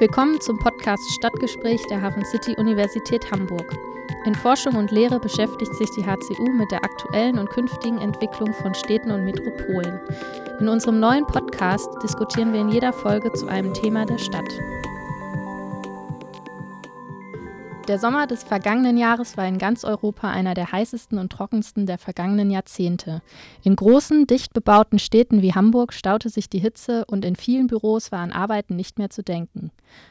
Willkommen 0.00 0.40
zum 0.40 0.58
Podcast 0.58 1.10
Stadtgespräch 1.12 1.84
der 1.90 2.00
Hafen 2.00 2.24
City 2.24 2.54
Universität 2.56 3.32
Hamburg. 3.32 3.76
In 4.26 4.34
Forschung 4.36 4.76
und 4.76 4.92
Lehre 4.92 5.18
beschäftigt 5.18 5.74
sich 5.74 5.90
die 5.90 6.06
HCU 6.06 6.52
mit 6.52 6.70
der 6.70 6.84
aktuellen 6.84 7.36
und 7.36 7.50
künftigen 7.50 7.98
Entwicklung 7.98 8.54
von 8.54 8.74
Städten 8.74 9.10
und 9.10 9.24
Metropolen. 9.24 9.98
In 10.60 10.68
unserem 10.68 11.00
neuen 11.00 11.26
Podcast 11.26 11.90
diskutieren 12.00 12.52
wir 12.52 12.60
in 12.60 12.68
jeder 12.68 12.92
Folge 12.92 13.32
zu 13.32 13.48
einem 13.48 13.74
Thema 13.74 14.06
der 14.06 14.18
Stadt. 14.18 14.60
Der 17.88 17.98
Sommer 17.98 18.26
des 18.26 18.44
vergangenen 18.44 18.98
Jahres 18.98 19.38
war 19.38 19.48
in 19.48 19.56
ganz 19.56 19.82
Europa 19.82 20.30
einer 20.30 20.52
der 20.52 20.72
heißesten 20.72 21.16
und 21.16 21.32
trockensten 21.32 21.86
der 21.86 21.96
vergangenen 21.96 22.50
Jahrzehnte. 22.50 23.22
In 23.62 23.76
großen, 23.76 24.26
dicht 24.26 24.52
bebauten 24.52 24.98
Städten 24.98 25.40
wie 25.40 25.54
Hamburg 25.54 25.94
staute 25.94 26.28
sich 26.28 26.50
die 26.50 26.58
Hitze 26.58 27.06
und 27.06 27.24
in 27.24 27.34
vielen 27.34 27.66
Büros 27.66 28.12
war 28.12 28.18
an 28.18 28.30
Arbeiten 28.30 28.76
nicht 28.76 28.98
mehr 28.98 29.08
zu 29.08 29.22
denken. 29.22 29.70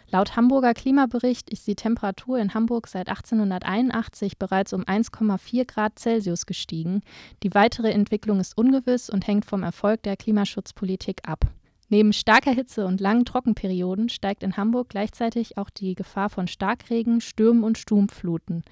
Laut 0.09 0.35
Hamburger 0.35 0.73
Klimabericht 0.73 1.51
ist 1.51 1.67
die 1.67 1.75
Temperatur 1.75 2.39
in 2.39 2.55
Hamburg 2.55 2.87
seit 2.87 3.09
1881 3.09 4.39
bereits 4.39 4.73
um 4.73 4.81
1,4 4.81 5.65
Grad 5.65 5.99
Celsius 5.99 6.47
gestiegen. 6.47 7.01
Die 7.43 7.53
weitere 7.53 7.91
Entwicklung 7.91 8.39
ist 8.39 8.57
ungewiss 8.57 9.07
und 9.07 9.27
hängt 9.27 9.45
vom 9.45 9.61
Erfolg 9.61 10.01
der 10.01 10.17
Klimaschutzpolitik 10.17 11.29
ab. 11.29 11.45
Neben 11.89 12.11
starker 12.11 12.51
Hitze 12.51 12.85
und 12.85 12.99
langen 12.99 13.23
Trockenperioden 13.23 14.09
steigt 14.09 14.43
in 14.43 14.57
Hamburg 14.57 14.89
gleichzeitig 14.89 15.57
auch 15.57 15.69
die 15.69 15.95
Gefahr 15.95 16.29
von 16.29 16.47
Starkregen, 16.47 17.21
Stürmen 17.21 17.63
und 17.63 17.77
Sturmfluten. 17.77 18.63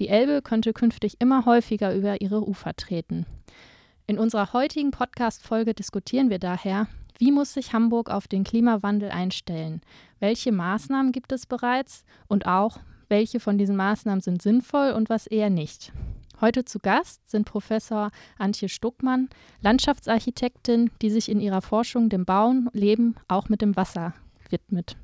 Die 0.00 0.08
Elbe 0.08 0.42
könnte 0.42 0.72
künftig 0.72 1.20
immer 1.20 1.46
häufiger 1.46 1.94
über 1.94 2.20
ihre 2.20 2.46
Ufer 2.46 2.74
treten. 2.74 3.24
In 4.08 4.18
unserer 4.18 4.52
heutigen 4.52 4.90
Podcast-Folge 4.90 5.74
diskutieren 5.74 6.28
wir 6.28 6.40
daher, 6.40 6.88
wie 7.18 7.30
muss 7.30 7.54
sich 7.54 7.72
Hamburg 7.72 8.10
auf 8.10 8.26
den 8.26 8.44
Klimawandel 8.44 9.10
einstellen? 9.10 9.80
Welche 10.18 10.52
Maßnahmen 10.52 11.12
gibt 11.12 11.32
es 11.32 11.46
bereits? 11.46 12.04
Und 12.26 12.46
auch, 12.46 12.78
welche 13.08 13.38
von 13.38 13.58
diesen 13.58 13.76
Maßnahmen 13.76 14.20
sind 14.20 14.42
sinnvoll 14.42 14.90
und 14.90 15.08
was 15.08 15.26
eher 15.26 15.50
nicht? 15.50 15.92
Heute 16.40 16.66
zu 16.66 16.80
Gast 16.80 17.30
sind 17.30 17.46
Professor 17.46 18.10
Antje 18.38 18.68
Stuckmann, 18.68 19.30
Landschaftsarchitektin, 19.62 20.90
die 21.00 21.08
sich 21.08 21.30
in 21.30 21.40
ihrer 21.40 21.62
Forschung 21.62 22.10
dem 22.10 22.26
Bauen, 22.26 22.68
Leben 22.74 23.16
auch 23.26 23.48
mit 23.48 23.62
dem 23.62 23.74
Wasser 23.74 24.12
widmet. 24.50 24.96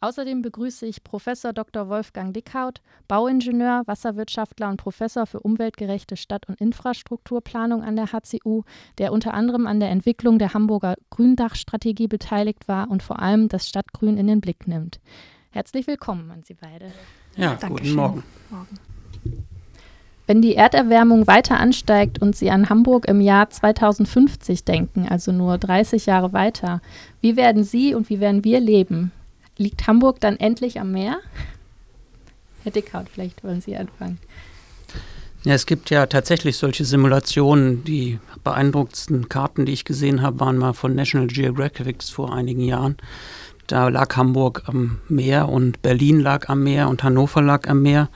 Außerdem 0.00 0.42
begrüße 0.42 0.84
ich 0.86 1.04
Professor 1.04 1.52
Dr. 1.52 1.88
Wolfgang 1.88 2.34
Dickhaut, 2.34 2.80
Bauingenieur, 3.06 3.82
Wasserwirtschaftler 3.86 4.70
und 4.70 4.78
Professor 4.78 5.26
für 5.26 5.40
umweltgerechte 5.40 6.16
Stadt- 6.16 6.48
und 6.48 6.58
Infrastrukturplanung 6.60 7.84
an 7.84 7.94
der 7.96 8.10
HCU, 8.10 8.62
der 8.98 9.12
unter 9.12 9.34
anderem 9.34 9.66
an 9.66 9.78
der 9.78 9.90
Entwicklung 9.90 10.38
der 10.38 10.54
Hamburger 10.54 10.96
Gründachstrategie 11.10 12.08
beteiligt 12.08 12.66
war 12.66 12.90
und 12.90 13.02
vor 13.02 13.20
allem 13.20 13.48
das 13.48 13.68
Stadtgrün 13.68 14.16
in 14.16 14.26
den 14.26 14.40
Blick 14.40 14.66
nimmt. 14.66 15.00
Herzlich 15.50 15.86
willkommen 15.86 16.30
an 16.30 16.42
Sie 16.44 16.54
beide. 16.54 16.90
Ja, 17.36 17.54
Dankeschön. 17.54 17.68
guten 17.68 17.94
Morgen. 17.94 18.24
Morgen. 18.48 18.78
Wenn 20.30 20.42
die 20.42 20.54
Erderwärmung 20.54 21.26
weiter 21.26 21.58
ansteigt 21.58 22.22
und 22.22 22.36
Sie 22.36 22.52
an 22.52 22.68
Hamburg 22.68 23.08
im 23.08 23.20
Jahr 23.20 23.50
2050 23.50 24.62
denken, 24.62 25.08
also 25.08 25.32
nur 25.32 25.58
30 25.58 26.06
Jahre 26.06 26.32
weiter, 26.32 26.80
wie 27.20 27.34
werden 27.34 27.64
Sie 27.64 27.96
und 27.96 28.08
wie 28.10 28.20
werden 28.20 28.44
wir 28.44 28.60
leben? 28.60 29.10
Liegt 29.56 29.88
Hamburg 29.88 30.20
dann 30.20 30.36
endlich 30.36 30.78
am 30.78 30.92
Meer? 30.92 31.18
Herr 32.62 32.70
Dickhaut, 32.70 33.08
vielleicht 33.12 33.42
wollen 33.42 33.60
Sie 33.60 33.76
anfangen. 33.76 34.20
Ja, 35.42 35.54
es 35.54 35.66
gibt 35.66 35.90
ja 35.90 36.06
tatsächlich 36.06 36.58
solche 36.58 36.84
Simulationen. 36.84 37.82
Die 37.82 38.20
beeindruckendsten 38.44 39.28
Karten, 39.28 39.66
die 39.66 39.72
ich 39.72 39.84
gesehen 39.84 40.22
habe, 40.22 40.38
waren 40.38 40.58
mal 40.58 40.74
von 40.74 40.94
National 40.94 41.26
Geographic 41.26 42.04
vor 42.04 42.32
einigen 42.32 42.60
Jahren. 42.60 42.98
Da 43.70 43.88
lag 43.88 44.16
Hamburg 44.16 44.64
am 44.66 44.98
Meer 45.08 45.48
und 45.48 45.80
Berlin 45.80 46.18
lag 46.18 46.48
am 46.48 46.64
Meer 46.64 46.88
und 46.88 47.04
Hannover 47.04 47.40
lag 47.40 47.68
am 47.68 47.82
Meer. 47.82 48.08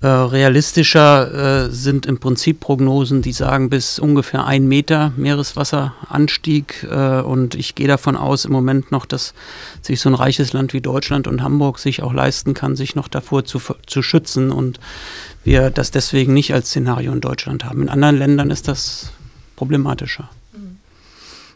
Äh, 0.00 0.06
realistischer 0.06 1.64
äh, 1.64 1.70
sind 1.70 2.06
im 2.06 2.18
Prinzip 2.18 2.60
Prognosen, 2.60 3.20
die 3.20 3.32
sagen 3.32 3.68
bis 3.68 3.98
ungefähr 3.98 4.44
ein 4.44 4.68
Meter 4.68 5.12
Meereswasseranstieg. 5.16 6.86
Äh, 6.88 7.22
und 7.22 7.56
ich 7.56 7.74
gehe 7.74 7.88
davon 7.88 8.16
aus 8.16 8.44
im 8.44 8.52
Moment 8.52 8.92
noch, 8.92 9.06
dass 9.06 9.34
sich 9.82 10.00
so 10.00 10.08
ein 10.08 10.14
reiches 10.14 10.52
Land 10.52 10.72
wie 10.72 10.80
Deutschland 10.80 11.26
und 11.26 11.42
Hamburg 11.42 11.80
sich 11.80 12.04
auch 12.04 12.12
leisten 12.12 12.54
kann, 12.54 12.76
sich 12.76 12.94
noch 12.94 13.08
davor 13.08 13.44
zu, 13.44 13.60
zu 13.86 14.02
schützen 14.02 14.52
und 14.52 14.78
wir 15.42 15.70
das 15.70 15.90
deswegen 15.90 16.32
nicht 16.32 16.54
als 16.54 16.68
Szenario 16.68 17.10
in 17.12 17.20
Deutschland 17.20 17.64
haben. 17.64 17.82
In 17.82 17.88
anderen 17.88 18.16
Ländern 18.18 18.50
ist 18.50 18.68
das 18.68 19.10
problematischer. 19.56 20.28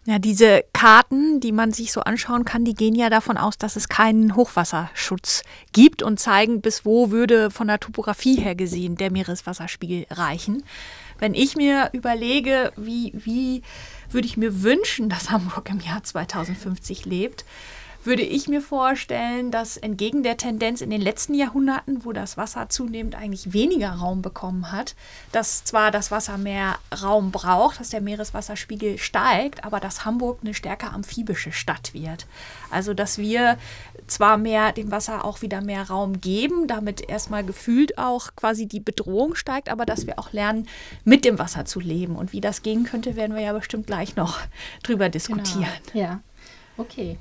Ja, 0.08 0.18
diese 0.18 0.64
Karten, 0.72 1.38
die 1.38 1.52
man 1.52 1.70
sich 1.70 1.92
so 1.92 2.00
anschauen 2.00 2.46
kann, 2.46 2.64
die 2.64 2.72
gehen 2.72 2.94
ja 2.94 3.10
davon 3.10 3.36
aus, 3.36 3.58
dass 3.58 3.76
es 3.76 3.90
keinen 3.90 4.36
Hochwasserschutz 4.36 5.42
gibt 5.74 6.02
und 6.02 6.18
zeigen, 6.18 6.62
bis 6.62 6.86
wo 6.86 7.10
würde 7.10 7.50
von 7.50 7.66
der 7.66 7.78
Topografie 7.78 8.36
her 8.36 8.54
gesehen 8.54 8.96
der 8.96 9.12
Meereswasserspiegel 9.12 10.06
reichen. 10.10 10.64
Wenn 11.18 11.34
ich 11.34 11.56
mir 11.56 11.90
überlege, 11.92 12.72
wie, 12.74 13.12
wie 13.16 13.60
würde 14.10 14.26
ich 14.26 14.38
mir 14.38 14.62
wünschen, 14.62 15.10
dass 15.10 15.30
Hamburg 15.30 15.68
im 15.68 15.80
Jahr 15.80 16.02
2050 16.02 17.04
lebt, 17.04 17.44
würde 18.04 18.22
ich 18.22 18.48
mir 18.48 18.62
vorstellen, 18.62 19.50
dass 19.50 19.76
entgegen 19.76 20.22
der 20.22 20.36
Tendenz 20.36 20.80
in 20.80 20.90
den 20.90 21.00
letzten 21.00 21.34
Jahrhunderten, 21.34 22.04
wo 22.04 22.12
das 22.12 22.36
Wasser 22.36 22.68
zunehmend 22.68 23.14
eigentlich 23.14 23.52
weniger 23.52 23.90
Raum 23.90 24.22
bekommen 24.22 24.72
hat, 24.72 24.94
dass 25.32 25.64
zwar 25.64 25.90
das 25.90 26.10
Wasser 26.10 26.38
mehr 26.38 26.78
Raum 27.02 27.32
braucht, 27.32 27.80
dass 27.80 27.90
der 27.90 28.00
Meereswasserspiegel 28.00 28.98
steigt, 28.98 29.64
aber 29.64 29.80
dass 29.80 30.04
Hamburg 30.04 30.38
eine 30.42 30.54
stärker 30.54 30.92
amphibische 30.92 31.52
Stadt 31.52 31.92
wird. 31.92 32.26
Also 32.70 32.94
dass 32.94 33.18
wir 33.18 33.58
zwar 34.06 34.38
mehr 34.38 34.72
dem 34.72 34.90
Wasser 34.90 35.24
auch 35.24 35.42
wieder 35.42 35.60
mehr 35.60 35.88
Raum 35.88 36.20
geben, 36.20 36.66
damit 36.66 37.08
erstmal 37.08 37.44
gefühlt 37.44 37.98
auch 37.98 38.30
quasi 38.36 38.66
die 38.66 38.80
Bedrohung 38.80 39.34
steigt, 39.34 39.68
aber 39.68 39.84
dass 39.84 40.06
wir 40.06 40.18
auch 40.18 40.32
lernen, 40.32 40.68
mit 41.04 41.24
dem 41.24 41.38
Wasser 41.38 41.64
zu 41.64 41.80
leben. 41.80 42.16
Und 42.16 42.32
wie 42.32 42.40
das 42.40 42.62
gehen 42.62 42.84
könnte, 42.84 43.16
werden 43.16 43.34
wir 43.34 43.42
ja 43.42 43.52
bestimmt 43.52 43.86
gleich 43.86 44.16
noch 44.16 44.38
drüber 44.82 45.08
diskutieren. 45.08 45.68
Genau. 45.92 46.04
Ja. 46.04 46.20
Okay. 46.78 47.18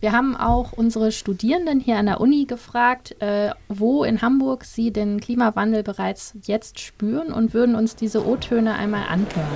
Wir 0.00 0.10
haben 0.10 0.36
auch 0.36 0.72
unsere 0.72 1.12
Studierenden 1.12 1.78
hier 1.78 1.96
an 1.96 2.06
der 2.06 2.20
Uni 2.20 2.44
gefragt, 2.44 3.14
äh, 3.22 3.50
wo 3.68 4.02
in 4.02 4.20
Hamburg 4.20 4.64
sie 4.64 4.90
den 4.90 5.20
Klimawandel 5.20 5.84
bereits 5.84 6.34
jetzt 6.42 6.80
spüren 6.80 7.32
und 7.32 7.54
würden 7.54 7.76
uns 7.76 7.94
diese 7.94 8.26
O-Töne 8.26 8.74
einmal 8.74 9.04
anhören. 9.08 9.46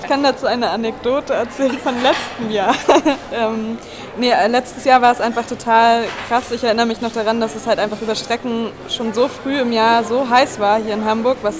Ich 0.00 0.08
kann 0.08 0.22
dazu 0.22 0.46
eine 0.46 0.70
Anekdote 0.70 1.34
erzählen 1.34 1.78
von 1.78 1.94
letztem 2.02 2.50
Jahr. 2.50 2.74
ähm, 3.32 3.76
nee, 4.18 4.30
äh, 4.30 4.48
letztes 4.48 4.84
Jahr 4.84 5.02
war 5.02 5.12
es 5.12 5.20
einfach 5.20 5.46
total 5.46 6.04
krass. 6.28 6.50
Ich 6.52 6.64
erinnere 6.64 6.86
mich 6.86 7.02
noch 7.02 7.12
daran, 7.12 7.38
dass 7.38 7.54
es 7.54 7.66
halt 7.66 7.78
einfach 7.78 8.00
über 8.00 8.14
Strecken 8.14 8.68
schon 8.88 9.12
so 9.12 9.28
früh 9.28 9.60
im 9.60 9.72
Jahr 9.72 10.04
so 10.04 10.28
heiß 10.28 10.58
war 10.58 10.82
hier 10.82 10.94
in 10.94 11.04
Hamburg, 11.04 11.36
was 11.42 11.56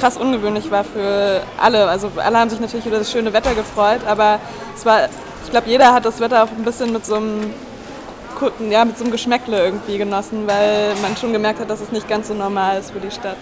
krass 0.00 0.16
ungewöhnlich 0.16 0.70
war 0.70 0.84
für 0.84 1.42
alle. 1.60 1.86
Also 1.86 2.10
alle 2.16 2.38
haben 2.38 2.50
sich 2.50 2.60
natürlich 2.60 2.86
über 2.86 2.98
das 2.98 3.12
schöne 3.12 3.32
Wetter 3.34 3.54
gefreut, 3.54 4.00
aber 4.06 4.40
es 4.74 4.84
war 4.84 5.08
ich 5.44 5.50
glaube, 5.50 5.68
jeder 5.68 5.92
hat 5.92 6.04
das 6.04 6.20
Wetter 6.20 6.44
auch 6.44 6.50
ein 6.50 6.64
bisschen 6.64 6.92
mit 6.92 7.06
so 7.06 7.16
einem 7.16 7.52
ja, 8.68 8.84
mit 8.84 8.98
so 8.98 9.04
einem 9.04 9.12
Geschmäckle 9.12 9.64
irgendwie 9.64 9.96
genossen, 9.96 10.46
weil 10.46 10.94
man 11.00 11.16
schon 11.16 11.32
gemerkt 11.32 11.60
hat, 11.60 11.70
dass 11.70 11.80
es 11.80 11.92
nicht 11.92 12.08
ganz 12.08 12.28
so 12.28 12.34
normal 12.34 12.78
ist 12.78 12.90
für 12.90 13.00
die 13.00 13.10
Stadt. 13.10 13.36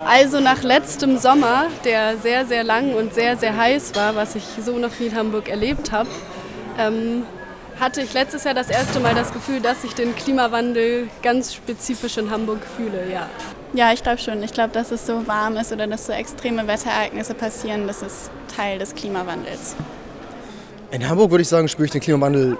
Also 0.00 0.40
nach 0.40 0.62
letztem 0.62 1.18
Sommer, 1.18 1.66
der 1.84 2.16
sehr, 2.18 2.46
sehr 2.46 2.64
lang 2.64 2.94
und 2.94 3.14
sehr, 3.14 3.36
sehr 3.36 3.56
heiß 3.56 3.94
war, 3.94 4.16
was 4.16 4.34
ich 4.34 4.44
so 4.62 4.78
noch 4.78 4.98
nie 4.98 5.06
in 5.06 5.16
Hamburg 5.16 5.48
erlebt 5.48 5.92
habe, 5.92 6.08
ähm, 6.78 7.24
hatte 7.80 8.02
ich 8.02 8.12
letztes 8.12 8.44
Jahr 8.44 8.54
das 8.54 8.68
erste 8.68 9.00
Mal 9.00 9.14
das 9.14 9.32
Gefühl, 9.32 9.60
dass 9.60 9.82
ich 9.82 9.94
den 9.94 10.14
Klimawandel 10.14 11.08
ganz 11.22 11.54
spezifisch 11.54 12.18
in 12.18 12.30
Hamburg 12.30 12.60
fühle, 12.76 13.10
ja. 13.10 13.28
Ja, 13.72 13.92
ich 13.92 14.02
glaube 14.02 14.18
schon. 14.18 14.42
Ich 14.42 14.52
glaube, 14.52 14.72
dass 14.72 14.92
es 14.92 15.06
so 15.06 15.26
warm 15.26 15.56
ist 15.56 15.72
oder 15.72 15.86
dass 15.86 16.06
so 16.06 16.12
extreme 16.12 16.66
Wetterereignisse 16.66 17.34
passieren, 17.34 17.86
das 17.86 18.02
ist 18.02 18.30
Teil 18.54 18.78
des 18.78 18.94
Klimawandels. 18.94 19.74
In 20.90 21.08
Hamburg 21.08 21.30
würde 21.30 21.42
ich 21.42 21.48
sagen, 21.48 21.68
spüre 21.68 21.86
ich 21.86 21.92
den 21.92 22.00
Klimawandel 22.00 22.56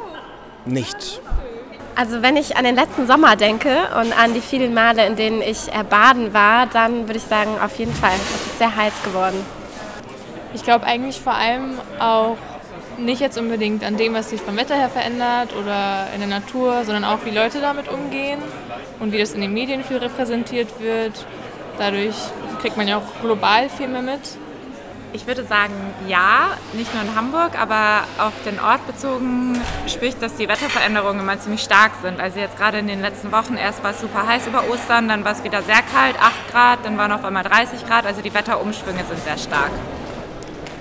nicht. 0.65 1.21
Also 1.95 2.23
wenn 2.23 2.37
ich 2.37 2.57
an 2.57 2.65
den 2.65 2.75
letzten 2.75 3.07
Sommer 3.07 3.37
denke 3.37 3.71
und 4.01 4.19
an 4.19 4.35
die 4.35 4.41
vielen 4.41 4.75
Male, 4.75 5.07
in 5.07 5.15
denen 5.15 5.41
ich 5.43 5.71
baden 5.89 6.35
war, 6.35 6.67
dann 6.67 7.07
würde 7.07 7.19
ich 7.19 7.23
sagen, 7.25 7.51
auf 7.63 7.79
jeden 7.79 7.95
Fall. 7.95 8.15
Es 8.35 8.47
ist 8.47 8.59
sehr 8.59 8.75
heiß 8.75 8.93
geworden. 9.05 9.37
Ich 10.55 10.65
glaube 10.65 10.85
eigentlich 10.87 11.21
vor 11.21 11.35
allem 11.35 11.79
auch 12.01 12.37
nicht 12.99 13.21
jetzt 13.21 13.39
unbedingt 13.39 13.85
an 13.85 13.97
dem, 13.97 14.15
was 14.15 14.31
sich 14.31 14.41
vom 14.41 14.57
Wetter 14.57 14.75
her 14.75 14.89
verändert 14.89 15.55
oder 15.55 16.07
in 16.15 16.21
der 16.21 16.29
Natur, 16.29 16.85
sondern 16.85 17.05
auch 17.05 17.25
wie 17.25 17.31
Leute 17.31 17.61
damit 17.61 17.89
umgehen 17.89 18.41
und 19.01 19.13
wie 19.13 19.19
das 19.19 19.33
in 19.33 19.41
den 19.41 19.53
Medien 19.53 19.85
viel 19.85 19.99
repräsentiert 19.99 20.69
wird. 20.81 21.27
Dadurch 21.79 22.15
kriegt 22.61 22.77
man 22.77 22.89
ja 22.89 22.99
auch 22.99 23.21
global 23.21 23.69
viel 23.69 23.89
mehr 23.89 24.03
mit. 24.03 24.21
Ich 25.15 25.29
würde 25.29 25.45
sagen, 25.45 25.73
ja, 26.09 26.49
nicht 26.73 26.93
nur 26.93 27.05
in 27.05 27.15
Hamburg, 27.15 27.57
aber 27.57 28.03
auf 28.19 28.33
den 28.45 28.59
Ort 28.59 28.85
bezogen 28.85 29.63
spüre 29.87 30.13
dass 30.21 30.35
die 30.35 30.49
Wetterveränderungen 30.49 31.21
immer 31.21 31.39
ziemlich 31.39 31.63
stark 31.63 31.93
sind. 32.03 32.19
Also 32.19 32.41
jetzt 32.41 32.59
gerade 32.59 32.79
in 32.79 32.89
den 32.89 33.01
letzten 33.01 33.31
Wochen, 33.31 33.57
erst 33.57 33.85
war 33.85 33.93
es 33.93 34.01
super 34.01 34.27
heiß 34.27 34.49
über 34.49 34.69
Ostern, 34.69 35.07
dann 35.07 35.25
war 35.25 35.31
es 35.31 35.45
wieder 35.45 35.63
sehr 35.63 35.83
kalt, 35.83 36.17
8 36.21 36.51
Grad, 36.51 36.79
dann 36.83 36.99
waren 36.99 37.13
auf 37.13 37.25
einmal 37.25 37.45
30 37.45 37.87
Grad. 37.87 38.07
Also 38.07 38.23
die 38.23 38.35
Wetterumschwünge 38.35 39.05
sind 39.05 39.23
sehr 39.23 39.39
stark. 39.39 39.71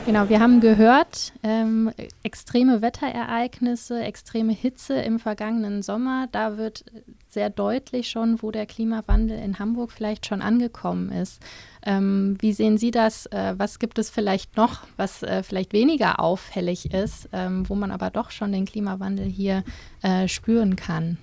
Genau, 0.05 0.27
wir 0.27 0.41
haben 0.41 0.59
gehört, 0.59 1.31
ähm, 1.43 1.89
extreme 2.23 2.81
Wetterereignisse, 2.81 4.03
extreme 4.03 4.51
Hitze 4.51 4.95
im 4.95 5.17
vergangenen 5.17 5.81
Sommer. 5.81 6.27
Da 6.29 6.57
wird 6.57 6.83
sehr 7.29 7.49
deutlich 7.49 8.09
schon, 8.09 8.41
wo 8.41 8.51
der 8.51 8.65
Klimawandel 8.65 9.39
in 9.39 9.59
Hamburg 9.59 9.93
vielleicht 9.93 10.25
schon 10.25 10.41
angekommen 10.41 11.09
ist. 11.09 11.41
Ähm, 11.85 12.35
wie 12.41 12.51
sehen 12.51 12.77
Sie 12.77 12.91
das? 12.91 13.27
Äh, 13.27 13.53
was 13.57 13.79
gibt 13.79 13.97
es 13.97 14.09
vielleicht 14.09 14.57
noch, 14.57 14.81
was 14.97 15.23
äh, 15.23 15.41
vielleicht 15.41 15.71
weniger 15.71 16.19
auffällig 16.19 16.93
ist, 16.93 17.29
ähm, 17.31 17.67
wo 17.69 17.75
man 17.75 17.89
aber 17.89 18.09
doch 18.09 18.29
schon 18.29 18.51
den 18.51 18.65
Klimawandel 18.65 19.25
hier 19.25 19.63
äh, 20.01 20.27
spüren 20.27 20.75
kann? 20.75 21.17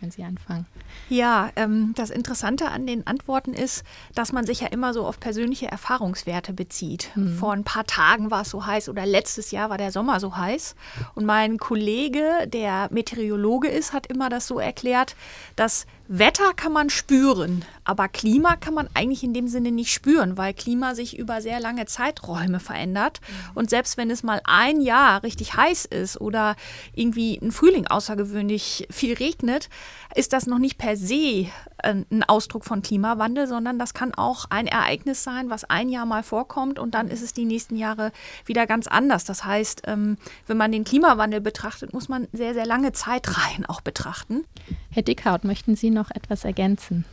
Wenn 0.00 0.10
Sie 0.10 0.24
anfangen. 0.24 0.66
Ja, 1.08 1.50
ähm, 1.56 1.92
das 1.96 2.10
Interessante 2.10 2.68
an 2.68 2.86
den 2.86 3.06
Antworten 3.06 3.52
ist, 3.52 3.84
dass 4.14 4.32
man 4.32 4.46
sich 4.46 4.60
ja 4.60 4.68
immer 4.68 4.94
so 4.94 5.06
auf 5.06 5.20
persönliche 5.20 5.66
Erfahrungswerte 5.66 6.52
bezieht. 6.52 7.10
Mhm. 7.14 7.36
Vor 7.36 7.52
ein 7.52 7.64
paar 7.64 7.84
Tagen 7.84 8.30
war 8.30 8.42
es 8.42 8.50
so 8.50 8.66
heiß 8.66 8.88
oder 8.88 9.06
letztes 9.06 9.50
Jahr 9.50 9.70
war 9.70 9.78
der 9.78 9.92
Sommer 9.92 10.20
so 10.20 10.36
heiß. 10.36 10.74
Und 11.14 11.24
mein 11.24 11.58
Kollege, 11.58 12.46
der 12.46 12.88
Meteorologe 12.90 13.68
ist, 13.68 13.92
hat 13.92 14.06
immer 14.06 14.28
das 14.28 14.46
so 14.46 14.58
erklärt, 14.58 15.16
dass 15.56 15.86
Wetter 16.10 16.54
kann 16.56 16.72
man 16.72 16.88
spüren, 16.88 17.66
aber 17.84 18.08
Klima 18.08 18.56
kann 18.56 18.72
man 18.72 18.88
eigentlich 18.94 19.22
in 19.22 19.34
dem 19.34 19.46
Sinne 19.46 19.70
nicht 19.70 19.92
spüren, 19.92 20.38
weil 20.38 20.54
Klima 20.54 20.94
sich 20.94 21.18
über 21.18 21.42
sehr 21.42 21.60
lange 21.60 21.84
Zeiträume 21.84 22.60
verändert. 22.60 23.20
Mhm. 23.20 23.50
Und 23.56 23.70
selbst 23.70 23.98
wenn 23.98 24.10
es 24.10 24.22
mal 24.22 24.40
ein 24.44 24.80
Jahr 24.80 25.22
richtig 25.22 25.54
heiß 25.54 25.84
ist 25.84 26.18
oder 26.18 26.56
irgendwie 26.94 27.36
ein 27.36 27.52
Frühling 27.52 27.86
außergewöhnlich 27.86 28.88
viel 28.90 29.14
regnet, 29.14 29.68
ist 30.14 30.32
das 30.32 30.46
noch 30.46 30.58
nicht 30.58 30.78
per 30.78 30.96
se 30.96 31.48
äh, 31.82 31.94
ein 32.10 32.24
Ausdruck 32.26 32.64
von 32.64 32.80
Klimawandel, 32.80 33.46
sondern 33.46 33.78
das 33.78 33.92
kann 33.92 34.14
auch 34.14 34.46
ein 34.48 34.66
Ereignis 34.66 35.22
sein, 35.22 35.50
was 35.50 35.64
ein 35.64 35.90
Jahr 35.90 36.06
mal 36.06 36.22
vorkommt 36.22 36.78
und 36.78 36.94
dann 36.94 37.08
ist 37.08 37.22
es 37.22 37.34
die 37.34 37.44
nächsten 37.44 37.76
Jahre 37.76 38.12
wieder 38.46 38.66
ganz 38.66 38.86
anders. 38.86 39.24
Das 39.24 39.44
heißt, 39.44 39.82
ähm, 39.86 40.16
wenn 40.46 40.56
man 40.56 40.72
den 40.72 40.84
Klimawandel 40.84 41.42
betrachtet, 41.42 41.92
muss 41.92 42.08
man 42.08 42.28
sehr, 42.32 42.54
sehr 42.54 42.66
lange 42.66 42.92
Zeitreihen 42.92 43.66
auch 43.66 43.82
betrachten. 43.82 44.44
Herr 44.90 45.02
Dickhaut, 45.02 45.44
möchten 45.44 45.76
Sie 45.76 45.90
noch 45.90 45.97
etwas 46.10 46.44
ergänzen? 46.44 47.04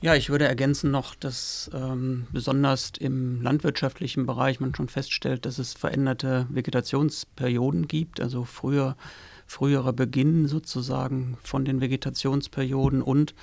Ja, 0.00 0.14
ich 0.14 0.28
würde 0.28 0.46
ergänzen 0.46 0.90
noch, 0.90 1.14
dass 1.14 1.70
ähm, 1.72 2.26
besonders 2.30 2.92
im 2.98 3.40
landwirtschaftlichen 3.40 4.26
Bereich 4.26 4.60
man 4.60 4.74
schon 4.74 4.88
feststellt, 4.88 5.46
dass 5.46 5.58
es 5.58 5.72
veränderte 5.72 6.46
Vegetationsperioden 6.50 7.88
gibt. 7.88 8.20
Also 8.20 8.44
früher 8.44 8.96
früherer 9.46 9.92
Beginn 9.92 10.46
sozusagen 10.46 11.36
von 11.42 11.64
den 11.64 11.80
Vegetationsperioden 11.80 13.02
und 13.02 13.34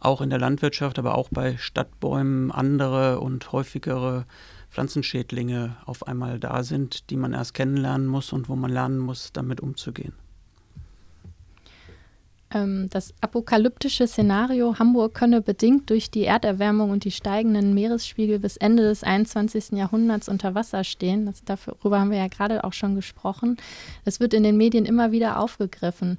auch 0.00 0.20
in 0.20 0.30
der 0.30 0.38
Landwirtschaft, 0.38 0.98
aber 0.98 1.16
auch 1.16 1.28
bei 1.30 1.56
Stadtbäumen 1.56 2.50
andere 2.50 3.20
und 3.20 3.52
häufigere 3.52 4.26
Pflanzenschädlinge 4.70 5.76
auf 5.84 6.06
einmal 6.06 6.40
da 6.40 6.62
sind, 6.62 7.10
die 7.10 7.16
man 7.16 7.32
erst 7.34 7.54
kennenlernen 7.54 8.06
muss 8.06 8.32
und 8.32 8.48
wo 8.48 8.56
man 8.56 8.70
lernen 8.70 8.98
muss, 8.98 9.32
damit 9.32 9.60
umzugehen. 9.60 10.14
Ähm, 12.54 12.88
das 12.90 13.14
apokalyptische 13.20 14.06
Szenario, 14.06 14.78
Hamburg 14.78 15.14
könne 15.14 15.40
bedingt 15.40 15.90
durch 15.90 16.10
die 16.10 16.24
Erderwärmung 16.24 16.90
und 16.90 17.04
die 17.04 17.10
steigenden 17.10 17.74
Meeresspiegel 17.74 18.38
bis 18.38 18.56
Ende 18.56 18.82
des 18.82 19.02
21. 19.02 19.72
Jahrhunderts 19.72 20.28
unter 20.28 20.54
Wasser 20.54 20.84
stehen. 20.84 21.26
Das, 21.26 21.42
darüber 21.44 22.00
haben 22.00 22.10
wir 22.10 22.18
ja 22.18 22.28
gerade 22.28 22.64
auch 22.64 22.72
schon 22.72 22.94
gesprochen. 22.94 23.56
Das 24.04 24.20
wird 24.20 24.34
in 24.34 24.42
den 24.42 24.56
Medien 24.56 24.84
immer 24.84 25.12
wieder 25.12 25.38
aufgegriffen. 25.38 26.18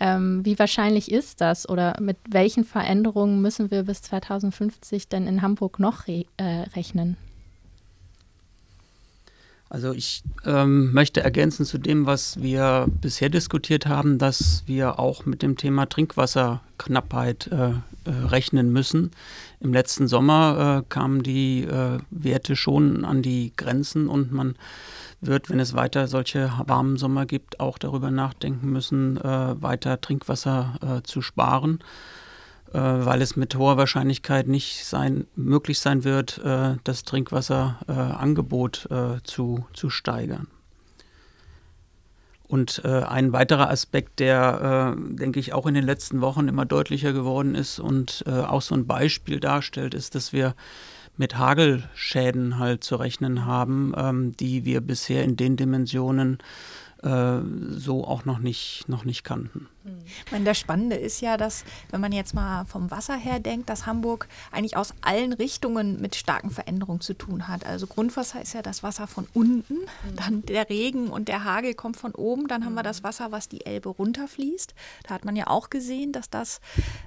Ähm, 0.00 0.44
wie 0.44 0.58
wahrscheinlich 0.58 1.10
ist 1.10 1.40
das 1.40 1.68
oder 1.68 1.96
mit 2.00 2.16
welchen 2.28 2.64
Veränderungen 2.64 3.40
müssen 3.40 3.70
wir 3.70 3.84
bis 3.84 4.02
2050 4.02 5.08
denn 5.08 5.26
in 5.26 5.40
Hamburg 5.42 5.78
noch 5.78 6.08
re 6.08 6.24
äh, 6.36 6.62
rechnen? 6.74 7.16
Also 9.74 9.92
ich 9.92 10.22
ähm, 10.46 10.92
möchte 10.92 11.24
ergänzen 11.24 11.66
zu 11.66 11.78
dem, 11.78 12.06
was 12.06 12.40
wir 12.40 12.86
bisher 13.00 13.28
diskutiert 13.28 13.86
haben, 13.86 14.18
dass 14.18 14.62
wir 14.66 15.00
auch 15.00 15.26
mit 15.26 15.42
dem 15.42 15.56
Thema 15.56 15.86
Trinkwasserknappheit 15.86 17.48
äh, 17.48 17.70
äh, 17.70 17.74
rechnen 18.04 18.72
müssen. 18.72 19.10
Im 19.58 19.72
letzten 19.72 20.06
Sommer 20.06 20.78
äh, 20.78 20.88
kamen 20.88 21.24
die 21.24 21.64
äh, 21.64 21.98
Werte 22.10 22.54
schon 22.54 23.04
an 23.04 23.20
die 23.22 23.52
Grenzen 23.56 24.06
und 24.06 24.30
man 24.30 24.54
wird, 25.20 25.50
wenn 25.50 25.58
es 25.58 25.74
weiter 25.74 26.06
solche 26.06 26.52
warmen 26.64 26.96
Sommer 26.96 27.26
gibt, 27.26 27.58
auch 27.58 27.76
darüber 27.76 28.12
nachdenken 28.12 28.70
müssen, 28.70 29.16
äh, 29.16 29.60
weiter 29.60 30.00
Trinkwasser 30.00 30.78
äh, 30.98 31.02
zu 31.02 31.20
sparen. 31.20 31.80
Äh, 32.74 33.06
weil 33.06 33.22
es 33.22 33.36
mit 33.36 33.54
hoher 33.54 33.76
Wahrscheinlichkeit 33.76 34.48
nicht 34.48 34.84
sein, 34.84 35.28
möglich 35.36 35.78
sein 35.78 36.02
wird, 36.02 36.38
äh, 36.38 36.74
das 36.82 37.04
Trinkwasserangebot 37.04 38.88
äh, 38.90 39.22
zu, 39.22 39.64
zu 39.72 39.90
steigern. 39.90 40.48
Und 42.46 42.84
ein 42.84 43.32
weiterer 43.32 43.70
Aspekt, 43.70 44.20
der, 44.20 44.94
denke 44.96 45.40
ich, 45.40 45.54
auch 45.54 45.66
in 45.66 45.74
den 45.74 45.82
letzten 45.82 46.20
Wochen 46.20 46.46
immer 46.46 46.64
deutlicher 46.64 47.12
geworden 47.12 47.56
ist 47.56 47.80
und 47.80 48.22
auch 48.28 48.62
so 48.62 48.76
ein 48.76 48.86
Beispiel 48.86 49.40
darstellt, 49.40 49.92
ist, 49.92 50.14
dass 50.14 50.32
wir 50.32 50.54
mit 51.16 51.36
Hagelschäden 51.36 52.58
halt 52.58 52.84
zu 52.84 52.96
rechnen 52.96 53.44
haben, 53.44 53.92
ähm, 53.96 54.36
die 54.36 54.64
wir 54.64 54.80
bisher 54.82 55.24
in 55.24 55.36
den 55.36 55.56
Dimensionen 55.56 56.38
so 57.04 58.04
auch 58.04 58.24
noch 58.24 58.38
nicht, 58.38 58.88
noch 58.88 59.04
nicht 59.04 59.24
kannten. 59.24 59.68
Ich 60.24 60.32
meine, 60.32 60.46
das 60.46 60.58
Spannende 60.58 60.96
ist 60.96 61.20
ja, 61.20 61.36
dass, 61.36 61.64
wenn 61.90 62.00
man 62.00 62.12
jetzt 62.12 62.34
mal 62.34 62.64
vom 62.64 62.90
Wasser 62.90 63.16
her 63.16 63.38
denkt, 63.38 63.68
dass 63.68 63.84
Hamburg 63.84 64.26
eigentlich 64.50 64.78
aus 64.78 64.94
allen 65.02 65.34
Richtungen 65.34 66.00
mit 66.00 66.14
starken 66.14 66.48
Veränderungen 66.48 67.02
zu 67.02 67.12
tun 67.12 67.48
hat. 67.48 67.66
Also 67.66 67.86
Grundwasser 67.86 68.40
ist 68.40 68.54
ja 68.54 68.62
das 68.62 68.82
Wasser 68.82 69.06
von 69.06 69.26
unten, 69.34 69.74
mhm. 69.74 70.16
dann 70.16 70.42
der 70.46 70.70
Regen 70.70 71.08
und 71.08 71.28
der 71.28 71.44
Hagel 71.44 71.74
kommt 71.74 71.98
von 71.98 72.14
oben, 72.14 72.48
dann 72.48 72.64
haben 72.64 72.72
wir 72.74 72.82
das 72.82 73.02
Wasser, 73.02 73.30
was 73.30 73.50
die 73.50 73.66
Elbe 73.66 73.90
runterfließt. 73.90 74.74
Da 75.06 75.14
hat 75.14 75.26
man 75.26 75.36
ja 75.36 75.48
auch 75.48 75.68
gesehen, 75.68 76.12
dass 76.12 76.30
das 76.30 76.62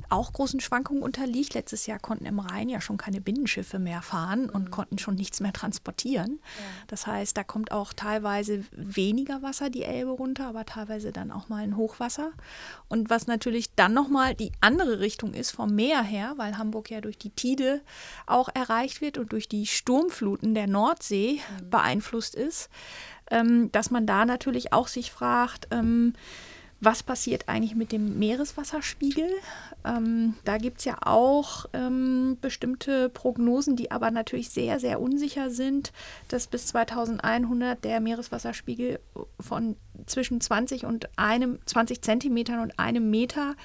auch 0.09 0.31
großen 0.33 0.59
Schwankungen 0.59 1.01
unterliegt. 1.01 1.55
Letztes 1.55 1.87
Jahr 1.87 1.97
konnten 1.97 2.27
im 2.27 2.37
Rhein 2.37 2.69
ja 2.69 2.79
schon 2.79 2.97
keine 2.97 3.21
Binnenschiffe 3.21 3.79
mehr 3.79 4.03
fahren 4.03 4.51
und 4.51 4.65
mhm. 4.65 4.71
konnten 4.71 4.97
schon 4.99 5.15
nichts 5.15 5.39
mehr 5.39 5.53
transportieren. 5.53 6.39
Das 6.85 7.07
heißt, 7.07 7.35
da 7.35 7.43
kommt 7.43 7.71
auch 7.71 7.93
teilweise 7.93 8.63
weniger 8.71 9.41
Wasser 9.41 9.71
die 9.71 9.86
Elbe 9.87 10.11
runter, 10.11 10.47
aber 10.47 10.65
teilweise 10.65 11.11
dann 11.11 11.31
auch 11.31 11.49
mal 11.49 11.63
ein 11.63 11.77
Hochwasser. 11.77 12.31
Und 12.87 13.09
was 13.09 13.27
natürlich 13.27 13.73
dann 13.75 13.93
nochmal 13.93 14.35
die 14.35 14.51
andere 14.61 14.99
Richtung 14.99 15.33
ist 15.33 15.51
vom 15.51 15.73
Meer 15.73 16.01
her, 16.01 16.33
weil 16.37 16.57
Hamburg 16.57 16.89
ja 16.91 17.01
durch 17.01 17.17
die 17.17 17.29
Tide 17.29 17.81
auch 18.25 18.49
erreicht 18.53 19.01
wird 19.01 19.17
und 19.17 19.31
durch 19.31 19.47
die 19.47 19.65
Sturmfluten 19.65 20.53
der 20.53 20.67
Nordsee 20.67 21.39
mhm. 21.61 21.69
beeinflusst 21.69 22.35
ist, 22.35 22.69
ähm, 23.31 23.71
dass 23.71 23.91
man 23.91 24.05
da 24.05 24.25
natürlich 24.25 24.73
auch 24.73 24.87
sich 24.87 25.11
fragt, 25.11 25.67
ähm, 25.71 26.13
was 26.79 27.01
passiert 27.01 27.49
eigentlich 27.49 27.75
mit 27.75 27.91
dem 27.91 28.19
Meereswasserspiegel? 28.19 29.29
Ähm, 29.83 30.35
da 30.45 30.57
gibt 30.57 30.79
es 30.79 30.85
ja 30.85 30.97
auch 31.01 31.65
ähm, 31.73 32.37
bestimmte 32.39 33.09
Prognosen, 33.09 33.75
die 33.75 33.89
aber 33.89 34.11
natürlich 34.11 34.49
sehr, 34.49 34.79
sehr 34.79 35.01
unsicher 35.01 35.49
sind, 35.49 35.91
dass 36.27 36.47
bis 36.47 36.67
2100 36.67 37.83
der 37.83 37.99
Meereswasserspiegel 37.99 38.99
von 39.39 39.75
zwischen 40.05 40.39
20 40.39 40.85
und 40.85 41.09
einem 41.17 41.59
20 41.65 42.01
Zentimetern 42.01 42.59
und 42.59 42.77
einem 42.77 43.09
Meter 43.09 43.55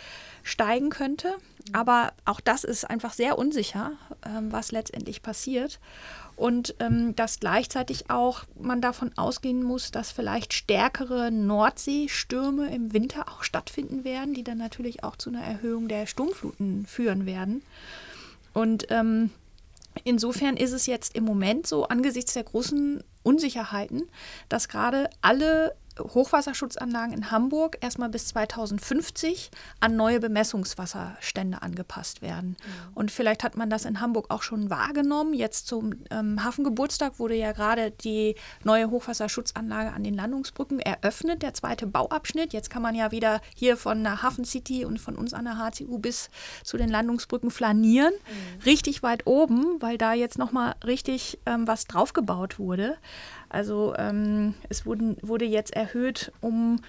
steigen 0.42 0.88
könnte. 0.88 1.34
Aber 1.72 2.12
auch 2.24 2.40
das 2.40 2.64
ist 2.64 2.88
einfach 2.88 3.12
sehr 3.12 3.38
unsicher, 3.38 3.92
ähm, 4.26 4.50
was 4.50 4.72
letztendlich 4.72 5.22
passiert 5.22 5.78
und 6.36 6.74
ähm, 6.80 7.14
dass 7.14 7.40
gleichzeitig 7.40 8.10
auch 8.10 8.44
man 8.60 8.80
davon 8.80 9.16
ausgehen 9.16 9.62
muss, 9.62 9.90
dass 9.90 10.10
vielleicht 10.10 10.54
stärkere 10.54 11.30
Nordseestürme 11.30 12.74
im 12.74 12.92
Winter 12.92 13.28
auch 13.28 13.42
stattfinden 13.42 14.04
werden, 14.04 14.34
die 14.34 14.44
dann 14.44 14.58
natürlich 14.58 15.04
auch 15.04 15.16
zu 15.16 15.30
einer 15.30 15.42
Erhöhung 15.42 15.88
der 15.88 16.06
Sturmfluten 16.06 16.86
führen 16.86 17.26
werden. 17.26 17.62
Und 18.54 18.86
ähm, 18.90 19.30
insofern 20.04 20.56
ist 20.56 20.72
es 20.72 20.86
jetzt 20.86 21.14
im 21.14 21.24
Moment 21.24 21.66
so 21.66 21.86
angesichts 21.86 22.34
der 22.34 22.44
großen 22.44 23.04
Unsicherheiten, 23.22 24.02
dass 24.48 24.68
gerade 24.68 25.08
alle 25.20 25.74
Hochwasserschutzanlagen 25.98 27.14
in 27.14 27.30
Hamburg 27.30 27.78
erstmal 27.80 28.08
bis 28.08 28.26
2050 28.28 29.50
an 29.80 29.96
neue 29.96 30.20
Bemessungswasserstände 30.20 31.62
angepasst 31.62 32.22
werden. 32.22 32.50
Mhm. 32.50 32.92
Und 32.94 33.10
vielleicht 33.10 33.44
hat 33.44 33.56
man 33.56 33.70
das 33.70 33.84
in 33.84 34.00
Hamburg 34.00 34.26
auch 34.30 34.42
schon 34.42 34.70
wahrgenommen. 34.70 35.34
Jetzt 35.34 35.66
zum 35.66 35.94
ähm, 36.10 36.42
Hafengeburtstag 36.44 37.18
wurde 37.18 37.34
ja 37.34 37.52
gerade 37.52 37.90
die 37.90 38.34
neue 38.64 38.90
Hochwasserschutzanlage 38.90 39.92
an 39.92 40.04
den 40.04 40.14
Landungsbrücken 40.14 40.80
eröffnet, 40.80 41.42
der 41.42 41.54
zweite 41.54 41.86
Bauabschnitt. 41.86 42.52
Jetzt 42.52 42.70
kann 42.70 42.82
man 42.82 42.94
ja 42.94 43.10
wieder 43.10 43.40
hier 43.54 43.76
von 43.76 44.02
der 44.02 44.22
Hafen 44.22 44.44
City 44.44 44.84
und 44.84 44.98
von 44.98 45.16
uns 45.16 45.34
an 45.34 45.44
der 45.44 45.58
HCU 45.58 45.98
bis 45.98 46.30
zu 46.64 46.76
den 46.76 46.88
Landungsbrücken 46.88 47.50
flanieren. 47.50 48.12
Mhm. 48.12 48.62
Richtig 48.64 49.02
weit 49.02 49.26
oben, 49.26 49.80
weil 49.80 49.98
da 49.98 50.12
jetzt 50.14 50.38
nochmal 50.38 50.74
richtig 50.84 51.38
ähm, 51.46 51.66
was 51.66 51.86
draufgebaut 51.86 52.58
wurde. 52.58 52.96
Also 53.52 53.94
ähm, 53.98 54.54
es 54.70 54.86
wurden, 54.86 55.18
wurde 55.20 55.44
jetzt 55.44 55.74
erhöht 55.76 56.32
um 56.40 56.80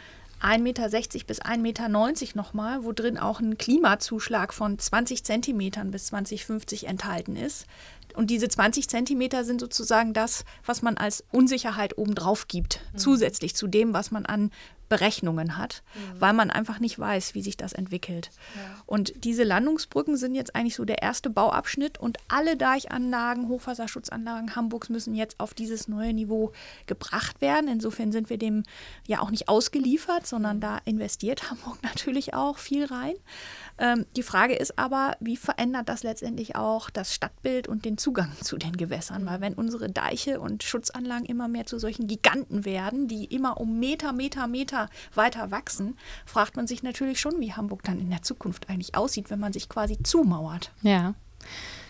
1,60 0.42 0.60
Meter 0.60 0.90
bis 1.28 1.42
1,90 1.42 1.58
Meter 1.58 1.90
nochmal, 2.36 2.86
wo 2.86 2.94
drin 2.94 3.18
auch 3.18 3.42
ein 3.42 3.58
Klimazuschlag 3.58 4.54
von 4.54 4.80
20 4.80 5.26
Zentimetern 5.26 5.92
bis 5.92 6.08
2050 6.08 6.88
enthalten 6.88 7.36
ist. 7.36 7.66
Und 8.14 8.30
diese 8.30 8.48
20 8.48 8.88
Zentimeter 8.88 9.44
sind 9.44 9.60
sozusagen 9.60 10.14
das, 10.14 10.46
was 10.66 10.82
man 10.82 10.96
als 10.96 11.26
Unsicherheit 11.32 11.98
obendrauf 11.98 12.48
gibt, 12.48 12.80
mhm. 12.94 12.98
zusätzlich 12.98 13.56
zu 13.56 13.68
dem, 13.68 13.94
was 13.94 14.12
man 14.12 14.26
an 14.26 14.52
Berechnungen 14.94 15.58
hat, 15.58 15.82
mhm. 15.96 16.22
weil 16.22 16.34
man 16.34 16.52
einfach 16.52 16.80
nicht 16.80 17.00
weiß, 17.00 17.34
wie 17.34 17.42
sich 17.42 17.58
das 17.58 17.74
entwickelt. 17.74 18.30
Ja. 18.56 18.62
Und 18.86 19.26
diese 19.26 19.44
Landungsbrücken 19.44 20.18
sind 20.18 20.36
jetzt 20.36 20.56
eigentlich 20.56 20.76
so 20.76 20.86
der 20.86 21.02
erste 21.02 21.32
Bauabschnitt 21.32 21.98
und 21.98 22.20
alle 22.28 22.58
Deichanlagen, 22.58 23.50
Hochwasserschutzanlagen 23.50 24.56
Hamburgs 24.56 24.90
müssen 24.90 25.16
jetzt 25.16 25.40
auf 25.40 25.56
dieses 25.56 25.88
neue 25.88 26.14
Niveau 26.14 26.52
gebracht 26.86 27.42
werden. 27.42 27.68
Insofern 27.68 28.12
sind 28.12 28.30
wir 28.30 28.38
dem 28.38 28.62
ja 29.08 29.20
auch 29.20 29.32
nicht 29.32 29.50
ausgeliefert, 29.50 30.28
sondern 30.28 30.60
da 30.60 30.78
investiert 30.86 31.50
Hamburg 31.50 31.80
natürlich 31.82 32.36
auch 32.36 32.60
viel 32.60 32.86
rein. 32.86 33.16
Ähm, 33.80 34.06
die 34.16 34.22
Frage 34.22 34.54
ist 34.54 34.78
aber, 34.78 35.18
wie 35.20 35.38
verändert 35.38 35.90
das 35.90 36.04
letztendlich 36.04 36.56
auch 36.56 36.92
das 36.92 37.16
Stadtbild 37.16 37.68
und 37.68 37.84
den 37.84 37.98
Zugang 37.98 38.32
zu 38.44 38.58
den 38.58 38.78
Gewässern? 38.78 39.26
Weil 39.26 39.42
wenn 39.42 39.56
unsere 39.56 39.90
Deiche 39.90 40.40
und 40.40 40.62
Schutzanlagen 40.62 41.26
immer 41.26 41.48
mehr 41.48 41.66
zu 41.66 41.80
solchen 41.80 42.06
Giganten 42.06 42.64
werden, 42.64 43.08
die 43.08 43.26
immer 43.26 43.60
um 43.60 43.80
Meter, 43.80 44.14
Meter, 44.14 44.46
Meter 44.46 44.83
weiter 45.14 45.52
wachsen, 45.52 45.98
fragt 46.26 46.56
man 46.56 46.68
sich 46.68 46.84
natürlich 46.84 47.20
schon, 47.20 47.40
wie 47.40 47.54
Hamburg 47.54 47.84
dann 47.84 48.00
in 48.00 48.10
der 48.10 48.22
Zukunft 48.22 48.70
eigentlich 48.70 48.96
aussieht, 48.96 49.30
wenn 49.30 49.40
man 49.40 49.54
sich 49.54 49.70
quasi 49.70 49.98
zumauert. 50.02 50.72
Ja. 50.82 51.16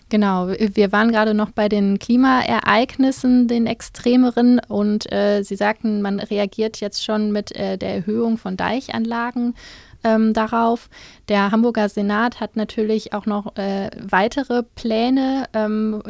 Genau, 0.09 0.49
wir 0.49 0.91
waren 0.91 1.11
gerade 1.11 1.33
noch 1.33 1.51
bei 1.51 1.69
den 1.69 1.97
Klimaereignissen, 1.97 3.47
den 3.47 3.65
extremeren, 3.65 4.59
und 4.59 5.11
äh, 5.11 5.41
Sie 5.43 5.55
sagten, 5.55 6.01
man 6.03 6.19
reagiert 6.19 6.79
jetzt 6.79 7.03
schon 7.03 7.31
mit 7.31 7.55
äh, 7.55 7.77
der 7.77 7.95
Erhöhung 7.95 8.37
von 8.37 8.55
Deichanlagen 8.55 9.55
ähm, 10.03 10.33
darauf. 10.33 10.89
Der 11.29 11.51
Hamburger 11.51 11.89
Senat 11.89 12.39
hat 12.39 12.55
natürlich 12.55 13.13
auch 13.13 13.25
noch 13.25 13.55
äh, 13.55 13.89
weitere 14.01 14.63
Pläne, 14.63 15.45
ähm, 15.53 16.01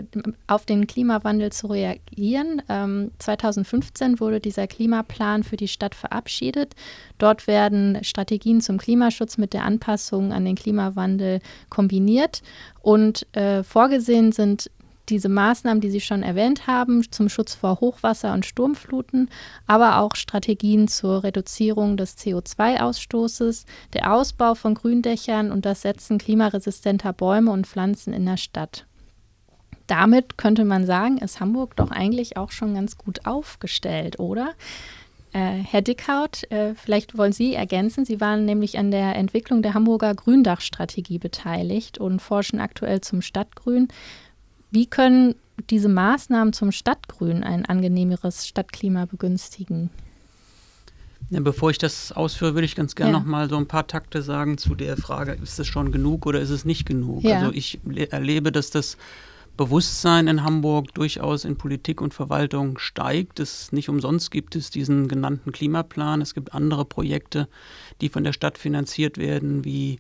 auf 0.48 0.66
den 0.66 0.88
Klimawandel 0.88 1.52
zu 1.52 1.68
reagieren. 1.68 2.62
Ähm, 2.70 3.12
2015 3.20 4.20
wurde 4.20 4.40
dieser 4.40 4.68
Klimaplan 4.68 5.44
für 5.44 5.58
die 5.58 5.68
Stadt 5.68 5.96
verabschiedet. 5.96 6.74
Dort 7.18 7.48
werden 7.48 8.04
Strategien 8.04 8.62
zum 8.62 8.78
Klimaschutz 8.78 9.38
mit 9.38 9.54
der 9.54 9.66
Anpassung 9.66 10.34
an 10.34 10.46
den 10.46 10.56
Klimawandel 10.56 11.40
kombiniert 11.70 12.42
und 12.82 13.28
äh, 13.36 13.64
vorgesehen 13.64 14.32
sind 14.32 14.70
diese 15.10 15.30
Maßnahmen, 15.30 15.82
die 15.82 15.90
Sie 15.90 16.02
schon 16.02 16.24
erwähnt 16.24 16.68
haben, 16.68 17.10
zum 17.12 17.30
Schutz 17.30 17.56
vor 17.56 17.80
Hochwasser 17.82 18.34
und 18.34 18.46
Sturmfluten, 18.46 19.30
aber 19.68 20.00
auch 20.00 20.16
Strategien 20.16 20.88
zur 20.88 21.24
Reduzierung 21.24 21.98
des 21.98 22.18
CO2-Ausstoßes, 22.18 23.66
der 23.94 24.14
Ausbau 24.14 24.56
von 24.56 24.76
Gründächern 24.76 25.52
und 25.52 25.66
das 25.66 25.82
Setzen 25.82 26.18
klimaresistenter 26.18 27.14
Bäume 27.14 27.52
und 27.52 27.68
Pflanzen 27.68 28.14
in 28.14 28.26
der 28.26 28.38
Stadt. 28.38 28.86
Damit 29.88 30.38
könnte 30.38 30.64
man 30.64 30.86
sagen, 30.86 31.18
ist 31.18 31.40
Hamburg 31.40 31.76
doch 31.76 31.92
eigentlich 31.92 32.38
auch 32.38 32.52
schon 32.52 32.74
ganz 32.74 32.98
gut 32.98 33.26
aufgestellt, 33.26 34.20
oder? 34.20 34.54
Äh, 35.34 35.64
Herr 35.64 35.82
Dickhaut, 35.82 36.50
äh, 36.52 36.76
vielleicht 36.76 37.18
wollen 37.18 37.34
Sie 37.34 37.56
ergänzen. 37.56 38.06
Sie 38.06 38.22
waren 38.22 38.46
nämlich 38.46 38.78
an 38.78 38.92
der 38.92 39.16
Entwicklung 39.16 39.62
der 39.62 39.74
Hamburger 39.74 40.14
Gründachstrategie 40.14 41.18
beteiligt 41.18 41.98
und 41.98 42.22
forschen 42.22 42.60
aktuell 42.60 43.02
zum 43.02 43.22
Stadtgrün. 43.22 43.88
Wie 44.74 44.88
können 44.88 45.36
diese 45.70 45.88
Maßnahmen 45.88 46.52
zum 46.52 46.72
Stadtgrün 46.72 47.44
ein 47.44 47.64
angenehmeres 47.64 48.48
Stadtklima 48.48 49.06
begünstigen? 49.06 49.92
Ja, 51.30 51.42
bevor 51.42 51.70
ich 51.70 51.78
das 51.78 52.12
ausführe, 52.12 52.56
würde 52.56 52.66
ich 52.66 52.76
ganz 52.76 52.96
gerne 52.96 53.12
ja. 53.12 53.20
noch 53.20 53.26
mal 53.26 53.48
so 53.48 53.56
ein 53.56 53.68
paar 53.68 53.86
Takte 53.86 54.24
sagen 54.24 54.58
zu 54.58 54.74
der 54.74 54.98
Frage, 54.98 55.34
ist 55.34 55.60
es 55.60 55.68
schon 55.68 55.92
genug 55.92 56.26
oder 56.26 56.42
ist 56.42 56.50
es 56.50 56.66
nicht 56.66 56.88
genug? 56.88 57.24
Ja. 57.24 57.38
Also 57.38 57.52
ich 57.54 57.82
erlebe, 58.10 58.52
dass 58.52 58.72
das 58.72 58.98
Bewusstsein 59.56 60.28
in 60.28 60.44
Hamburg 60.44 60.92
durchaus 60.96 61.46
in 61.46 61.56
Politik 61.56 62.02
und 62.02 62.16
Verwaltung 62.16 62.80
steigt. 62.80 63.40
Es 63.40 63.72
nicht 63.72 63.90
umsonst 63.90 64.32
gibt 64.32 64.56
es 64.56 64.72
diesen 64.72 65.08
genannten 65.08 65.52
Klimaplan. 65.52 66.22
Es 66.22 66.34
gibt 66.34 66.56
andere 66.56 66.84
Projekte, 66.86 67.48
die 68.02 68.10
von 68.10 68.24
der 68.24 68.34
Stadt 68.34 68.58
finanziert 68.58 69.20
werden, 69.20 69.64
wie 69.64 70.00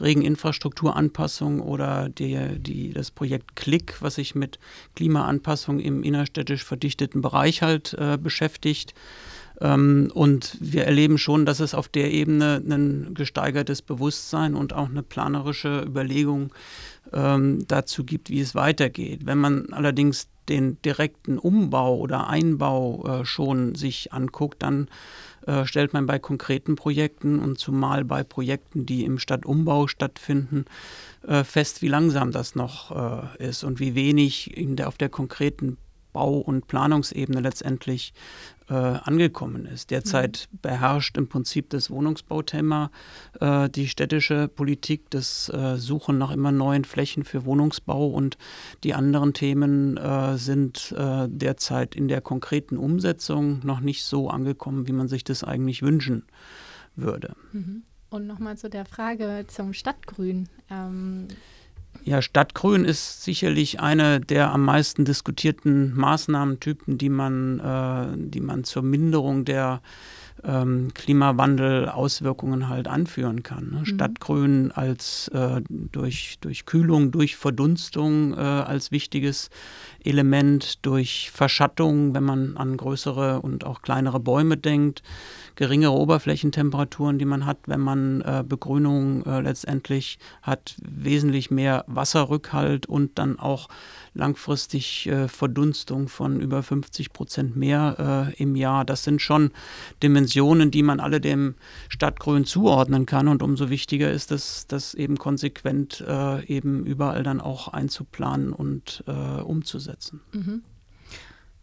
Regeninfrastrukturanpassung 0.00 1.60
oder 1.60 2.08
die, 2.08 2.38
die, 2.58 2.92
das 2.92 3.10
Projekt 3.10 3.56
Klick, 3.56 4.00
was 4.00 4.16
sich 4.16 4.34
mit 4.34 4.58
Klimaanpassung 4.96 5.80
im 5.80 6.02
innerstädtisch 6.02 6.64
verdichteten 6.64 7.20
Bereich 7.20 7.62
halt 7.62 7.94
äh, 7.94 8.18
beschäftigt. 8.18 8.94
Ähm, 9.60 10.10
und 10.14 10.56
wir 10.60 10.84
erleben 10.84 11.18
schon, 11.18 11.46
dass 11.46 11.60
es 11.60 11.74
auf 11.74 11.88
der 11.88 12.12
Ebene 12.12 12.62
ein 12.68 13.14
gesteigertes 13.14 13.82
Bewusstsein 13.82 14.54
und 14.54 14.72
auch 14.72 14.88
eine 14.88 15.02
planerische 15.02 15.82
Überlegung 15.86 16.52
ähm, 17.12 17.64
dazu 17.68 18.04
gibt, 18.04 18.30
wie 18.30 18.40
es 18.40 18.54
weitergeht. 18.54 19.26
Wenn 19.26 19.38
man 19.38 19.72
allerdings 19.72 20.28
den 20.48 20.80
direkten 20.82 21.38
Umbau 21.38 21.96
oder 21.96 22.28
Einbau 22.28 23.20
äh, 23.20 23.24
schon 23.24 23.74
sich 23.74 24.12
anguckt, 24.12 24.62
dann 24.62 24.88
äh, 25.46 25.66
stellt 25.66 25.92
man 25.92 26.06
bei 26.06 26.18
konkreten 26.18 26.76
Projekten 26.76 27.38
und 27.38 27.58
zumal 27.58 28.04
bei 28.04 28.24
Projekten, 28.24 28.86
die 28.86 29.04
im 29.04 29.18
Stadtumbau 29.18 29.86
stattfinden, 29.86 30.64
äh, 31.26 31.44
fest, 31.44 31.82
wie 31.82 31.88
langsam 31.88 32.32
das 32.32 32.54
noch 32.54 32.90
äh, 33.38 33.48
ist 33.48 33.64
und 33.64 33.80
wie 33.80 33.94
wenig 33.94 34.54
der, 34.56 34.88
auf 34.88 34.96
der 34.96 35.08
konkreten 35.08 35.76
Bau- 36.12 36.38
und 36.38 36.68
Planungsebene 36.68 37.40
letztendlich 37.40 38.14
äh, 38.68 38.74
angekommen 38.74 39.66
ist. 39.66 39.90
Derzeit 39.90 40.48
mhm. 40.50 40.58
beherrscht 40.62 41.16
im 41.18 41.28
Prinzip 41.28 41.70
das 41.70 41.90
Wohnungsbauthema 41.90 42.90
äh, 43.40 43.68
die 43.68 43.88
städtische 43.88 44.48
Politik, 44.48 45.10
das 45.10 45.48
äh, 45.50 45.76
Suchen 45.76 46.18
nach 46.18 46.30
immer 46.30 46.52
neuen 46.52 46.84
Flächen 46.84 47.24
für 47.24 47.44
Wohnungsbau 47.44 48.08
und 48.08 48.38
die 48.82 48.94
anderen 48.94 49.34
Themen 49.34 49.96
äh, 49.96 50.38
sind 50.38 50.94
äh, 50.96 51.28
derzeit 51.28 51.94
in 51.94 52.08
der 52.08 52.20
konkreten 52.20 52.76
Umsetzung 52.76 53.60
noch 53.64 53.80
nicht 53.80 54.04
so 54.04 54.30
angekommen, 54.30 54.88
wie 54.88 54.92
man 54.92 55.08
sich 55.08 55.24
das 55.24 55.44
eigentlich 55.44 55.82
wünschen 55.82 56.24
würde. 56.96 57.34
Mhm. 57.52 57.82
Und 58.10 58.26
nochmal 58.26 58.56
zu 58.56 58.70
der 58.70 58.84
Frage 58.84 59.44
zum 59.48 59.72
Stadtgrün. 59.72 60.48
Ähm 60.70 61.28
ja, 62.02 62.20
Stadtgrün 62.20 62.84
ist 62.84 63.22
sicherlich 63.22 63.80
eine 63.80 64.20
der 64.20 64.52
am 64.52 64.64
meisten 64.64 65.04
diskutierten 65.04 65.94
Maßnahmentypen, 65.94 66.98
die 66.98 67.08
man, 67.08 67.60
äh, 67.60 68.16
die 68.16 68.40
man 68.40 68.64
zur 68.64 68.82
Minderung 68.82 69.44
der 69.44 69.80
ähm, 70.42 70.92
Klimawandel-Auswirkungen 70.94 72.68
halt 72.68 72.88
anführen 72.88 73.42
kann. 73.42 73.70
Ne? 73.70 73.78
Mhm. 73.80 73.86
Stadtgrün 73.86 74.72
als 74.72 75.28
äh, 75.28 75.62
durch, 75.68 76.38
durch 76.40 76.66
Kühlung, 76.66 77.10
durch 77.10 77.36
Verdunstung 77.36 78.34
äh, 78.34 78.40
als 78.40 78.90
wichtiges 78.90 79.50
Element, 80.02 80.84
durch 80.84 81.30
Verschattung, 81.32 82.14
wenn 82.14 82.24
man 82.24 82.56
an 82.56 82.76
größere 82.76 83.40
und 83.40 83.64
auch 83.64 83.82
kleinere 83.82 84.20
Bäume 84.20 84.56
denkt 84.56 85.02
geringere 85.56 85.92
Oberflächentemperaturen, 85.92 87.18
die 87.18 87.24
man 87.24 87.46
hat, 87.46 87.58
wenn 87.66 87.80
man 87.80 88.20
äh, 88.22 88.44
Begrünung 88.46 89.24
äh, 89.24 89.40
letztendlich 89.40 90.18
hat, 90.42 90.76
wesentlich 90.82 91.50
mehr 91.50 91.84
Wasserrückhalt 91.86 92.86
und 92.86 93.18
dann 93.18 93.38
auch 93.38 93.68
langfristig 94.14 95.06
äh, 95.08 95.28
Verdunstung 95.28 96.08
von 96.08 96.40
über 96.40 96.62
50 96.62 97.12
Prozent 97.12 97.56
mehr 97.56 98.32
äh, 98.36 98.42
im 98.42 98.56
Jahr. 98.56 98.84
Das 98.84 99.04
sind 99.04 99.20
schon 99.20 99.50
Dimensionen, 100.02 100.70
die 100.70 100.82
man 100.82 101.00
alle 101.00 101.20
dem 101.20 101.54
Stadtgrün 101.88 102.44
zuordnen 102.44 103.06
kann. 103.06 103.28
Und 103.28 103.42
umso 103.42 103.70
wichtiger 103.70 104.10
ist 104.10 104.32
es, 104.32 104.66
das 104.66 104.94
eben 104.94 105.18
konsequent 105.18 106.04
äh, 106.06 106.44
eben 106.46 106.86
überall 106.86 107.22
dann 107.22 107.40
auch 107.40 107.68
einzuplanen 107.68 108.52
und 108.52 109.04
äh, 109.06 109.12
umzusetzen. 109.42 110.20
Mhm. 110.32 110.62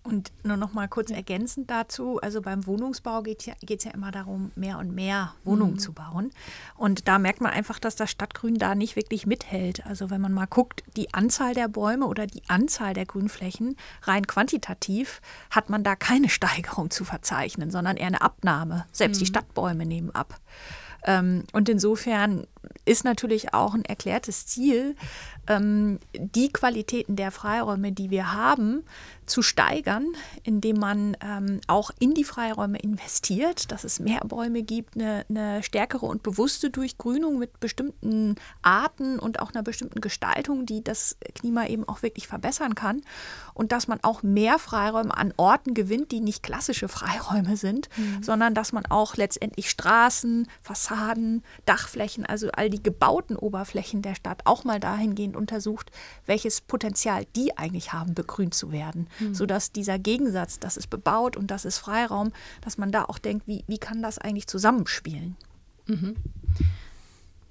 Und 0.03 0.31
nur 0.43 0.57
noch 0.57 0.73
mal 0.73 0.87
kurz 0.87 1.11
ergänzend 1.11 1.69
dazu, 1.69 2.19
also 2.21 2.41
beim 2.41 2.65
Wohnungsbau 2.65 3.21
geht 3.21 3.41
es 3.41 3.45
ja, 3.45 3.53
ja 3.61 3.91
immer 3.91 4.09
darum, 4.11 4.51
mehr 4.55 4.79
und 4.79 4.95
mehr 4.95 5.35
Wohnungen 5.43 5.73
mhm. 5.73 5.79
zu 5.79 5.93
bauen. 5.93 6.31
Und 6.75 7.07
da 7.07 7.19
merkt 7.19 7.39
man 7.39 7.51
einfach, 7.51 7.77
dass 7.77 7.95
das 7.95 8.09
Stadtgrün 8.09 8.55
da 8.55 8.73
nicht 8.73 8.95
wirklich 8.95 9.27
mithält. 9.27 9.85
Also 9.85 10.09
wenn 10.09 10.19
man 10.19 10.33
mal 10.33 10.47
guckt, 10.47 10.83
die 10.97 11.13
Anzahl 11.13 11.53
der 11.53 11.67
Bäume 11.67 12.07
oder 12.07 12.25
die 12.25 12.41
Anzahl 12.47 12.95
der 12.95 13.05
Grünflächen, 13.05 13.77
rein 14.01 14.25
quantitativ, 14.25 15.21
hat 15.51 15.69
man 15.69 15.83
da 15.83 15.95
keine 15.95 16.29
Steigerung 16.41 16.89
zu 16.89 17.05
verzeichnen, 17.05 17.69
sondern 17.69 17.95
eher 17.95 18.07
eine 18.07 18.21
Abnahme. 18.21 18.87
Selbst 18.91 19.17
mhm. 19.17 19.19
die 19.19 19.27
Stadtbäume 19.27 19.85
nehmen 19.85 20.09
ab. 20.09 20.39
Ähm, 21.05 21.43
und 21.51 21.69
insofern 21.69 22.47
ist 22.85 23.03
natürlich 23.03 23.53
auch 23.53 23.73
ein 23.73 23.85
erklärtes 23.85 24.45
Ziel, 24.45 24.95
ähm, 25.47 25.99
die 26.13 26.51
Qualitäten 26.51 27.15
der 27.15 27.31
Freiräume, 27.31 27.91
die 27.91 28.09
wir 28.09 28.33
haben, 28.33 28.83
zu 29.25 29.41
steigern, 29.41 30.07
indem 30.43 30.77
man 30.77 31.15
ähm, 31.21 31.61
auch 31.67 31.89
in 31.99 32.13
die 32.13 32.25
Freiräume 32.25 32.77
investiert, 32.77 33.71
dass 33.71 33.83
es 33.83 33.99
mehr 33.99 34.19
Bäume 34.25 34.61
gibt, 34.61 34.95
eine, 34.95 35.25
eine, 35.29 35.63
stärkere 35.63 36.05
und 36.05 36.21
bewusste 36.21 36.69
Durchgrünung 36.69 37.39
mit 37.39 37.59
bestimmten 37.59 38.35
Arten 38.61 39.19
und 39.19 39.39
auch 39.39 39.53
einer 39.53 39.63
bestimmten 39.63 40.01
Gestaltung, 40.01 40.65
die 40.65 40.83
das 40.83 41.17
Klima 41.33 41.65
eben 41.67 41.87
auch 41.87 42.03
wirklich 42.03 42.27
verbessern 42.27 42.75
kann. 42.75 43.01
Und 43.53 43.71
dass 43.71 43.87
man 43.87 43.99
auch 44.03 44.21
mehr 44.21 44.59
Freiräume 44.59 45.15
an 45.15 45.33
Orten 45.37 45.73
gewinnt, 45.73 46.11
die 46.11 46.19
nicht 46.19 46.43
klassische 46.43 46.89
Freiräume 46.89 47.55
sind, 47.55 47.89
mhm. 47.97 48.21
sondern 48.21 48.53
dass 48.53 48.73
man 48.73 48.85
auch 48.85 49.15
letztendlich 49.15 49.69
Straßen, 49.69 50.47
Fassaden, 50.61 51.43
Dachflächen, 51.65 52.25
also 52.25 52.50
all 52.57 52.69
die 52.69 52.81
gebauten 52.81 53.35
Oberflächen 53.35 54.01
der 54.01 54.15
Stadt 54.15 54.41
auch 54.45 54.63
mal 54.63 54.79
dahingehend 54.79 55.35
untersucht, 55.35 55.91
welches 56.25 56.61
Potenzial 56.61 57.25
die 57.35 57.57
eigentlich 57.57 57.93
haben, 57.93 58.13
begrünt 58.13 58.53
zu 58.53 58.71
werden. 58.71 59.07
Mhm. 59.19 59.35
Sodass 59.35 59.71
dieser 59.71 59.99
Gegensatz, 59.99 60.59
das 60.59 60.77
ist 60.77 60.89
bebaut 60.89 61.37
und 61.37 61.51
das 61.51 61.65
ist 61.65 61.77
Freiraum, 61.77 62.31
dass 62.61 62.77
man 62.77 62.91
da 62.91 63.05
auch 63.05 63.19
denkt, 63.19 63.47
wie, 63.47 63.63
wie 63.67 63.77
kann 63.77 64.01
das 64.01 64.17
eigentlich 64.17 64.47
zusammenspielen? 64.47 65.35
Mhm. 65.87 66.15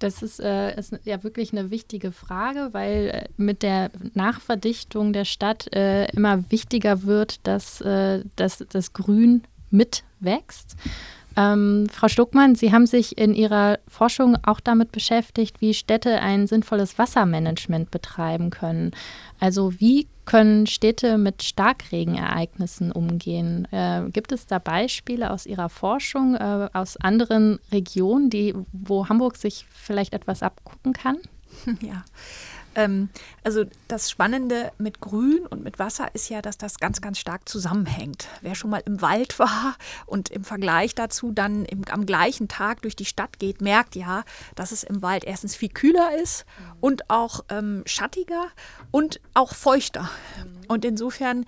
Das 0.00 0.22
ist, 0.22 0.40
äh, 0.40 0.78
ist, 0.78 0.98
ja 1.04 1.22
wirklich 1.22 1.52
eine 1.52 1.70
wichtige 1.70 2.10
Frage, 2.10 2.70
weil 2.72 3.08
äh, 3.08 3.28
mit 3.36 3.62
der 3.62 3.90
Nachverdichtung 4.14 5.12
der 5.12 5.26
Stadt 5.26 5.72
äh, 5.74 6.06
immer 6.12 6.50
wichtiger 6.50 7.02
wird, 7.02 7.46
dass, 7.46 7.82
äh, 7.82 8.24
dass 8.34 8.64
das 8.70 8.94
Grün 8.94 9.42
mitwächst. 9.70 10.76
Ähm, 11.36 11.86
Frau 11.90 12.08
Stuckmann, 12.08 12.54
Sie 12.54 12.72
haben 12.72 12.86
sich 12.86 13.16
in 13.16 13.34
Ihrer 13.34 13.78
Forschung 13.86 14.36
auch 14.44 14.60
damit 14.60 14.92
beschäftigt, 14.92 15.60
wie 15.60 15.74
Städte 15.74 16.20
ein 16.20 16.46
sinnvolles 16.46 16.98
Wassermanagement 16.98 17.90
betreiben 17.90 18.50
können. 18.50 18.90
Also 19.38 19.78
wie 19.78 20.08
können 20.24 20.66
Städte 20.66 21.18
mit 21.18 21.42
Starkregenereignissen 21.42 22.92
umgehen? 22.92 23.66
Äh, 23.72 24.10
gibt 24.12 24.32
es 24.32 24.46
da 24.46 24.58
Beispiele 24.58 25.30
aus 25.30 25.46
Ihrer 25.46 25.68
Forschung, 25.68 26.34
äh, 26.34 26.68
aus 26.72 26.96
anderen 26.96 27.58
Regionen, 27.72 28.30
die, 28.30 28.54
wo 28.72 29.08
Hamburg 29.08 29.36
sich 29.36 29.66
vielleicht 29.72 30.12
etwas 30.12 30.42
abgucken 30.42 30.92
kann? 30.92 31.18
Ja, 31.82 32.04
ähm, 32.74 33.08
also 33.42 33.64
das 33.88 34.10
Spannende 34.10 34.72
mit 34.78 35.00
Grün 35.00 35.40
und 35.48 35.64
mit 35.64 35.78
Wasser 35.78 36.08
ist 36.14 36.28
ja, 36.28 36.42
dass 36.42 36.58
das 36.58 36.78
ganz, 36.78 37.00
ganz 37.00 37.18
stark 37.18 37.48
zusammenhängt. 37.48 38.28
Wer 38.42 38.54
schon 38.54 38.70
mal 38.70 38.82
im 38.86 39.02
Wald 39.02 39.38
war 39.38 39.76
und 40.06 40.30
im 40.30 40.44
Vergleich 40.44 40.94
dazu 40.94 41.32
dann 41.32 41.64
im, 41.64 41.82
am 41.90 42.06
gleichen 42.06 42.48
Tag 42.48 42.82
durch 42.82 42.96
die 42.96 43.04
Stadt 43.04 43.38
geht, 43.38 43.60
merkt 43.60 43.96
ja, 43.96 44.24
dass 44.54 44.72
es 44.72 44.84
im 44.84 45.02
Wald 45.02 45.24
erstens 45.24 45.56
viel 45.56 45.70
kühler 45.70 46.16
ist 46.22 46.44
und 46.80 47.10
auch 47.10 47.44
ähm, 47.48 47.82
schattiger 47.86 48.46
und 48.90 49.20
auch 49.34 49.54
feuchter. 49.54 50.08
Und 50.68 50.84
insofern 50.84 51.46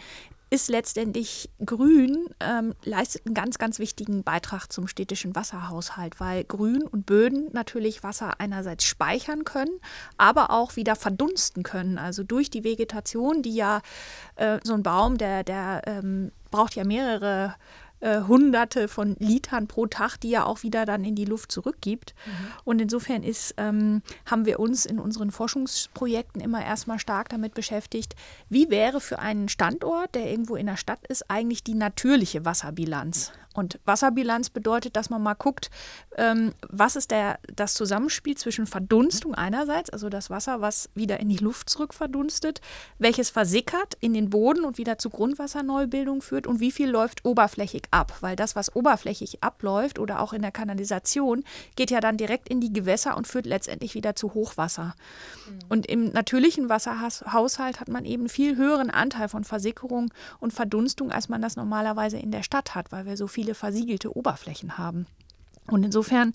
ist 0.53 0.69
letztendlich 0.69 1.49
Grün, 1.65 2.27
ähm, 2.41 2.75
leistet 2.85 3.25
einen 3.25 3.35
ganz, 3.35 3.57
ganz 3.57 3.79
wichtigen 3.79 4.23
Beitrag 4.23 4.71
zum 4.71 4.87
städtischen 4.87 5.35
Wasserhaushalt, 5.35 6.21
weil 6.21 6.45
Grün 6.45 6.83
und 6.83 7.07
Böden 7.07 7.49
natürlich 7.53 8.03
Wasser 8.03 8.39
einerseits 8.39 8.85
speichern 8.85 9.45
können, 9.45 9.81
aber 10.19 10.51
auch 10.51 10.77
wieder 10.77 10.95
verdunsten 10.95 11.63
können. 11.63 11.97
Also 11.97 12.23
durch 12.23 12.51
die 12.51 12.65
Vegetation, 12.65 13.41
die 13.41 13.55
ja 13.55 13.81
äh, 14.37 14.59
so 14.63 14.75
ein 14.75 14.83
Baum, 14.83 15.17
der, 15.17 15.43
der 15.43 15.85
ähm, 15.87 16.33
braucht 16.51 16.75
ja 16.75 16.85
mehrere 16.85 17.55
äh, 18.03 18.23
Hunderte 18.23 18.89
von 18.89 19.17
Litern 19.19 19.69
pro 19.69 19.87
Tag, 19.87 20.17
die 20.19 20.35
er 20.35 20.47
auch 20.47 20.63
wieder 20.63 20.85
dann 20.85 21.05
in 21.05 21.15
die 21.15 21.25
Luft 21.25 21.53
zurückgibt. 21.53 22.15
Mhm. 22.27 22.31
Und 22.65 22.81
insofern 22.81 23.23
ist, 23.23 23.55
ähm, 23.57 24.03
haben 24.27 24.45
wir 24.45 24.61
uns 24.61 24.87
in 24.87 24.99
unseren 24.99 25.31
Forschungsprojekten 25.31 26.43
immer 26.43 26.65
erstmal 26.65 26.99
stark 26.99 27.29
damit 27.29 27.55
beschäftigt, 27.55 28.15
wie 28.49 28.71
wäre 28.71 29.01
für 29.01 29.19
einen 29.21 29.49
Standort, 29.49 30.15
der 30.15 30.31
irgendwo 30.31 30.57
in 30.57 30.67
der 30.67 30.77
Stadt 30.77 31.07
ist, 31.07 31.31
eigentlich 31.31 31.63
die 31.63 31.75
natürliche 31.75 32.45
Wasserbilanz. 32.45 33.33
Und 33.55 33.79
Wasserbilanz 33.85 34.51
bedeutet, 34.51 34.97
dass 34.97 35.11
man 35.11 35.23
mal 35.23 35.35
guckt, 35.35 35.71
ähm, 36.17 36.53
was 36.69 36.97
ist 36.97 37.11
der, 37.11 37.39
das 37.55 37.75
Zusammenspiel 37.75 38.37
zwischen 38.37 38.67
Verdunstung 38.67 39.35
einerseits, 39.35 39.91
also 39.91 40.09
das 40.09 40.31
Wasser, 40.31 40.61
was 40.61 40.89
wieder 40.95 41.21
in 41.21 41.29
die 41.29 41.37
Luft 41.37 41.69
zurück 41.69 41.95
verdunstet, 41.95 42.61
welches 42.99 43.31
versickert 43.31 43.95
in 44.01 44.15
den 44.15 44.31
Boden 44.31 44.65
und 44.65 44.79
wieder 44.79 44.99
zu 44.99 45.11
Grundwasserneubildung 45.11 46.23
führt 46.23 46.47
und 46.47 46.61
wie 46.61 46.73
viel 46.73 46.89
läuft 46.89 47.25
oberflächig 47.25 47.85
ab. 47.91 48.17
Weil 48.21 48.37
das, 48.37 48.57
was 48.57 48.75
oberflächig 48.75 49.43
abläuft 49.43 49.99
oder 49.99 50.21
auch 50.21 50.33
in 50.33 50.43
der 50.43 50.53
Kanalisation, 50.53 51.45
geht 51.77 51.91
ja 51.91 52.01
dann 52.01 52.17
direkt 52.17 52.49
in 52.49 52.61
die 52.61 52.73
Gewässer 52.73 53.17
und 53.17 53.27
führt 53.27 53.47
letztendlich 53.47 53.95
wieder 53.95 54.15
zu 54.15 54.35
Hochwasser. 54.35 54.95
Mhm. 55.47 55.59
Und 55.69 55.87
im 55.87 56.11
natürlichen 56.11 56.69
Wasserhaushalt 56.69 57.81
hat 57.81 57.89
man 57.89 58.05
eben 58.05 58.29
viel 58.29 58.57
höheren 58.57 58.91
Anteil 58.91 59.29
von 59.29 59.45
Versickerung 59.45 60.13
und 60.41 60.53
Verdunstung, 60.53 61.13
als 61.13 61.29
man 61.29 61.43
das 61.43 61.57
normalerweise 61.57 62.19
in 62.19 62.31
der 62.31 62.43
Stadt 62.43 62.75
hat, 62.75 62.93
weil 62.93 63.07
wir 63.07 63.17
so 63.17 63.27
viel 63.27 63.42
viele 63.43 63.55
versiegelte 63.57 64.17
Oberflächen 64.17 64.79
haben. 64.79 65.05
Und 65.69 65.85
insofern 65.85 66.33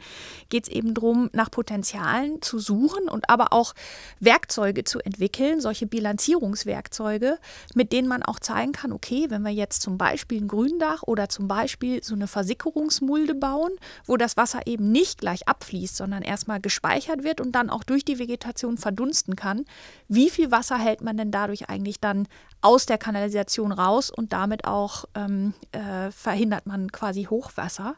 geht 0.48 0.63
es 0.63 0.70
eben 0.70 0.94
darum, 0.94 1.30
nach 1.34 1.52
Potenzialen 1.52 2.42
zu 2.42 2.60
suchen 2.60 3.10
und 3.10 3.30
aber 3.30 3.52
auch 3.52 3.74
Werkzeuge 4.22 4.86
zu 4.86 5.00
entwickeln, 5.00 5.60
solche 5.60 5.86
Bilanzierungswerkzeuge, 5.86 7.38
mit 7.76 7.92
denen 7.92 8.08
man 8.08 8.24
auch 8.24 8.40
zeigen 8.40 8.72
kann, 8.72 8.94
okay, 8.94 9.26
wenn 9.30 9.42
wir 9.42 9.52
jetzt 9.52 9.82
zum 9.82 9.98
Beispiel 9.98 10.42
ein 10.42 10.48
Gründach 10.48 11.04
oder 11.04 11.28
zum 11.28 11.50
Beispiel 11.50 12.02
so 12.04 12.16
eine 12.16 12.28
Versickerungsmulde 12.28 13.36
bauen, 13.36 13.72
wo 14.06 14.16
das 14.16 14.38
Wasser 14.38 14.62
eben 14.66 14.94
nicht 14.94 15.20
gleich 15.20 15.46
abfließt, 15.48 15.98
sondern 15.98 16.24
erstmal 16.24 16.62
gespeichert 16.62 17.26
wird 17.26 17.42
und 17.42 17.52
dann 17.52 17.70
auch 17.70 17.84
durch 17.84 18.06
die 18.06 18.20
Vegetation 18.20 18.78
verdunsten 18.78 19.36
kann, 19.36 19.66
wie 20.08 20.30
viel 20.30 20.52
Wasser 20.52 20.78
hält 20.78 21.02
man 21.02 21.18
denn 21.18 21.32
dadurch 21.32 21.70
eigentlich 21.70 22.00
dann 22.00 22.30
aus 22.62 22.86
der 22.86 22.98
Kanalisation 22.98 23.72
raus 23.72 24.10
und 24.10 24.34
damit 24.34 24.66
auch 24.66 25.06
ähm, 25.16 25.54
äh, 25.74 26.12
verhindert 26.12 26.66
man 26.66 26.92
quasi 26.92 27.26
Hochwasser. 27.26 27.96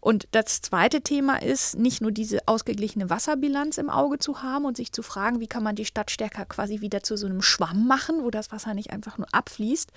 Und 0.00 0.28
das 0.30 0.49
zweite 0.60 1.00
Thema 1.00 1.40
ist, 1.40 1.78
nicht 1.78 2.00
nur 2.00 2.10
diese 2.10 2.40
ausgeglichene 2.46 3.10
Wasserbilanz 3.10 3.78
im 3.78 3.90
Auge 3.90 4.18
zu 4.18 4.42
haben 4.42 4.64
und 4.64 4.76
sich 4.76 4.92
zu 4.92 5.02
fragen, 5.02 5.40
wie 5.40 5.46
kann 5.46 5.62
man 5.62 5.76
die 5.76 5.84
Stadt 5.84 6.10
stärker 6.10 6.44
quasi 6.44 6.80
wieder 6.80 7.02
zu 7.02 7.16
so 7.16 7.26
einem 7.26 7.42
Schwamm 7.42 7.86
machen, 7.86 8.22
wo 8.22 8.30
das 8.30 8.52
Wasser 8.52 8.74
nicht 8.74 8.90
einfach 8.90 9.18
nur 9.18 9.28
abfließt, 9.32 9.90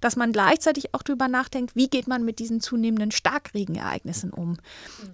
dass 0.00 0.16
man 0.16 0.32
gleichzeitig 0.32 0.94
auch 0.94 1.02
darüber 1.02 1.28
nachdenkt, 1.28 1.74
wie 1.74 1.88
geht 1.88 2.06
man 2.06 2.24
mit 2.24 2.38
diesen 2.38 2.60
zunehmenden 2.60 3.10
Starkregenereignissen 3.10 4.30
um. 4.30 4.50
Mhm. 4.50 4.58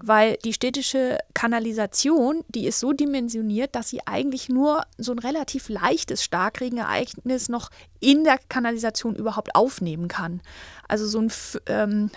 Weil 0.02 0.36
die 0.44 0.52
städtische 0.52 1.18
Kanalisation, 1.34 2.44
die 2.48 2.66
ist 2.66 2.80
so 2.80 2.92
dimensioniert, 2.92 3.74
dass 3.74 3.88
sie 3.88 4.06
eigentlich 4.06 4.48
nur 4.48 4.82
so 4.98 5.12
ein 5.12 5.18
relativ 5.18 5.68
leichtes 5.68 6.24
Starkregenereignis 6.24 7.48
noch 7.48 7.70
in 8.00 8.24
der 8.24 8.38
Kanalisation 8.48 9.14
überhaupt 9.14 9.54
aufnehmen 9.54 10.08
kann. 10.08 10.40
Also 10.88 11.06
so 11.06 11.20
ein 11.20 11.30
ähm, 11.66 12.10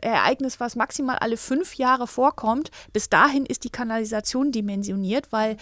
Ereignis, 0.00 0.58
was 0.58 0.74
maximal 0.74 1.18
alle 1.18 1.36
fünf 1.36 1.74
Jahre 1.78 2.06
vorkommt, 2.06 2.70
bis 2.92 3.08
dahin 3.08 3.46
ist 3.46 3.64
die 3.64 3.70
Kanalisation 3.70 4.52
dimensioniert, 4.52 5.32
weil 5.32 5.56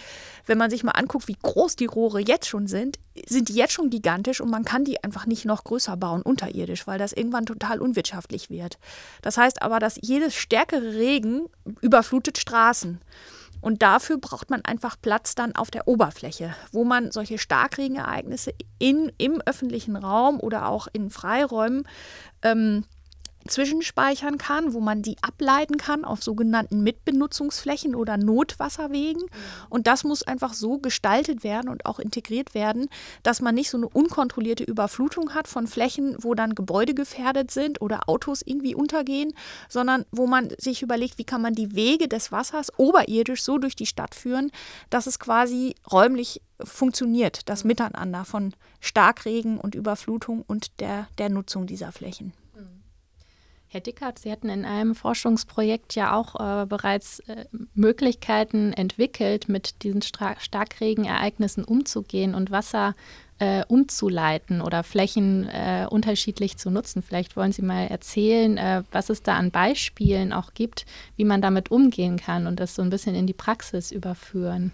wenn 0.45 0.57
man 0.57 0.69
sich 0.69 0.83
mal 0.83 0.91
anguckt, 0.91 1.27
wie 1.27 1.37
groß 1.41 1.75
die 1.75 1.85
Rohre 1.85 2.19
jetzt 2.19 2.47
schon 2.47 2.67
sind, 2.67 2.99
sind 3.27 3.49
die 3.49 3.55
jetzt 3.55 3.73
schon 3.73 3.89
gigantisch 3.89 4.41
und 4.41 4.49
man 4.49 4.65
kann 4.65 4.83
die 4.83 5.03
einfach 5.03 5.25
nicht 5.25 5.45
noch 5.45 5.63
größer 5.63 5.95
bauen, 5.97 6.21
unterirdisch, 6.21 6.85
weil 6.87 6.99
das 6.99 7.13
irgendwann 7.13 7.45
total 7.45 7.79
unwirtschaftlich 7.79 8.49
wird. 8.49 8.77
Das 9.21 9.37
heißt 9.37 9.61
aber, 9.61 9.79
dass 9.79 9.99
jedes 10.01 10.35
stärkere 10.35 10.93
Regen 10.93 11.45
überflutet 11.81 12.37
Straßen. 12.37 12.99
Und 13.61 13.81
dafür 13.81 14.19
braucht 14.19 14.51
man 14.51 14.63
einfach 14.63 14.95
Platz 15.01 15.33
dann 15.33 15.55
auf 15.55 15.71
der 15.71 15.87
Oberfläche, 15.87 16.53
wo 16.71 16.83
man 16.83 17.11
solche 17.11 17.39
Starkregenereignisse 17.39 18.53
in, 18.77 19.11
im 19.17 19.41
öffentlichen 19.43 19.95
Raum 19.95 20.39
oder 20.39 20.67
auch 20.67 20.87
in 20.93 21.09
Freiräumen 21.09 21.87
ähm, 22.43 22.83
zwischenspeichern 23.47 24.37
kann, 24.37 24.73
wo 24.73 24.79
man 24.79 25.01
die 25.01 25.17
ableiten 25.21 25.77
kann 25.77 26.03
auf 26.03 26.23
sogenannten 26.23 26.81
Mitbenutzungsflächen 26.81 27.95
oder 27.95 28.17
Notwasserwegen. 28.17 29.23
Mhm. 29.23 29.29
Und 29.69 29.87
das 29.87 30.03
muss 30.03 30.23
einfach 30.23 30.53
so 30.53 30.79
gestaltet 30.79 31.43
werden 31.43 31.69
und 31.69 31.85
auch 31.85 31.99
integriert 31.99 32.53
werden, 32.53 32.89
dass 33.23 33.41
man 33.41 33.55
nicht 33.55 33.69
so 33.69 33.77
eine 33.77 33.87
unkontrollierte 33.87 34.63
Überflutung 34.63 35.33
hat 35.33 35.47
von 35.47 35.67
Flächen, 35.67 36.15
wo 36.19 36.33
dann 36.33 36.55
Gebäude 36.55 36.93
gefährdet 36.93 37.51
sind 37.51 37.81
oder 37.81 38.09
Autos 38.09 38.41
irgendwie 38.43 38.75
untergehen, 38.75 39.33
sondern 39.69 40.05
wo 40.11 40.27
man 40.27 40.49
sich 40.57 40.81
überlegt, 40.81 41.17
wie 41.17 41.23
kann 41.23 41.41
man 41.41 41.53
die 41.53 41.75
Wege 41.75 42.07
des 42.07 42.31
Wassers 42.31 42.71
oberirdisch 42.77 43.43
so 43.43 43.57
durch 43.57 43.75
die 43.75 43.85
Stadt 43.85 44.15
führen, 44.15 44.51
dass 44.89 45.07
es 45.07 45.19
quasi 45.19 45.75
räumlich 45.91 46.41
funktioniert, 46.63 47.47
das 47.49 47.63
mhm. 47.63 47.69
Miteinander 47.69 48.25
von 48.25 48.53
Starkregen 48.79 49.59
und 49.59 49.75
Überflutung 49.75 50.43
und 50.47 50.79
der, 50.79 51.07
der 51.17 51.29
Nutzung 51.29 51.67
dieser 51.67 51.91
Flächen. 51.91 52.33
Herr 53.75 53.81
Dickert, 53.81 54.19
Sie 54.19 54.31
hatten 54.31 54.47
in 54.47 54.63
einem 54.63 54.95
Forschungsprojekt 54.95 55.95
ja 55.95 56.15
auch 56.15 56.39
äh, 56.39 56.65
bereits 56.65 57.19
äh, 57.27 57.43
Möglichkeiten 57.73 58.71
entwickelt, 58.71 59.49
mit 59.49 59.83
diesen 59.83 60.01
Stra 60.01 60.39
Starkregenereignissen 60.39 61.65
umzugehen 61.65 62.35
und 62.35 62.51
Wasser 62.51 62.95
äh, 63.39 63.65
umzuleiten 63.67 64.61
oder 64.61 64.83
Flächen 64.83 65.49
äh, 65.49 65.87
unterschiedlich 65.89 66.55
zu 66.55 66.71
nutzen. 66.71 67.03
Vielleicht 67.03 67.35
wollen 67.35 67.51
Sie 67.51 67.63
mal 67.63 67.87
erzählen, 67.87 68.57
äh, 68.57 68.83
was 68.93 69.09
es 69.09 69.23
da 69.23 69.35
an 69.35 69.51
Beispielen 69.51 70.31
auch 70.31 70.53
gibt, 70.53 70.85
wie 71.17 71.25
man 71.25 71.41
damit 71.41 71.69
umgehen 71.69 72.15
kann 72.15 72.47
und 72.47 72.61
das 72.61 72.75
so 72.75 72.81
ein 72.81 72.89
bisschen 72.89 73.13
in 73.13 73.27
die 73.27 73.33
Praxis 73.33 73.91
überführen. 73.91 74.71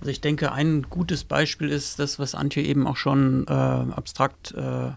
Also 0.00 0.10
ich 0.10 0.20
denke, 0.20 0.50
ein 0.50 0.82
gutes 0.90 1.22
Beispiel 1.22 1.68
ist 1.68 2.00
das, 2.00 2.18
was 2.18 2.34
Antje 2.34 2.64
eben 2.64 2.84
auch 2.84 2.96
schon 2.96 3.46
äh, 3.46 3.52
abstrakt 3.52 4.52
äh, 4.56 4.90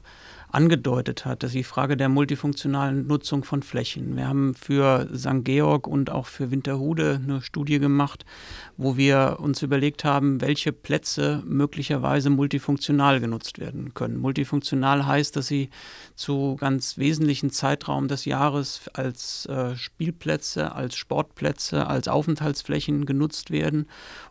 angedeutet 0.51 1.25
hat, 1.25 1.43
dass 1.43 1.51
die 1.51 1.63
Frage 1.63 1.95
der 1.95 2.09
multifunktionalen 2.09 3.07
Nutzung 3.07 3.43
von 3.43 3.62
Flächen. 3.62 4.15
Wir 4.15 4.27
haben 4.27 4.55
für 4.55 5.07
St. 5.15 5.43
Georg 5.43 5.88
und 5.88 6.09
auch 6.09 6.25
für 6.25 6.51
Winterhude 6.51 7.19
eine 7.23 7.41
Studie 7.41 7.79
gemacht, 7.79 8.25
wo 8.75 8.97
wir 8.97 9.38
uns 9.39 9.62
überlegt 9.62 10.03
haben, 10.03 10.41
welche 10.41 10.71
Plätze 10.71 11.43
möglicherweise 11.45 12.29
multifunktional 12.29 13.19
genutzt 13.19 13.59
werden 13.59 13.93
können. 13.93 14.17
Multifunktional 14.17 15.05
heißt, 15.05 15.35
dass 15.35 15.47
sie 15.47 15.69
zu 16.15 16.55
ganz 16.59 16.97
wesentlichen 16.97 17.51
Zeitraum 17.51 18.07
des 18.07 18.25
Jahres 18.25 18.89
als 18.93 19.45
äh, 19.45 19.75
Spielplätze, 19.75 20.73
als 20.73 20.95
Sportplätze, 20.95 21.85
als 21.85 22.07
Aufenthaltsflächen 22.07 23.05
genutzt 23.05 23.51
werden 23.51 23.88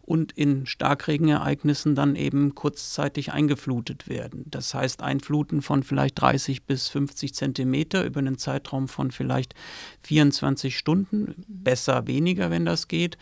und 0.09 0.33
in 0.33 0.65
Starkregenereignissen 0.65 1.95
dann 1.95 2.17
eben 2.17 2.55
kurzzeitig 2.55 3.31
eingeflutet 3.35 4.09
werden. 4.09 4.45
Das 4.47 4.73
heißt, 4.73 5.03
Einfluten 5.03 5.61
von 5.61 5.83
vielleicht 5.83 6.19
30 6.19 6.63
bis 6.65 6.89
50 6.89 7.35
Zentimeter 7.35 8.07
über 8.07 8.21
einen 8.21 8.39
Zeitraum 8.39 8.89
von 8.89 9.11
vielleicht 9.11 9.55
24 10.01 10.79
Stunden, 10.79 11.35
besser 11.47 12.07
weniger, 12.07 12.51
wenn 12.51 12.65
das 12.65 12.89
geht, 12.89 13.19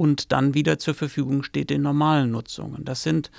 und 0.00 0.32
dann 0.32 0.54
wieder 0.54 0.78
zur 0.78 0.94
Verfügung 0.94 1.42
steht 1.42 1.70
in 1.70 1.82
normalen 1.82 2.30
Nutzungen. 2.30 2.86
Das 2.86 3.02
sind 3.02 3.30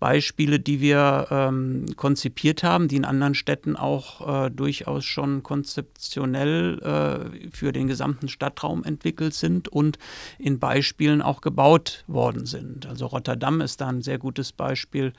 Beispiele, 0.00 0.58
die 0.58 0.80
wir 0.80 1.28
ähm, 1.30 1.86
konzipiert 1.94 2.64
haben, 2.64 2.88
die 2.88 2.96
in 2.96 3.04
anderen 3.04 3.36
Städten 3.36 3.76
auch 3.76 4.46
äh, 4.46 4.50
durchaus 4.50 5.04
schon 5.04 5.44
konzeptionell 5.44 6.80
äh, 6.80 7.50
für 7.52 7.70
den 7.70 7.86
gesamten 7.86 8.26
Stadtraum 8.26 8.82
entwickelt 8.82 9.32
sind 9.32 9.68
und 9.68 9.96
in 10.40 10.58
Beispielen 10.58 11.22
auch 11.22 11.40
gebaut 11.40 12.02
worden 12.08 12.46
sind. 12.46 12.86
Also 12.86 13.06
Rotterdam 13.06 13.60
ist 13.60 13.80
da 13.80 13.86
ein 13.86 14.02
sehr 14.02 14.18
gutes 14.18 14.50
Beispiel 14.50 15.12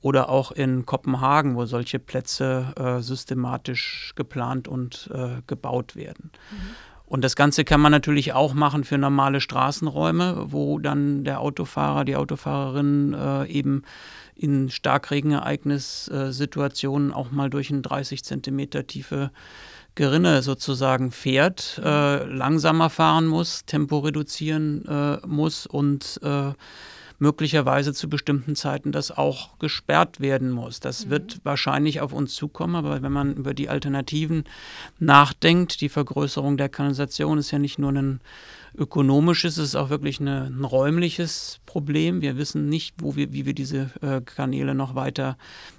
oder 0.00 0.30
auch 0.30 0.50
in 0.50 0.86
Kopenhagen, 0.86 1.56
wo 1.56 1.66
solche 1.66 1.98
Plätze 1.98 2.72
äh, 2.76 3.02
systematisch 3.02 4.14
geplant 4.16 4.66
und 4.66 5.10
äh, 5.12 5.42
gebaut 5.46 5.94
werden. 5.94 6.30
Mhm. 6.50 6.56
Und 7.08 7.24
das 7.24 7.34
Ganze 7.36 7.64
kann 7.64 7.80
man 7.80 7.90
natürlich 7.90 8.34
auch 8.34 8.52
machen 8.52 8.84
für 8.84 8.98
normale 8.98 9.40
Straßenräume, 9.40 10.44
wo 10.48 10.78
dann 10.78 11.24
der 11.24 11.40
Autofahrer, 11.40 12.04
die 12.04 12.16
Autofahrerin 12.16 13.14
äh, 13.14 13.46
eben 13.46 13.84
in 14.34 14.68
Starkregenereignissituationen 14.68 17.14
auch 17.14 17.30
mal 17.30 17.48
durch 17.48 17.70
ein 17.70 17.80
30 17.82 18.24
Zentimeter 18.24 18.86
tiefe 18.86 19.30
Gerinne 19.94 20.42
sozusagen 20.42 21.10
fährt, 21.10 21.80
äh, 21.82 22.24
langsamer 22.24 22.90
fahren 22.90 23.26
muss, 23.26 23.64
Tempo 23.64 23.96
reduzieren 23.98 24.84
äh, 24.86 25.16
muss 25.26 25.66
und 25.66 26.20
äh, 26.22 26.52
möglicherweise 27.18 27.92
zu 27.92 28.08
bestimmten 28.08 28.54
Zeiten 28.54 28.92
das 28.92 29.10
auch 29.10 29.58
gesperrt 29.58 30.20
werden 30.20 30.50
muss. 30.50 30.80
Das 30.80 31.06
mhm. 31.06 31.10
wird 31.10 31.40
wahrscheinlich 31.44 32.00
auf 32.00 32.12
uns 32.12 32.34
zukommen, 32.34 32.76
aber 32.76 33.02
wenn 33.02 33.12
man 33.12 33.34
über 33.34 33.54
die 33.54 33.68
Alternativen 33.68 34.44
nachdenkt, 34.98 35.80
die 35.80 35.88
Vergrößerung 35.88 36.56
der 36.56 36.68
Kanalisation 36.68 37.38
ist 37.38 37.50
ja 37.50 37.58
nicht 37.58 37.78
nur 37.78 37.92
ein 37.92 38.20
ökonomisches, 38.76 39.58
es 39.58 39.70
ist 39.70 39.76
auch 39.76 39.90
wirklich 39.90 40.20
eine, 40.20 40.44
ein 40.44 40.64
räumliches 40.64 41.60
Problem. 41.66 42.20
Wir 42.20 42.36
wissen 42.36 42.68
nicht, 42.68 42.94
wo 43.00 43.16
wir, 43.16 43.32
wie 43.32 43.46
wir 43.46 43.54
diese 43.54 43.90
äh, 44.02 44.20
Kanäle 44.20 44.74
noch 44.74 44.94
weiter 44.94 45.36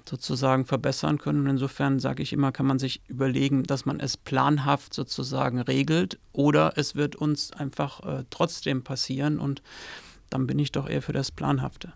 sozusagen 0.08 0.66
verbessern 0.66 1.18
können. 1.18 1.42
Und 1.42 1.50
insofern 1.50 2.00
sage 2.00 2.22
ich 2.22 2.32
immer, 2.32 2.52
kann 2.52 2.66
man 2.66 2.78
sich 2.78 3.00
überlegen, 3.08 3.62
dass 3.62 3.86
man 3.86 4.00
es 4.00 4.16
planhaft 4.16 4.92
sozusagen 4.92 5.60
regelt 5.60 6.18
oder 6.32 6.72
es 6.76 6.94
wird 6.94 7.16
uns 7.16 7.52
einfach 7.52 8.00
äh, 8.00 8.24
trotzdem 8.28 8.82
passieren 8.82 9.38
und 9.38 9.62
dann 10.30 10.46
bin 10.46 10.58
ich 10.58 10.72
doch 10.72 10.88
eher 10.88 11.02
für 11.02 11.12
das 11.12 11.30
Planhafte. 11.30 11.92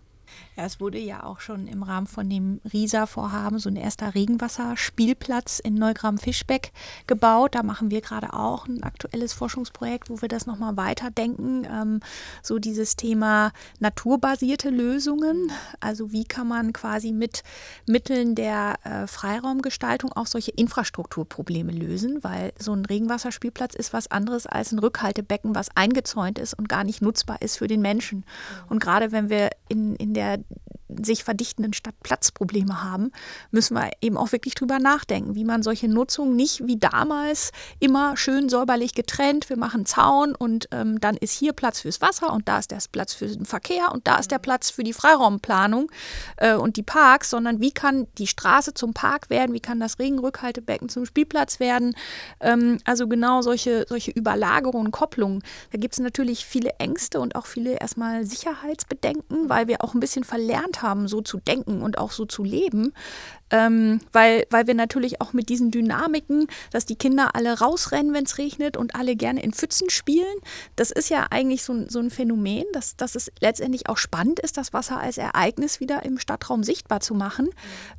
Ja, 0.57 0.63
es 0.63 0.79
wurde 0.79 0.99
ja 0.99 1.23
auch 1.23 1.41
schon 1.41 1.67
im 1.67 1.83
Rahmen 1.83 2.07
von 2.07 2.29
dem 2.29 2.61
RISA-Vorhaben 2.71 3.59
so 3.59 3.67
ein 3.67 3.75
erster 3.75 4.15
Regenwasserspielplatz 4.15 5.59
in 5.59 5.73
Neugramm-Fischbeck 5.73 6.71
gebaut. 7.07 7.55
Da 7.55 7.63
machen 7.63 7.91
wir 7.91 7.99
gerade 7.99 8.31
auch 8.31 8.65
ein 8.65 8.81
aktuelles 8.83 9.33
Forschungsprojekt, 9.33 10.09
wo 10.09 10.21
wir 10.21 10.29
das 10.29 10.45
nochmal 10.45 10.77
weiterdenken. 10.77 11.67
Ähm, 11.69 11.99
so 12.41 12.57
dieses 12.57 12.95
Thema 12.95 13.51
naturbasierte 13.79 14.69
Lösungen. 14.69 15.51
Also 15.81 16.13
wie 16.13 16.23
kann 16.23 16.47
man 16.47 16.71
quasi 16.71 17.11
mit 17.11 17.43
Mitteln 17.85 18.33
der 18.33 18.75
äh, 18.85 19.07
Freiraumgestaltung 19.07 20.13
auch 20.13 20.27
solche 20.27 20.51
Infrastrukturprobleme 20.51 21.73
lösen, 21.73 22.23
weil 22.23 22.53
so 22.57 22.73
ein 22.73 22.85
Regenwasserspielplatz 22.85 23.75
ist 23.75 23.91
was 23.91 24.09
anderes 24.09 24.47
als 24.47 24.71
ein 24.71 24.79
Rückhaltebecken, 24.79 25.53
was 25.53 25.75
eingezäunt 25.75 26.39
ist 26.39 26.53
und 26.53 26.69
gar 26.69 26.85
nicht 26.85 27.01
nutzbar 27.01 27.41
ist 27.41 27.57
für 27.57 27.67
den 27.67 27.81
Menschen. 27.81 28.23
Und 28.69 28.79
gerade 28.79 29.11
wenn 29.11 29.29
wir 29.29 29.49
in, 29.67 29.97
in 29.97 30.13
der 30.13 30.44
sich 30.87 31.23
verdichtenden 31.23 31.73
Stadt 31.73 31.95
Platzprobleme 32.03 32.83
haben, 32.83 33.11
müssen 33.51 33.75
wir 33.75 33.89
eben 34.01 34.17
auch 34.17 34.31
wirklich 34.31 34.55
drüber 34.55 34.79
nachdenken, 34.79 35.35
wie 35.35 35.45
man 35.45 35.63
solche 35.63 35.87
Nutzung 35.87 36.35
nicht 36.35 36.67
wie 36.67 36.77
damals 36.77 37.51
immer 37.79 38.17
schön 38.17 38.49
säuberlich 38.49 38.93
getrennt, 38.93 39.49
wir 39.49 39.57
machen 39.57 39.85
Zaun 39.85 40.35
und 40.35 40.67
ähm, 40.71 40.99
dann 40.99 41.17
ist 41.17 41.33
hier 41.33 41.53
Platz 41.53 41.81
fürs 41.81 42.01
Wasser 42.01 42.31
und 42.31 42.47
da 42.47 42.59
ist 42.59 42.71
der 42.71 42.79
Platz 42.91 43.13
für 43.13 43.27
den 43.27 43.45
Verkehr 43.45 43.91
und 43.91 44.07
da 44.07 44.17
ist 44.17 44.31
der 44.31 44.39
Platz 44.39 44.69
für 44.69 44.83
die 44.83 44.93
Freiraumplanung 44.93 45.91
äh, 46.37 46.53
und 46.53 46.77
die 46.77 46.83
Parks, 46.83 47.31
sondern 47.31 47.61
wie 47.61 47.71
kann 47.71 48.07
die 48.17 48.27
Straße 48.27 48.73
zum 48.73 48.93
Park 48.93 49.29
werden, 49.29 49.53
wie 49.53 49.59
kann 49.59 49.79
das 49.79 49.99
Regenrückhaltebecken 49.99 50.89
zum 50.89 51.05
Spielplatz 51.05 51.59
werden. 51.59 51.95
Ähm, 52.39 52.77
also 52.85 53.07
genau 53.07 53.41
solche, 53.41 53.85
solche 53.87 54.11
Überlagerungen, 54.11 54.91
Kopplungen. 54.91 55.41
Da 55.71 55.77
gibt 55.77 55.95
es 55.95 55.99
natürlich 55.99 56.45
viele 56.45 56.71
Ängste 56.79 57.19
und 57.19 57.35
auch 57.35 57.45
viele 57.45 57.79
erstmal 57.79 58.25
Sicherheitsbedenken, 58.25 59.49
weil 59.49 59.67
wir 59.67 59.83
auch 59.83 59.93
ein 59.93 59.99
bisschen 59.99 60.23
verlernt 60.23 60.81
haben, 60.85 61.07
so 61.07 61.21
zu 61.21 61.39
denken 61.39 61.81
und 61.81 61.97
auch 61.97 62.11
so 62.11 62.25
zu 62.25 62.43
leben 62.43 62.93
ähm, 63.51 63.99
weil, 64.11 64.45
weil 64.49 64.67
wir 64.67 64.73
natürlich 64.73 65.21
auch 65.21 65.33
mit 65.33 65.49
diesen 65.49 65.69
Dynamiken, 65.71 66.47
dass 66.71 66.85
die 66.85 66.95
Kinder 66.95 67.35
alle 67.35 67.59
rausrennen, 67.59 68.13
wenn 68.13 68.25
es 68.25 68.37
regnet 68.37 68.75
und 68.75 68.95
alle 68.95 69.15
gerne 69.15 69.43
in 69.43 69.53
Pfützen 69.53 69.89
spielen, 69.89 70.25
das 70.75 70.91
ist 70.91 71.09
ja 71.09 71.27
eigentlich 71.29 71.63
so, 71.63 71.87
so 71.87 71.99
ein 71.99 72.09
Phänomen, 72.09 72.65
dass, 72.73 72.95
dass 72.95 73.15
es 73.15 73.31
letztendlich 73.39 73.87
auch 73.87 73.97
spannend 73.97 74.39
ist, 74.39 74.57
das 74.57 74.73
Wasser 74.73 74.99
als 74.99 75.17
Ereignis 75.17 75.79
wieder 75.79 76.03
im 76.03 76.17
Stadtraum 76.17 76.63
sichtbar 76.63 77.01
zu 77.01 77.13
machen. 77.13 77.45
Mhm. 77.45 77.51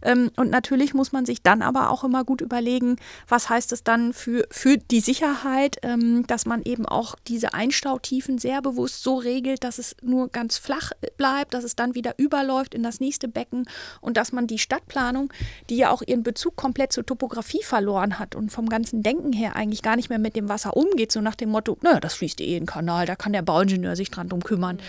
Ähm, 0.03 0.31
und 0.37 0.51
natürlich 0.51 0.95
muss 0.95 1.13
man 1.13 1.25
sich 1.27 1.43
dann 1.43 1.63
aber 1.63 1.91
auch 1.91 2.03
immer 2.03 2.25
gut 2.25 2.41
überlegen, 2.41 2.97
was 3.29 3.49
heißt 3.49 3.73
es 3.73 3.85
dann 3.85 4.13
für, 4.13 4.47
für 4.51 4.79
die 4.79 5.01
Sicherheit, 5.01 5.77
ähm, 5.83 6.27
dass 6.27 6.47
man 6.47 6.63
eben 6.65 6.87
auch 6.87 7.15
diese 7.29 7.55
Einstautiefen 7.55 8.39
sehr 8.39 8.63
bewusst 8.63 9.03
so 9.03 9.17
regelt, 9.17 9.63
dass 9.63 9.79
es 9.79 9.97
nur 10.03 10.29
ganz 10.29 10.59
flach 10.59 10.91
bleibt, 11.17 11.55
dass 11.55 11.65
es 11.65 11.77
dann 11.77 11.95
wieder 11.95 12.15
überläuft 12.19 12.75
in 12.75 12.83
das 12.83 12.99
nächste 12.99 13.29
Becken 13.29 13.69
und 14.01 14.17
dass 14.17 14.33
man 14.33 14.47
die 14.47 14.59
Stadtplanung 14.59 15.33
die 15.71 15.77
ja 15.77 15.91
auch 15.91 16.03
ihren 16.07 16.23
Bezug 16.23 16.57
komplett 16.57 16.93
zur 16.93 17.05
Topografie 17.05 17.63
verloren 17.63 18.19
hat 18.19 18.35
und 18.35 18.51
vom 18.51 18.69
ganzen 18.69 19.03
Denken 19.03 19.33
her 19.33 19.57
eigentlich 19.57 19.83
gar 19.83 19.97
nicht 19.97 20.09
mehr 20.09 20.19
mit 20.19 20.37
dem 20.37 20.49
Wasser 20.49 20.77
umgeht, 20.77 21.13
so 21.13 21.21
nach 21.21 21.35
dem 21.35 21.51
Motto, 21.51 21.79
naja, 21.83 22.01
das 22.01 22.15
fließt 22.15 22.41
eh 22.41 22.55
in 22.55 22.63
den 22.63 22.67
Kanal, 22.67 23.07
da 23.07 23.17
kann 23.17 23.33
der 23.33 23.43
Bauingenieur 23.43 23.97
sich 23.97 24.11
dran 24.11 24.29
drum 24.29 24.43
kümmern. 24.43 24.77
Mhm. 24.77 24.81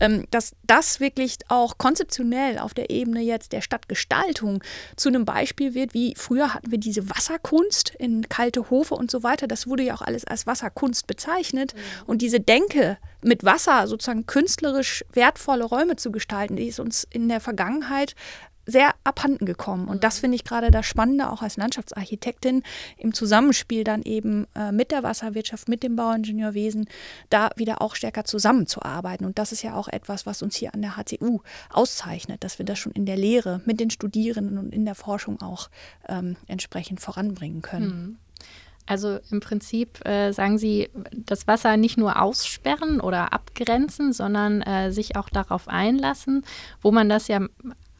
Ähm, 0.00 0.24
dass 0.30 0.54
das 0.64 1.00
wirklich 1.00 1.38
auch 1.48 1.78
konzeptionell 1.78 2.58
auf 2.58 2.74
der 2.74 2.90
Ebene 2.90 3.20
jetzt 3.20 3.52
der 3.52 3.60
Stadtgestaltung 3.60 4.62
zu 4.96 5.08
einem 5.08 5.24
Beispiel 5.24 5.74
wird, 5.74 5.94
wie 5.94 6.14
früher 6.16 6.54
hatten 6.54 6.70
wir 6.70 6.78
diese 6.78 7.08
Wasserkunst 7.10 7.94
in 7.98 8.28
kalte 8.28 8.70
Hofe 8.70 8.94
und 8.94 9.10
so 9.10 9.22
weiter, 9.22 9.46
das 9.46 9.66
wurde 9.66 9.82
ja 9.82 9.94
auch 9.94 10.02
alles 10.02 10.24
als 10.24 10.46
Wasserkunst 10.46 11.06
bezeichnet 11.06 11.74
mhm. 11.74 11.80
und 12.06 12.22
diese 12.22 12.40
Denke, 12.40 12.98
mit 13.22 13.44
Wasser 13.44 13.86
sozusagen 13.86 14.26
künstlerisch 14.26 15.04
wertvolle 15.12 15.64
Räume 15.64 15.96
zu 15.96 16.12
gestalten, 16.12 16.56
die 16.56 16.66
ist 16.66 16.80
uns 16.80 17.06
in 17.10 17.28
der 17.28 17.40
Vergangenheit 17.40 18.14
sehr 18.66 18.94
abhanden 19.04 19.46
gekommen. 19.46 19.88
Und 19.88 20.04
das 20.04 20.16
mhm. 20.16 20.20
finde 20.20 20.34
ich 20.36 20.44
gerade 20.44 20.70
das 20.70 20.86
Spannende, 20.86 21.30
auch 21.30 21.42
als 21.42 21.56
Landschaftsarchitektin, 21.56 22.62
im 22.96 23.12
Zusammenspiel 23.12 23.84
dann 23.84 24.02
eben 24.02 24.46
äh, 24.54 24.72
mit 24.72 24.90
der 24.90 25.02
Wasserwirtschaft, 25.02 25.68
mit 25.68 25.82
dem 25.82 25.96
Bauingenieurwesen, 25.96 26.88
da 27.30 27.50
wieder 27.56 27.82
auch 27.82 27.96
stärker 27.96 28.24
zusammenzuarbeiten. 28.24 29.26
Und 29.26 29.38
das 29.38 29.52
ist 29.52 29.62
ja 29.62 29.74
auch 29.74 29.88
etwas, 29.88 30.26
was 30.26 30.42
uns 30.42 30.56
hier 30.56 30.74
an 30.74 30.82
der 30.82 30.96
HCU 30.96 31.40
auszeichnet, 31.70 32.44
dass 32.44 32.58
wir 32.58 32.66
das 32.66 32.78
schon 32.78 32.92
in 32.92 33.06
der 33.06 33.16
Lehre 33.16 33.60
mit 33.64 33.80
den 33.80 33.90
Studierenden 33.90 34.58
und 34.58 34.72
in 34.72 34.84
der 34.84 34.94
Forschung 34.94 35.40
auch 35.42 35.68
ähm, 36.08 36.36
entsprechend 36.46 37.00
voranbringen 37.00 37.62
können. 37.62 37.86
Mhm. 37.86 38.18
Also 38.86 39.20
im 39.30 39.40
Prinzip 39.40 40.04
äh, 40.04 40.32
sagen 40.32 40.58
Sie, 40.58 40.90
das 41.12 41.46
Wasser 41.46 41.76
nicht 41.76 41.98
nur 41.98 42.20
aussperren 42.20 43.00
oder 43.00 43.32
abgrenzen, 43.32 44.12
sondern 44.12 44.60
äh, 44.62 44.90
sich 44.90 45.16
auch 45.16 45.28
darauf 45.28 45.68
einlassen, 45.68 46.44
wo 46.80 46.90
man 46.90 47.08
das 47.08 47.28
ja 47.28 47.40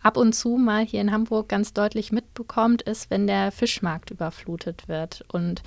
ab 0.02 0.16
und 0.16 0.34
zu 0.34 0.56
mal 0.56 0.84
hier 0.84 1.00
in 1.00 1.12
Hamburg 1.12 1.48
ganz 1.48 1.72
deutlich 1.72 2.12
mitbekommt, 2.12 2.82
ist, 2.82 3.10
wenn 3.10 3.26
der 3.26 3.52
Fischmarkt 3.52 4.10
überflutet 4.10 4.88
wird. 4.88 5.24
Und 5.32 5.62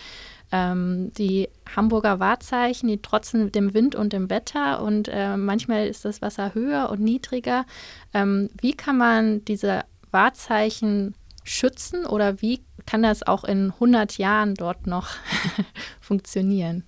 ähm, 0.52 1.12
die 1.18 1.50
Hamburger 1.76 2.20
Wahrzeichen, 2.20 2.88
die 2.88 3.02
trotzen 3.02 3.52
dem 3.52 3.74
Wind 3.74 3.96
und 3.96 4.14
dem 4.14 4.30
Wetter 4.30 4.82
und 4.82 5.08
äh, 5.08 5.38
manchmal 5.38 5.88
ist 5.88 6.06
das 6.06 6.22
Wasser 6.22 6.54
höher 6.54 6.90
und 6.90 7.02
niedriger. 7.02 7.66
Ähm, 8.14 8.50
wie 8.60 8.74
kann 8.74 8.98
man 8.98 9.44
diese 9.46 9.84
Wahrzeichen 10.12 11.16
schützen 11.44 12.06
oder 12.06 12.42
wie 12.42 12.62
kann 12.86 13.04
das 13.04 13.24
auch 13.24 13.44
in 13.44 13.72
100 13.72 14.18
Jahren 14.18 14.56
dort 14.56 14.88
noch 14.88 15.10
funktionieren? 16.00 16.84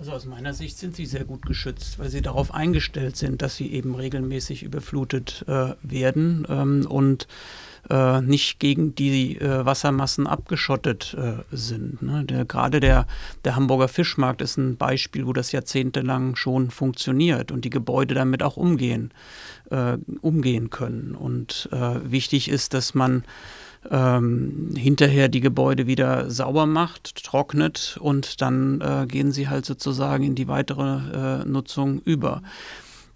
Also 0.00 0.12
aus 0.12 0.24
meiner 0.24 0.54
Sicht 0.54 0.78
sind 0.78 0.96
sie 0.96 1.04
sehr 1.04 1.24
gut 1.24 1.44
geschützt, 1.44 1.98
weil 1.98 2.08
sie 2.08 2.22
darauf 2.22 2.54
eingestellt 2.54 3.18
sind, 3.18 3.42
dass 3.42 3.56
sie 3.56 3.70
eben 3.70 3.94
regelmäßig 3.94 4.62
überflutet 4.62 5.44
äh, 5.46 5.74
werden 5.82 6.46
ähm, 6.48 6.86
und 6.88 7.28
äh, 7.90 8.22
nicht 8.22 8.60
gegen 8.60 8.94
die 8.94 9.36
äh, 9.36 9.66
Wassermassen 9.66 10.26
abgeschottet 10.26 11.14
äh, 11.18 11.42
sind. 11.54 12.00
Ne? 12.00 12.24
Der, 12.24 12.46
gerade 12.46 12.80
der, 12.80 13.06
der 13.44 13.56
Hamburger 13.56 13.88
Fischmarkt 13.88 14.40
ist 14.40 14.56
ein 14.56 14.78
Beispiel, 14.78 15.26
wo 15.26 15.34
das 15.34 15.52
jahrzehntelang 15.52 16.34
schon 16.34 16.70
funktioniert 16.70 17.52
und 17.52 17.66
die 17.66 17.70
Gebäude 17.70 18.14
damit 18.14 18.42
auch 18.42 18.56
umgehen, 18.56 19.12
äh, 19.70 19.98
umgehen 20.22 20.70
können. 20.70 21.14
Und 21.14 21.68
äh, 21.72 22.10
wichtig 22.10 22.48
ist, 22.48 22.72
dass 22.72 22.94
man 22.94 23.22
ähm, 23.90 24.74
hinterher 24.76 25.28
die 25.28 25.40
Gebäude 25.40 25.86
wieder 25.86 26.30
sauber 26.30 26.66
macht, 26.66 27.24
trocknet 27.24 27.98
und 28.00 28.40
dann 28.40 28.80
äh, 28.80 29.06
gehen 29.06 29.32
sie 29.32 29.48
halt 29.48 29.64
sozusagen 29.64 30.24
in 30.24 30.34
die 30.34 30.48
weitere 30.48 31.42
äh, 31.42 31.44
Nutzung 31.44 32.00
über. 32.00 32.42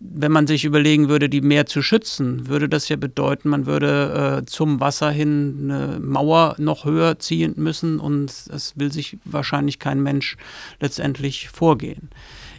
Wenn 0.01 0.33
man 0.33 0.47
sich 0.47 0.65
überlegen 0.65 1.09
würde, 1.09 1.29
die 1.29 1.41
mehr 1.41 1.67
zu 1.67 1.81
schützen, 1.81 2.49
würde 2.49 2.69
das 2.69 2.89
ja 2.89 2.97
bedeuten, 2.97 3.49
man 3.49 3.67
würde 3.67 4.43
äh, 4.43 4.47
zum 4.47 4.81
Wasser 4.81 5.11
hin 5.11 5.71
eine 5.71 6.01
Mauer 6.01 6.57
noch 6.59 6.85
höher 6.85 7.19
ziehen 7.19 7.55
müssen 7.57 8.01
und 8.01 8.33
das 8.49 8.79
will 8.79 8.93
sich 8.93 9.19
wahrscheinlich 9.25 9.79
kein 9.79 10.03
Mensch 10.03 10.37
letztendlich 10.81 11.49
vorgehen. 11.49 12.11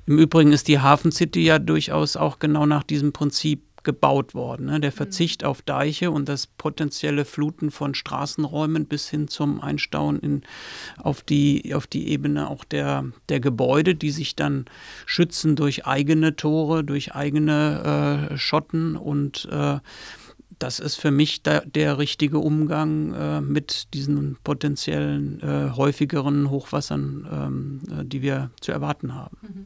Im 0.08 0.18
Übrigen 0.20 0.54
ist 0.54 0.68
die 0.68 0.80
Hafen 0.80 1.12
City 1.12 1.44
ja 1.44 1.60
durchaus 1.60 2.16
auch 2.16 2.40
genau 2.40 2.66
nach 2.66 2.84
diesem 2.84 3.12
Prinzip 3.12 3.62
gebaut 3.86 4.34
worden. 4.36 4.66
Ne? 4.66 4.82
Der 4.82 4.92
mhm. 4.92 4.96
Verzicht 4.96 5.46
auf 5.46 5.62
Deiche 5.62 6.12
und 6.12 6.28
das 6.28 6.48
potenzielle 6.48 7.24
Fluten 7.24 7.72
von 7.72 7.96
Straßenräumen 7.96 8.86
bis 8.86 9.10
hin 9.10 9.30
zum 9.30 9.62
Einstauen 9.62 10.20
in, 10.20 10.42
auf, 10.98 11.22
die, 11.22 11.74
auf 11.74 11.88
die 11.88 12.10
Ebene 12.10 12.50
auch 12.50 12.66
der, 12.66 13.06
der 13.30 13.40
Gebäude, 13.40 13.96
die 13.96 14.12
sich 14.12 14.36
dann 14.36 14.66
schützen 15.06 15.56
durch 15.56 15.86
eigene 15.86 16.36
Tore, 16.36 16.84
durch 16.84 17.16
eigene 17.16 18.30
äh, 18.32 18.38
Schotten 18.38 18.98
und 18.98 19.48
äh, 19.50 19.80
das 20.60 20.80
ist 20.80 20.96
für 20.96 21.12
mich 21.12 21.44
da, 21.44 21.60
der 21.62 21.98
richtige 21.98 22.40
Umgang 22.40 23.14
äh, 23.14 23.42
mit 23.42 23.94
diesen 23.94 24.38
potenziellen 24.44 25.42
äh, 25.42 25.72
häufigeren 25.76 26.50
Hochwassern, 26.50 27.28
ähm, 27.30 27.82
äh, 27.92 28.06
die 28.06 28.22
wir 28.22 28.52
zu 28.62 28.72
erwarten 28.72 29.14
haben. 29.14 29.38
Mhm. 29.42 29.66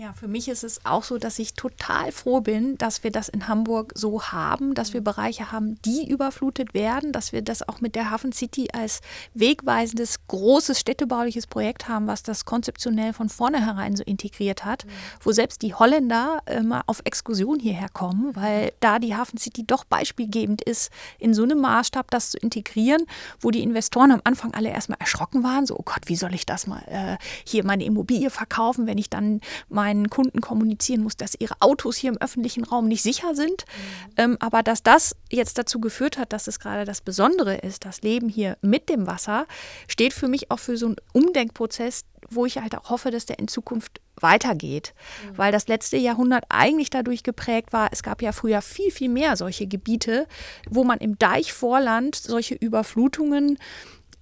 Ja, 0.00 0.14
für 0.14 0.28
mich 0.28 0.48
ist 0.48 0.64
es 0.64 0.86
auch 0.86 1.04
so, 1.04 1.18
dass 1.18 1.38
ich 1.38 1.52
total 1.52 2.10
froh 2.10 2.40
bin, 2.40 2.78
dass 2.78 3.04
wir 3.04 3.10
das 3.10 3.28
in 3.28 3.48
Hamburg 3.48 3.92
so 3.94 4.22
haben, 4.22 4.72
dass 4.72 4.94
wir 4.94 5.02
Bereiche 5.02 5.52
haben, 5.52 5.78
die 5.82 6.08
überflutet 6.08 6.72
werden, 6.72 7.12
dass 7.12 7.32
wir 7.32 7.42
das 7.42 7.68
auch 7.68 7.82
mit 7.82 7.94
der 7.94 8.10
Hafen 8.10 8.32
City 8.32 8.68
als 8.72 9.02
wegweisendes, 9.34 10.26
großes 10.26 10.80
städtebauliches 10.80 11.46
Projekt 11.46 11.86
haben, 11.86 12.06
was 12.06 12.22
das 12.22 12.46
konzeptionell 12.46 13.12
von 13.12 13.28
vornherein 13.28 13.94
so 13.94 14.02
integriert 14.02 14.64
hat, 14.64 14.86
mhm. 14.86 14.90
wo 15.20 15.32
selbst 15.32 15.60
die 15.60 15.74
Holländer 15.74 16.38
immer 16.46 16.82
auf 16.86 17.02
Exkursion 17.04 17.60
hierher 17.60 17.90
kommen, 17.90 18.34
weil 18.34 18.72
da 18.80 19.00
die 19.00 19.14
Hafen 19.14 19.36
City 19.36 19.66
doch 19.66 19.84
beispielgebend 19.84 20.62
ist, 20.62 20.90
in 21.18 21.34
so 21.34 21.42
einem 21.42 21.60
Maßstab 21.60 22.10
das 22.10 22.30
zu 22.30 22.38
integrieren, 22.38 23.04
wo 23.38 23.50
die 23.50 23.62
Investoren 23.62 24.12
am 24.12 24.22
Anfang 24.24 24.54
alle 24.54 24.70
erstmal 24.70 24.98
erschrocken 24.98 25.42
waren, 25.42 25.66
so, 25.66 25.76
oh 25.76 25.84
Gott, 25.84 26.04
wie 26.06 26.16
soll 26.16 26.32
ich 26.32 26.46
das 26.46 26.66
mal 26.66 26.82
äh, 26.86 27.18
hier 27.44 27.66
meine 27.66 27.84
Immobilie 27.84 28.30
verkaufen, 28.30 28.86
wenn 28.86 28.96
ich 28.96 29.10
dann 29.10 29.42
mein 29.68 29.89
meinen 29.90 30.10
Kunden 30.10 30.40
kommunizieren 30.40 31.02
muss, 31.02 31.16
dass 31.16 31.34
ihre 31.38 31.54
Autos 31.60 31.96
hier 31.96 32.10
im 32.10 32.18
öffentlichen 32.18 32.64
Raum 32.64 32.86
nicht 32.86 33.02
sicher 33.02 33.34
sind. 33.34 33.64
Mhm. 33.66 34.12
Ähm, 34.16 34.36
aber 34.40 34.62
dass 34.62 34.82
das 34.82 35.16
jetzt 35.30 35.58
dazu 35.58 35.80
geführt 35.80 36.16
hat, 36.16 36.32
dass 36.32 36.46
es 36.46 36.60
gerade 36.60 36.84
das 36.84 37.00
Besondere 37.00 37.56
ist, 37.56 37.84
das 37.84 38.02
Leben 38.02 38.28
hier 38.28 38.56
mit 38.62 38.88
dem 38.88 39.06
Wasser, 39.06 39.46
steht 39.88 40.12
für 40.12 40.28
mich 40.28 40.50
auch 40.50 40.58
für 40.58 40.76
so 40.76 40.86
einen 40.86 40.96
Umdenkprozess, 41.12 42.04
wo 42.30 42.46
ich 42.46 42.58
halt 42.58 42.76
auch 42.76 42.90
hoffe, 42.90 43.10
dass 43.10 43.26
der 43.26 43.38
in 43.38 43.48
Zukunft 43.48 44.00
weitergeht. 44.16 44.94
Mhm. 45.24 45.38
Weil 45.38 45.52
das 45.52 45.66
letzte 45.66 45.96
Jahrhundert 45.96 46.44
eigentlich 46.48 46.90
dadurch 46.90 47.22
geprägt 47.22 47.72
war, 47.72 47.88
es 47.92 48.02
gab 48.02 48.22
ja 48.22 48.32
früher 48.32 48.62
viel, 48.62 48.90
viel 48.92 49.08
mehr 49.08 49.36
solche 49.36 49.66
Gebiete, 49.66 50.26
wo 50.68 50.84
man 50.84 50.98
im 50.98 51.18
Deichvorland 51.18 52.14
solche 52.14 52.54
Überflutungen 52.54 53.58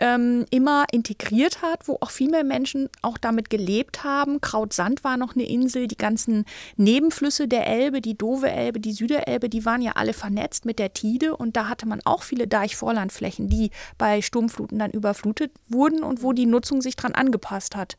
ähm, 0.01 0.45
immer 0.51 0.85
integriert 0.93 1.63
hat, 1.63 1.89
wo 1.89 1.99
auch 2.01 2.11
viel 2.11 2.31
mehr 2.31 2.45
Menschen 2.45 2.89
auch 3.03 3.19
damit 3.19 3.51
gelebt 3.51 4.05
haben. 4.05 4.41
Krautsand 4.41 5.05
war 5.05 5.17
noch 5.17 5.35
eine 5.35 5.49
Insel, 5.49 5.89
die 5.89 5.97
ganzen 5.97 6.45
Nebenflüsse 6.77 7.49
der 7.49 7.67
Elbe, 7.67 8.01
die 8.01 8.17
Dove 8.17 8.51
Elbe, 8.51 8.81
die 8.81 8.93
Süderelbe, 8.93 9.49
die 9.49 9.65
waren 9.65 9.83
ja 9.83 9.93
alle 9.93 10.13
vernetzt 10.13 10.65
mit 10.65 10.79
der 10.79 10.93
Tide 10.93 11.37
und 11.37 11.57
da 11.57 11.69
hatte 11.69 11.87
man 11.87 12.01
auch 12.05 12.23
viele 12.23 12.47
Deichvorlandflächen, 12.47 13.49
die 13.49 13.71
bei 13.97 14.23
Sturmfluten 14.23 14.79
dann 14.79 14.91
überflutet 14.91 15.53
wurden 15.69 16.03
und 16.03 16.23
wo 16.23 16.33
die 16.33 16.47
Nutzung 16.47 16.81
sich 16.83 16.97
dran 16.97 17.15
angepasst 17.15 17.77
hat. 17.77 17.97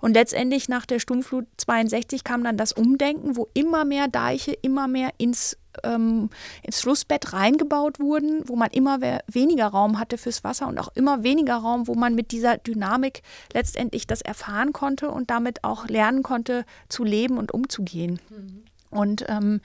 Und 0.00 0.14
letztendlich 0.14 0.68
nach 0.68 0.86
der 0.86 0.98
Sturmflut 0.98 1.46
62 1.56 2.24
kam 2.24 2.44
dann 2.44 2.56
das 2.56 2.72
Umdenken, 2.72 3.36
wo 3.36 3.48
immer 3.54 3.84
mehr 3.84 4.08
Deiche 4.08 4.52
immer 4.52 4.88
mehr 4.88 5.10
ins 5.18 5.56
ähm, 5.84 6.30
ins 6.62 6.80
Flussbett 6.80 7.32
reingebaut 7.32 8.00
wurden, 8.00 8.42
wo 8.48 8.56
man 8.56 8.70
immer 8.70 9.00
weniger 9.26 9.66
Raum 9.66 9.98
hatte 9.98 10.18
fürs 10.18 10.44
Wasser 10.44 10.68
und 10.68 10.78
auch 10.78 10.88
immer 10.94 11.22
weniger 11.22 11.56
Raum, 11.56 11.86
wo 11.88 11.94
man 11.94 12.14
mit 12.14 12.32
dieser 12.32 12.58
Dynamik 12.58 13.22
letztendlich 13.52 14.06
das 14.06 14.20
erfahren 14.20 14.72
konnte 14.72 15.10
und 15.10 15.30
damit 15.30 15.64
auch 15.64 15.86
lernen 15.88 16.22
konnte, 16.22 16.64
zu 16.88 17.04
leben 17.04 17.38
und 17.38 17.52
umzugehen. 17.52 18.20
Mhm. 18.30 18.64
Und 18.90 19.24
ähm, 19.28 19.60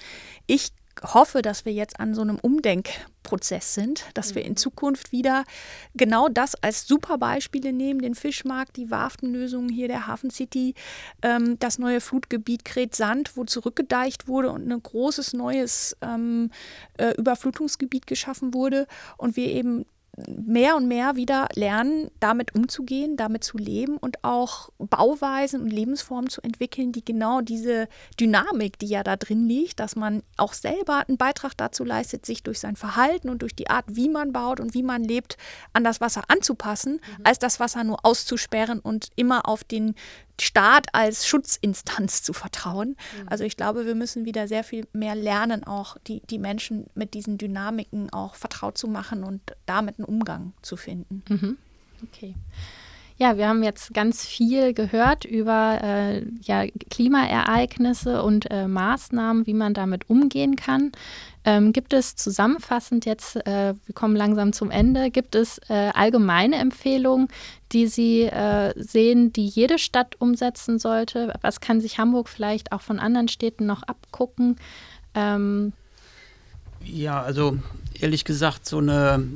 ich 0.46 0.72
hoffe, 1.04 1.42
dass 1.42 1.66
wir 1.66 1.74
jetzt 1.74 2.00
an 2.00 2.14
so 2.14 2.22
einem 2.22 2.38
Umdenkprozess 2.40 3.74
sind, 3.74 4.06
dass 4.14 4.36
wir 4.36 4.44
in 4.44 4.52
mhm. 4.52 4.58
Zukunft 4.58 5.12
wieder 5.12 5.44
genau 5.94 6.30
das 6.30 6.56
als 6.56 6.88
super 6.88 7.18
Beispiele 7.18 7.74
nehmen, 7.74 8.02
den 8.02 8.16
Fischmarkt, 8.16 8.78
die 8.78 8.92
Warftenlösungen 8.92 9.70
hier 9.70 9.88
der 9.88 10.08
Hafen 10.08 10.30
City, 10.30 10.74
ähm, 11.22 11.60
das 11.60 11.80
neue 11.80 12.02
Flutgebiet 12.02 12.66
Kret-Sand, 12.66 13.36
wo 13.36 13.44
zurückgedeicht 13.44 14.28
wurde 14.28 14.52
und 14.52 14.72
ein 14.72 14.82
großes 14.82 15.34
neues 15.34 15.98
ähm, 16.02 16.52
äh, 16.98 17.12
Überflutungsgebiet 17.18 18.08
geschaffen 18.08 18.54
wurde 18.54 18.88
und 19.18 19.36
wir 19.36 19.48
eben 19.48 19.86
mehr 20.28 20.76
und 20.76 20.88
mehr 20.88 21.16
wieder 21.16 21.48
lernen, 21.56 22.10
damit 22.20 22.56
umzugehen, 22.56 23.18
damit 23.18 23.44
zu 23.44 23.58
leben 23.58 23.98
und 23.98 24.24
auch 24.24 24.70
Bauweisen 24.78 25.62
und 25.62 25.70
Lebensformen 25.70 26.30
zu 26.30 26.42
entwickeln, 26.42 26.92
die 26.92 27.04
genau 27.04 27.42
diese 27.42 27.88
Dynamik, 28.20 28.80
die 28.80 28.88
ja 28.88 29.04
da 29.04 29.18
drin 29.18 29.48
liegt, 29.48 29.80
dass 29.80 29.96
man 29.96 30.24
auch 30.38 30.54
selber 30.54 31.04
einen 31.08 31.18
Beitrag 31.18 31.54
dazu 31.58 31.84
leistet, 31.84 32.26
sich 32.26 32.44
durch 32.44 32.60
sein 32.60 32.76
Verhalten 32.76 33.30
und 33.30 33.42
durch 33.42 33.56
die 33.56 33.70
Art, 33.70 33.86
wie 33.90 34.10
man 34.10 34.32
baut 34.32 34.60
und 34.60 34.74
wie 34.74 34.84
man 34.84 35.04
lebt, 35.04 35.38
an 35.74 35.84
das 35.84 36.00
Wasser 36.00 36.24
anzupassen, 36.30 36.94
mhm. 36.94 37.24
als 37.26 37.40
das 37.40 37.60
Wasser 37.60 37.84
nur 37.84 38.06
auszusperren 38.06 38.80
und 38.80 39.10
immer 39.16 39.48
auf 39.50 39.64
den 39.64 39.96
Staat 40.42 40.88
als 40.94 41.28
Schutzinstanz 41.28 42.24
zu 42.24 42.34
vertrauen. 42.34 42.90
Mhm. 42.90 43.28
Also 43.28 43.44
ich 43.44 43.58
glaube, 43.58 43.86
wir 43.86 43.96
müssen 43.96 44.26
wieder 44.26 44.48
sehr 44.48 44.64
viel 44.64 44.88
mehr 44.94 45.16
lernen, 45.16 45.64
auch 45.64 45.98
die, 46.08 46.22
die 46.30 46.40
Menschen 46.40 46.88
mit 46.96 47.14
diesen 47.14 47.38
Dynamiken 47.38 48.12
auch 48.12 48.36
vertraut 48.36 48.78
zu 48.78 48.88
machen 48.88 49.24
und 49.24 49.42
damit 49.66 50.00
einen 50.00 50.06
Umgang 50.06 50.54
zu 50.62 50.78
finden. 50.78 51.24
Mhm. 51.30 51.58
Okay. 52.04 52.36
Ja, 53.18 53.38
wir 53.38 53.48
haben 53.48 53.64
jetzt 53.64 53.94
ganz 53.94 54.26
viel 54.26 54.74
gehört 54.74 55.24
über 55.24 55.80
äh, 55.82 56.26
ja, 56.42 56.66
Klimaereignisse 56.90 58.22
und 58.22 58.52
äh, 58.52 58.68
Maßnahmen, 58.68 59.48
wie 59.48 59.54
man 59.54 59.74
damit 59.74 60.10
umgehen 60.10 60.58
kann. 60.58 60.92
Ähm, 61.46 61.72
gibt 61.72 61.94
es 61.94 62.18
zusammenfassend 62.18 63.06
jetzt, 63.06 63.38
äh, 63.48 63.74
wir 63.86 63.96
kommen 63.96 64.18
langsam 64.18 64.52
zum 64.52 64.70
Ende, 64.70 65.12
gibt 65.12 65.36
es 65.36 65.60
äh, 65.70 65.92
allgemeine 65.94 66.58
Empfehlungen, 66.58 67.30
die 67.72 67.88
Sie 67.88 68.24
äh, 68.24 68.74
sehen, 68.76 69.32
die 69.32 69.48
jede 69.48 69.80
Stadt 69.80 70.20
umsetzen 70.20 70.78
sollte? 70.78 71.34
Was 71.42 71.62
kann 71.62 71.80
sich 71.80 71.98
Hamburg 71.98 72.28
vielleicht 72.28 72.74
auch 72.74 72.82
von 72.82 73.00
anderen 73.00 73.30
Städten 73.30 73.66
noch 73.66 73.84
abgucken? 73.84 74.58
Ähm 75.14 75.72
ja, 76.84 77.22
also 77.22 77.60
ehrlich 78.02 78.26
gesagt 78.26 78.66
so 78.66 78.80
eine 78.80 79.28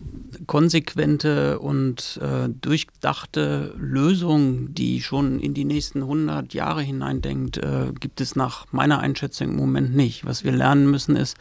konsequente 0.47 1.59
und 1.59 2.19
äh, 2.21 2.49
durchdachte 2.49 3.73
Lösung, 3.77 4.73
die 4.73 5.01
schon 5.01 5.39
in 5.39 5.53
die 5.53 5.65
nächsten 5.65 6.01
100 6.01 6.53
Jahre 6.53 6.81
hineindenkt, 6.81 7.57
äh, 7.57 7.91
gibt 7.99 8.21
es 8.21 8.35
nach 8.35 8.65
meiner 8.71 8.99
Einschätzung 8.99 9.49
im 9.49 9.55
Moment 9.55 9.95
nicht. 9.95 10.25
Was 10.25 10.43
wir 10.43 10.51
lernen 10.51 10.89
müssen, 10.89 11.15
ist 11.15 11.37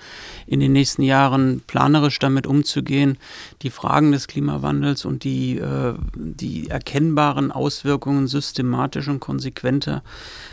in 0.46 0.60
den 0.60 0.72
nächsten 0.72 1.02
Jahren 1.02 1.62
planerisch 1.66 2.18
damit 2.18 2.46
umzugehen, 2.46 3.18
die 3.62 3.70
Fragen 3.70 4.12
des 4.12 4.26
Klimawandels 4.26 5.04
und 5.04 5.24
die, 5.24 5.58
äh, 5.58 5.94
die 6.14 6.68
erkennbaren 6.68 7.50
Auswirkungen 7.50 8.26
systematisch 8.26 9.08
und 9.08 9.20
konsequenter 9.20 10.02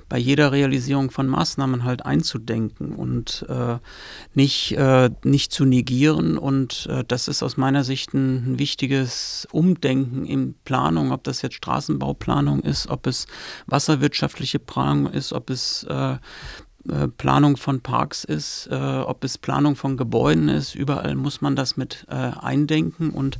bei 0.07 0.17
jeder 0.17 0.51
Realisierung 0.51 1.11
von 1.11 1.27
Maßnahmen 1.27 1.83
halt 1.83 2.05
einzudenken 2.05 2.93
und 2.93 3.45
äh, 3.49 3.77
nicht, 4.33 4.73
äh, 4.77 5.09
nicht 5.23 5.51
zu 5.51 5.65
negieren. 5.65 6.37
Und 6.37 6.54
äh, 6.89 7.03
das 7.07 7.27
ist 7.27 7.43
aus 7.43 7.57
meiner 7.57 7.83
Sicht 7.83 8.13
ein, 8.13 8.53
ein, 8.53 8.59
wichtiges 8.59 9.47
Umdenken 9.51 10.25
in 10.25 10.55
Planung, 10.65 11.11
ob 11.11 11.23
das 11.23 11.41
jetzt 11.41 11.55
Straßenbauplanung 11.55 12.61
ist, 12.61 12.87
ob 12.87 13.07
es 13.07 13.27
wasserwirtschaftliche 13.67 14.59
Planung 14.59 15.11
ist, 15.11 15.33
ob 15.33 15.49
es 15.49 15.83
äh, 15.83 16.17
äh, 16.87 17.07
Planung 17.07 17.57
von 17.57 17.81
Parks 17.81 18.23
ist, 18.23 18.67
äh, 18.71 18.75
ob 18.75 19.23
es 19.23 19.37
Planung 19.37 19.75
von 19.75 19.97
Gebäuden 19.97 20.49
ist, 20.49 20.75
überall 20.75 21.15
muss 21.15 21.41
man 21.41 21.55
das 21.55 21.77
mit 21.77 22.05
äh, 22.09 22.13
eindenken 22.13 23.09
und 23.09 23.39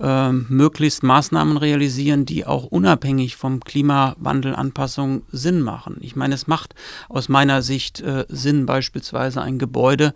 äh, 0.00 0.30
möglichst 0.32 1.02
Maßnahmen 1.02 1.56
realisieren, 1.56 2.26
die 2.26 2.44
auch 2.46 2.64
unabhängig 2.64 3.36
vom 3.36 3.60
Klimawandelanpassung 3.60 5.22
Sinn 5.32 5.62
machen. 5.62 5.96
Ich 6.00 6.14
meine, 6.14 6.34
es 6.34 6.46
macht 6.46 6.74
aus 7.08 7.28
meiner 7.28 7.62
Sicht 7.62 8.00
äh, 8.00 8.26
Sinn, 8.28 8.66
beispielsweise 8.66 9.40
ein 9.40 9.58
Gebäude 9.58 10.12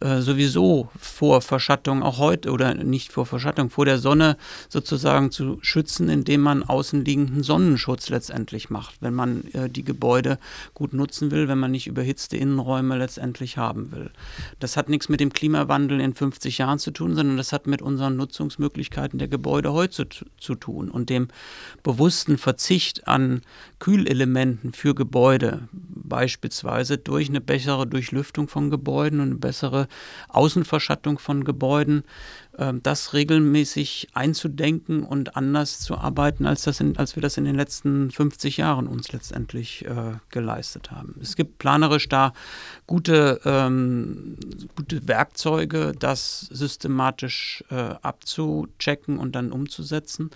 äh, 0.00 0.20
sowieso 0.20 0.88
vor 0.98 1.40
Verschattung 1.40 2.02
auch 2.02 2.18
heute 2.18 2.50
oder 2.50 2.74
nicht 2.74 3.12
vor 3.12 3.26
Verschattung, 3.26 3.70
vor 3.70 3.84
der 3.84 3.98
Sonne 3.98 4.36
sozusagen 4.68 5.30
zu 5.30 5.58
schützen, 5.60 6.08
indem 6.08 6.40
man 6.40 6.64
außenliegenden 6.64 7.42
Sonnenschutz 7.42 8.08
letztendlich 8.08 8.70
macht, 8.70 8.96
wenn 9.00 9.14
man 9.14 9.44
äh, 9.52 9.70
die 9.70 9.84
Gebäude 9.84 10.38
gut 10.74 10.94
nutzen 10.94 11.30
will, 11.30 11.46
wenn 11.46 11.58
man 11.58 11.70
nicht 11.70 11.86
überhitzte 11.86 12.36
Innenräume 12.36 12.98
letztendlich 12.98 13.56
haben 13.56 13.92
will. 13.92 14.10
Das 14.58 14.76
hat 14.76 14.88
nichts 14.88 15.08
mit 15.08 15.20
dem 15.20 15.32
Klimawandel 15.32 16.00
in 16.00 16.14
50 16.14 16.58
Jahren 16.58 16.78
zu 16.78 16.90
tun, 16.90 17.14
sondern 17.14 17.36
das 17.36 17.52
hat 17.52 17.66
mit 17.66 17.80
unseren 17.80 18.16
Nutzungsmöglichkeiten 18.16 19.18
der 19.18 19.28
Gebäude 19.28 19.72
heute 19.72 20.08
zu, 20.08 20.24
zu 20.38 20.54
tun 20.56 20.90
und 20.90 21.08
dem 21.08 21.28
bewussten 21.84 22.36
Verzicht 22.36 23.06
an 23.06 23.42
Kühlelementen 23.78 24.72
für 24.72 24.94
Gebäude, 24.94 25.68
beispielsweise 25.72 26.98
durch 26.98 27.28
eine 27.28 27.40
bessere 27.40 27.86
Durchlüftung 27.86 28.48
von 28.48 28.70
Gebäuden 28.70 29.20
und 29.20 29.26
eine 29.26 29.36
bessere 29.36 29.83
Außenverschattung 30.28 31.18
von 31.18 31.44
Gebäuden, 31.44 32.04
das 32.82 33.14
regelmäßig 33.14 34.08
einzudenken 34.14 35.02
und 35.02 35.36
anders 35.36 35.80
zu 35.80 35.96
arbeiten, 35.96 36.46
als, 36.46 36.62
das 36.62 36.80
in, 36.80 36.96
als 36.96 37.16
wir 37.16 37.22
das 37.22 37.36
in 37.36 37.44
den 37.44 37.54
letzten 37.54 38.10
50 38.10 38.58
Jahren 38.58 38.86
uns 38.86 39.12
letztendlich 39.12 39.84
äh, 39.84 40.12
geleistet 40.30 40.90
haben. 40.90 41.16
Es 41.20 41.36
gibt 41.36 41.58
planerisch 41.58 42.08
da 42.08 42.32
gute, 42.86 43.40
ähm, 43.44 44.36
gute 44.76 45.08
Werkzeuge, 45.08 45.92
das 45.98 46.40
systematisch 46.40 47.64
äh, 47.70 47.74
abzuchecken 48.02 49.18
und 49.18 49.34
dann 49.34 49.52
umzusetzen. 49.52 50.30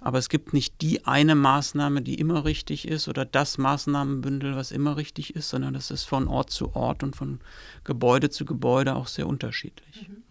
Aber 0.00 0.18
es 0.18 0.28
gibt 0.28 0.52
nicht 0.52 0.80
die 0.80 1.06
eine 1.06 1.34
Maßnahme, 1.34 2.02
die 2.02 2.14
immer 2.14 2.44
richtig 2.44 2.86
ist 2.86 3.08
oder 3.08 3.24
das 3.24 3.58
Maßnahmenbündel, 3.58 4.56
was 4.56 4.70
immer 4.70 4.96
richtig 4.96 5.34
ist, 5.34 5.48
sondern 5.48 5.74
das 5.74 5.90
ist 5.90 6.04
von 6.04 6.28
Ort 6.28 6.50
zu 6.50 6.74
Ort 6.74 7.02
und 7.02 7.16
von 7.16 7.40
Gebäude 7.84 8.30
zu 8.30 8.44
Gebäude 8.44 8.94
auch 8.94 9.06
sehr 9.06 9.26
unterschiedlich. 9.26 10.08
Mhm. 10.08 10.23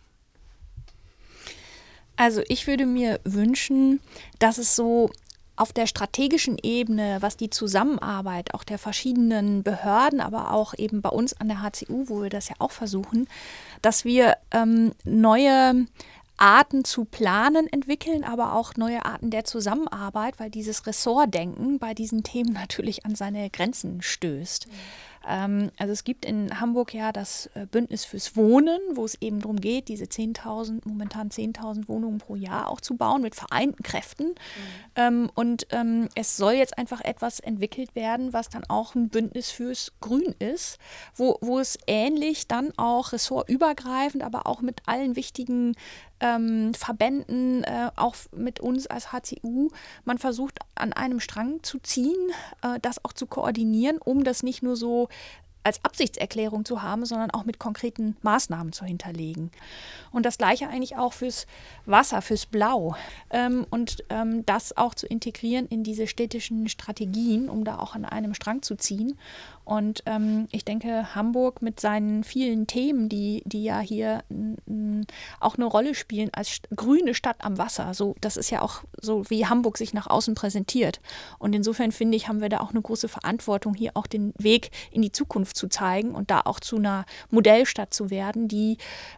Also 2.15 2.41
ich 2.47 2.67
würde 2.67 2.85
mir 2.85 3.19
wünschen, 3.23 3.99
dass 4.39 4.57
es 4.57 4.75
so 4.75 5.09
auf 5.55 5.71
der 5.71 5.85
strategischen 5.85 6.57
Ebene, 6.61 7.17
was 7.21 7.37
die 7.37 7.49
Zusammenarbeit 7.49 8.53
auch 8.53 8.63
der 8.63 8.79
verschiedenen 8.79 9.63
Behörden, 9.63 10.19
aber 10.19 10.51
auch 10.51 10.73
eben 10.77 11.01
bei 11.01 11.09
uns 11.09 11.33
an 11.39 11.47
der 11.47 11.61
HCU, 11.61 12.05
wo 12.07 12.23
wir 12.23 12.29
das 12.29 12.49
ja 12.49 12.55
auch 12.59 12.71
versuchen, 12.71 13.27
dass 13.81 14.03
wir 14.03 14.37
ähm, 14.51 14.93
neue 15.03 15.85
Arten 16.37 16.83
zu 16.83 17.05
planen 17.05 17.67
entwickeln, 17.71 18.23
aber 18.23 18.53
auch 18.53 18.75
neue 18.75 19.05
Arten 19.05 19.29
der 19.29 19.43
Zusammenarbeit, 19.43 20.39
weil 20.39 20.49
dieses 20.49 20.87
Ressortdenken 20.87 21.77
bei 21.77 21.93
diesen 21.93 22.23
Themen 22.23 22.53
natürlich 22.53 23.05
an 23.05 23.15
seine 23.15 23.49
Grenzen 23.49 24.01
stößt. 24.01 24.67
Mhm. 24.67 24.71
Ähm, 25.27 25.71
also 25.77 25.93
es 25.93 26.03
gibt 26.03 26.25
in 26.25 26.59
Hamburg 26.59 26.93
ja 26.93 27.11
das 27.11 27.49
äh, 27.53 27.65
Bündnis 27.65 28.05
fürs 28.05 28.35
Wohnen, 28.35 28.79
wo 28.93 29.05
es 29.05 29.15
eben 29.21 29.39
darum 29.39 29.59
geht, 29.59 29.87
diese 29.87 30.05
10.000, 30.05 30.81
momentan 30.85 31.29
10.000 31.29 31.87
Wohnungen 31.87 32.17
pro 32.17 32.35
Jahr 32.35 32.69
auch 32.69 32.81
zu 32.81 32.95
bauen 32.95 33.21
mit 33.21 33.35
vereinten 33.35 33.83
Kräften. 33.83 34.27
Mhm. 34.27 34.35
Ähm, 34.95 35.31
und 35.35 35.67
ähm, 35.71 36.09
es 36.15 36.37
soll 36.37 36.53
jetzt 36.53 36.77
einfach 36.77 37.01
etwas 37.01 37.39
entwickelt 37.39 37.95
werden, 37.95 38.33
was 38.33 38.49
dann 38.49 38.63
auch 38.67 38.95
ein 38.95 39.09
Bündnis 39.09 39.51
fürs 39.51 39.93
Grün 40.01 40.35
ist, 40.39 40.77
wo, 41.15 41.37
wo 41.41 41.59
es 41.59 41.77
ähnlich 41.87 42.47
dann 42.47 42.71
auch 42.77 43.13
ressortübergreifend, 43.13 44.23
aber 44.23 44.47
auch 44.47 44.61
mit 44.61 44.81
allen 44.85 45.15
wichtigen 45.15 45.75
ähm, 46.23 46.73
Verbänden, 46.73 47.63
äh, 47.63 47.89
auch 47.95 48.15
mit 48.31 48.61
uns 48.61 48.87
als 48.87 49.11
HCU, 49.11 49.69
man 50.05 50.17
versucht 50.17 50.59
an 50.75 50.93
einem 50.93 51.19
Strang 51.19 51.61
zu 51.63 51.79
ziehen, 51.79 52.31
äh, 52.61 52.79
das 52.81 53.03
auch 53.03 53.13
zu 53.13 53.27
koordinieren, 53.27 53.97
um 53.97 54.23
das 54.23 54.41
nicht 54.41 54.63
nur 54.63 54.75
so 54.75 55.09
als 55.63 55.83
Absichtserklärung 55.83 56.65
zu 56.65 56.81
haben, 56.81 57.05
sondern 57.05 57.31
auch 57.31 57.45
mit 57.45 57.57
konkreten 57.57 58.17
Maßnahmen 58.21 58.73
zu 58.73 58.85
hinterlegen. 58.85 59.49
Und 60.11 60.25
das 60.25 60.37
gleiche 60.37 60.67
eigentlich 60.67 60.97
auch 60.97 61.13
fürs 61.13 61.47
Wasser, 61.85 62.21
fürs 62.21 62.45
Blau. 62.45 62.95
Ähm, 63.29 63.65
und 63.69 64.03
ähm, 64.09 64.45
das 64.45 64.75
auch 64.75 64.93
zu 64.93 65.07
integrieren 65.07 65.67
in 65.67 65.83
diese 65.83 66.07
städtischen 66.07 66.67
Strategien, 66.67 67.49
um 67.49 67.63
da 67.63 67.79
auch 67.79 67.95
an 67.95 68.05
einem 68.05 68.33
Strang 68.33 68.61
zu 68.61 68.75
ziehen 68.75 69.17
und 69.65 70.03
ähm, 70.05 70.47
ich 70.51 70.65
denke, 70.65 71.15
Hamburg 71.15 71.61
mit 71.61 71.79
seinen 71.79 72.23
vielen 72.23 72.67
Themen, 72.67 73.09
die, 73.09 73.43
die 73.45 73.63
ja 73.63 73.79
hier 73.79 74.23
auch 75.39 75.55
eine 75.55 75.65
Rolle 75.65 75.95
spielen 75.95 76.29
als 76.33 76.61
grüne 76.75 77.13
Stadt 77.13 77.37
am 77.39 77.57
Wasser, 77.57 77.93
so, 77.93 78.15
das 78.21 78.37
ist 78.37 78.49
ja 78.49 78.61
auch 78.61 78.83
so, 79.01 79.29
wie 79.29 79.45
Hamburg 79.45 79.77
sich 79.77 79.93
nach 79.93 80.07
außen 80.07 80.35
präsentiert. 80.35 80.99
Und 81.39 81.53
insofern 81.53 81.91
finde 81.91 82.17
ich, 82.17 82.27
haben 82.27 82.41
wir 82.41 82.49
da 82.49 82.59
auch 82.59 82.71
eine 82.71 82.81
große 82.81 83.07
Verantwortung, 83.07 83.73
hier 83.73 83.91
auch 83.93 84.07
den 84.07 84.33
Weg 84.37 84.71
in 84.91 85.01
die 85.01 85.11
Zukunft 85.11 85.55
zu 85.55 85.67
zeigen 85.67 86.15
und 86.15 86.29
da 86.29 86.41
auch 86.41 86.59
zu 86.59 86.77
einer 86.77 87.05
Modellstadt 87.29 87.93
zu 87.93 88.09
werden, 88.09 88.47
die 88.47 88.77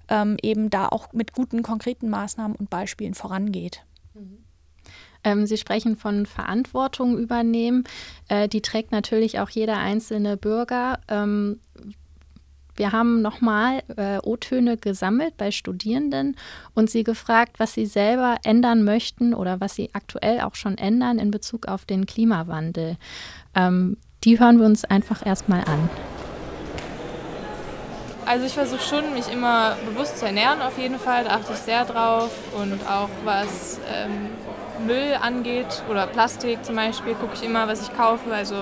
ähm, 0.09 0.37
eben 0.41 0.69
da 0.69 0.87
auch 0.87 1.11
mit 1.13 1.33
guten, 1.33 1.63
konkreten 1.63 2.09
Maßnahmen 2.09 2.55
und 2.55 2.69
Beispielen 2.69 3.13
vorangeht. 3.13 3.83
Ähm, 5.25 5.45
Sie 5.45 5.57
sprechen 5.57 5.97
von 5.97 6.25
Verantwortung 6.25 7.17
übernehmen. 7.17 7.83
Äh, 8.29 8.47
die 8.47 8.61
trägt 8.61 8.93
natürlich 8.93 9.39
auch 9.39 9.49
jeder 9.49 9.77
einzelne 9.77 10.37
Bürger. 10.37 10.99
Ähm, 11.09 11.59
wir 12.77 12.91
haben 12.91 13.21
nochmal 13.21 13.83
äh, 13.95 14.19
O-Töne 14.21 14.77
gesammelt 14.77 15.37
bei 15.37 15.51
Studierenden 15.51 16.35
und 16.73 16.89
sie 16.89 17.03
gefragt, 17.03 17.57
was 17.57 17.73
sie 17.73 17.85
selber 17.85 18.37
ändern 18.43 18.83
möchten 18.83 19.33
oder 19.33 19.61
was 19.61 19.75
sie 19.75 19.89
aktuell 19.93 20.41
auch 20.41 20.55
schon 20.55 20.77
ändern 20.77 21.17
in 21.17 21.31
Bezug 21.31 21.67
auf 21.67 21.85
den 21.85 22.05
Klimawandel. 22.05 22.97
Ähm, 23.55 23.97
die 24.25 24.39
hören 24.39 24.59
wir 24.59 24.65
uns 24.65 24.83
einfach 24.83 25.25
erstmal 25.25 25.63
an. 25.63 25.89
Also 28.25 28.45
ich 28.45 28.53
versuche 28.53 28.81
schon, 28.81 29.13
mich 29.13 29.31
immer 29.31 29.77
bewusst 29.85 30.17
zu 30.17 30.25
ernähren 30.25 30.61
auf 30.61 30.77
jeden 30.79 30.97
Fall, 30.97 31.25
da 31.25 31.35
achte 31.35 31.53
ich 31.53 31.59
sehr 31.59 31.85
drauf 31.85 32.31
und 32.59 32.85
auch 32.89 33.09
was 33.23 33.79
ähm, 33.87 34.29
Müll 34.79 35.15
angeht 35.21 35.83
oder 35.89 36.07
Plastik 36.07 36.63
zum 36.65 36.75
Beispiel, 36.75 37.13
gucke 37.15 37.33
ich 37.35 37.43
immer, 37.43 37.67
was 37.67 37.81
ich 37.81 37.95
kaufe. 37.95 38.33
Also 38.33 38.55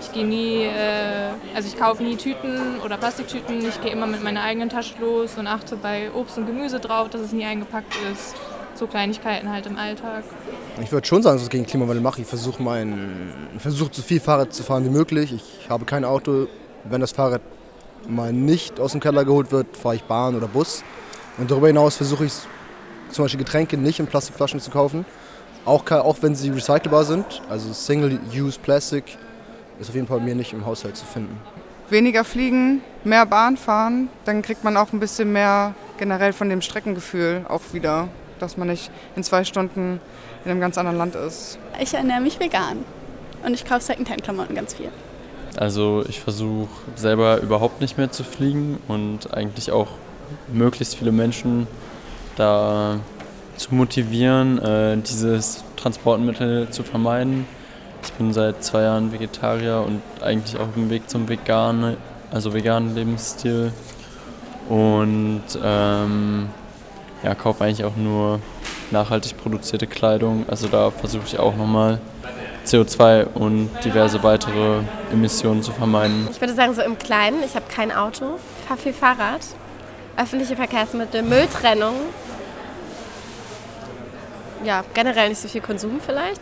ich 0.00 0.12
gehe 0.12 0.26
nie, 0.26 0.64
äh, 0.64 1.30
also 1.54 1.68
ich 1.68 1.78
kaufe 1.78 2.02
nie 2.02 2.16
Tüten 2.16 2.80
oder 2.84 2.96
Plastiktüten. 2.96 3.66
Ich 3.66 3.80
gehe 3.80 3.92
immer 3.92 4.06
mit 4.06 4.22
meiner 4.22 4.42
eigenen 4.42 4.68
Tasche 4.68 4.94
los 5.00 5.36
und 5.36 5.46
achte 5.46 5.76
bei 5.76 6.10
Obst 6.12 6.38
und 6.38 6.46
Gemüse 6.46 6.80
drauf, 6.80 7.08
dass 7.08 7.20
es 7.20 7.32
nie 7.32 7.44
eingepackt 7.44 7.94
ist. 8.12 8.34
So 8.74 8.86
Kleinigkeiten 8.86 9.50
halt 9.50 9.66
im 9.66 9.76
Alltag. 9.76 10.22
Ich 10.80 10.92
würde 10.92 11.06
schon 11.06 11.22
sagen, 11.22 11.36
dass 11.36 11.44
ich 11.44 11.50
gegen 11.50 11.66
Klimawandel 11.66 12.00
mache. 12.00 12.20
Ich 12.20 12.28
versuche 12.28 12.62
mein, 12.62 13.32
versuche 13.58 13.90
so 13.92 14.02
viel 14.02 14.20
Fahrrad 14.20 14.52
zu 14.52 14.62
fahren 14.62 14.84
wie 14.84 14.90
möglich. 14.90 15.32
Ich 15.32 15.68
habe 15.68 15.84
kein 15.84 16.04
Auto. 16.04 16.46
Wenn 16.84 17.00
das 17.00 17.10
Fahrrad 17.10 17.42
mal 18.06 18.32
nicht 18.32 18.78
aus 18.78 18.92
dem 18.92 19.00
Keller 19.00 19.24
geholt 19.24 19.50
wird, 19.50 19.76
fahre 19.76 19.96
ich 19.96 20.04
Bahn 20.04 20.36
oder 20.36 20.46
Bus. 20.46 20.84
Und 21.38 21.50
darüber 21.50 21.66
hinaus 21.66 21.96
versuche 21.96 22.26
ich 22.26 22.32
zum 23.10 23.24
Beispiel 23.24 23.38
Getränke 23.38 23.76
nicht 23.76 23.98
in 23.98 24.06
Plastikflaschen 24.06 24.60
zu 24.60 24.70
kaufen. 24.70 25.04
Auch, 25.68 25.90
auch 25.90 26.16
wenn 26.22 26.34
sie 26.34 26.48
recycelbar 26.48 27.04
sind, 27.04 27.42
also 27.50 27.74
Single-Use 27.74 28.58
Plastic 28.58 29.04
ist 29.78 29.90
auf 29.90 29.94
jeden 29.94 30.06
Fall 30.06 30.16
bei 30.16 30.24
mir 30.24 30.34
nicht 30.34 30.54
im 30.54 30.64
Haushalt 30.64 30.96
zu 30.96 31.04
finden. 31.04 31.38
Weniger 31.90 32.24
fliegen, 32.24 32.80
mehr 33.04 33.26
Bahn 33.26 33.58
fahren, 33.58 34.08
dann 34.24 34.40
kriegt 34.40 34.64
man 34.64 34.78
auch 34.78 34.94
ein 34.94 34.98
bisschen 34.98 35.30
mehr 35.30 35.74
generell 35.98 36.32
von 36.32 36.48
dem 36.48 36.62
Streckengefühl 36.62 37.44
auch 37.50 37.60
wieder, 37.72 38.08
dass 38.38 38.56
man 38.56 38.68
nicht 38.68 38.90
in 39.14 39.22
zwei 39.22 39.44
Stunden 39.44 40.00
in 40.46 40.50
einem 40.50 40.60
ganz 40.60 40.78
anderen 40.78 40.96
Land 40.96 41.14
ist. 41.14 41.58
Ich 41.78 41.92
ernähre 41.92 42.22
mich 42.22 42.40
vegan 42.40 42.82
und 43.44 43.52
ich 43.52 43.66
kaufe 43.66 43.82
Secondhand-Klamotten 43.82 44.54
ganz 44.54 44.72
viel. 44.72 44.88
Also 45.58 46.02
ich 46.08 46.20
versuche 46.20 46.70
selber 46.96 47.42
überhaupt 47.42 47.82
nicht 47.82 47.98
mehr 47.98 48.10
zu 48.10 48.24
fliegen 48.24 48.78
und 48.88 49.34
eigentlich 49.34 49.70
auch 49.70 49.88
möglichst 50.50 50.94
viele 50.94 51.12
Menschen 51.12 51.66
da 52.36 53.00
zu 53.58 53.74
motivieren, 53.74 54.58
äh, 54.58 54.96
dieses 54.96 55.64
Transportmittel 55.76 56.70
zu 56.70 56.82
vermeiden. 56.82 57.46
Ich 58.02 58.12
bin 58.12 58.32
seit 58.32 58.62
zwei 58.62 58.82
Jahren 58.82 59.12
Vegetarier 59.12 59.84
und 59.86 60.00
eigentlich 60.22 60.58
auf 60.58 60.72
dem 60.74 60.88
Weg 60.88 61.10
zum 61.10 61.28
veganen, 61.28 61.96
also 62.30 62.54
veganen 62.54 62.94
Lebensstil. 62.94 63.72
Und 64.68 65.42
ähm, 65.62 66.48
ja, 67.22 67.34
kaufe 67.34 67.64
eigentlich 67.64 67.84
auch 67.84 67.96
nur 67.96 68.40
nachhaltig 68.90 69.36
produzierte 69.36 69.86
Kleidung. 69.86 70.44
Also 70.48 70.68
da 70.68 70.90
versuche 70.90 71.24
ich 71.26 71.38
auch 71.38 71.56
nochmal 71.56 72.00
CO2 72.64 73.24
und 73.34 73.70
diverse 73.84 74.22
weitere 74.22 74.80
Emissionen 75.12 75.62
zu 75.62 75.72
vermeiden. 75.72 76.28
Ich 76.30 76.40
würde 76.40 76.54
sagen, 76.54 76.74
so 76.74 76.82
im 76.82 76.98
Kleinen, 76.98 77.42
ich 77.42 77.54
habe 77.54 77.64
kein 77.68 77.90
Auto, 77.90 78.38
fahre 78.66 78.78
viel 78.78 78.92
Fahrrad, 78.92 79.40
öffentliche 80.16 80.54
Verkehrsmittel, 80.54 81.22
Mülltrennung. 81.22 81.94
Ja, 84.64 84.84
generell 84.94 85.28
nicht 85.28 85.40
so 85.40 85.48
viel 85.48 85.60
Konsum 85.60 86.00
vielleicht. 86.04 86.40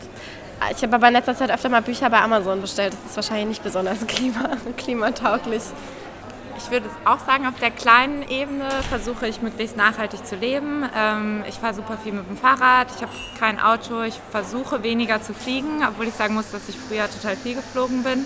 Ich 0.75 0.83
habe 0.83 0.95
aber 0.95 1.09
in 1.09 1.13
letzter 1.13 1.37
Zeit 1.37 1.51
öfter 1.51 1.69
mal 1.69 1.83
Bücher 1.83 2.09
bei 2.09 2.21
Amazon 2.21 2.61
bestellt. 2.61 2.95
Das 2.95 3.11
ist 3.11 3.17
wahrscheinlich 3.17 3.49
nicht 3.49 3.63
besonders 3.63 3.99
klima 4.07 4.57
klimatauglich. 4.77 5.63
Ich 6.59 6.71
würde 6.71 6.87
auch 7.05 7.19
sagen, 7.27 7.47
auf 7.47 7.59
der 7.61 7.71
kleinen 7.71 8.27
Ebene 8.29 8.65
versuche 8.89 9.29
ich 9.29 9.43
möglichst 9.43 9.77
nachhaltig 9.77 10.25
zu 10.25 10.37
leben. 10.37 10.89
Ähm, 10.97 11.45
ich 11.47 11.57
fahre 11.57 11.75
super 11.75 11.99
viel 12.03 12.13
mit 12.13 12.27
dem 12.27 12.39
Fahrrad, 12.39 12.89
ich 12.97 13.03
habe 13.03 13.13
kein 13.39 13.61
Auto, 13.61 14.03
ich 14.03 14.19
versuche 14.31 14.83
weniger 14.83 15.21
zu 15.21 15.35
fliegen, 15.35 15.85
obwohl 15.87 16.07
ich 16.07 16.15
sagen 16.15 16.35
muss, 16.35 16.51
dass 16.51 16.67
ich 16.71 16.77
früher 16.79 17.11
total 17.11 17.37
viel 17.37 17.57
geflogen 17.57 18.03
bin. 18.03 18.25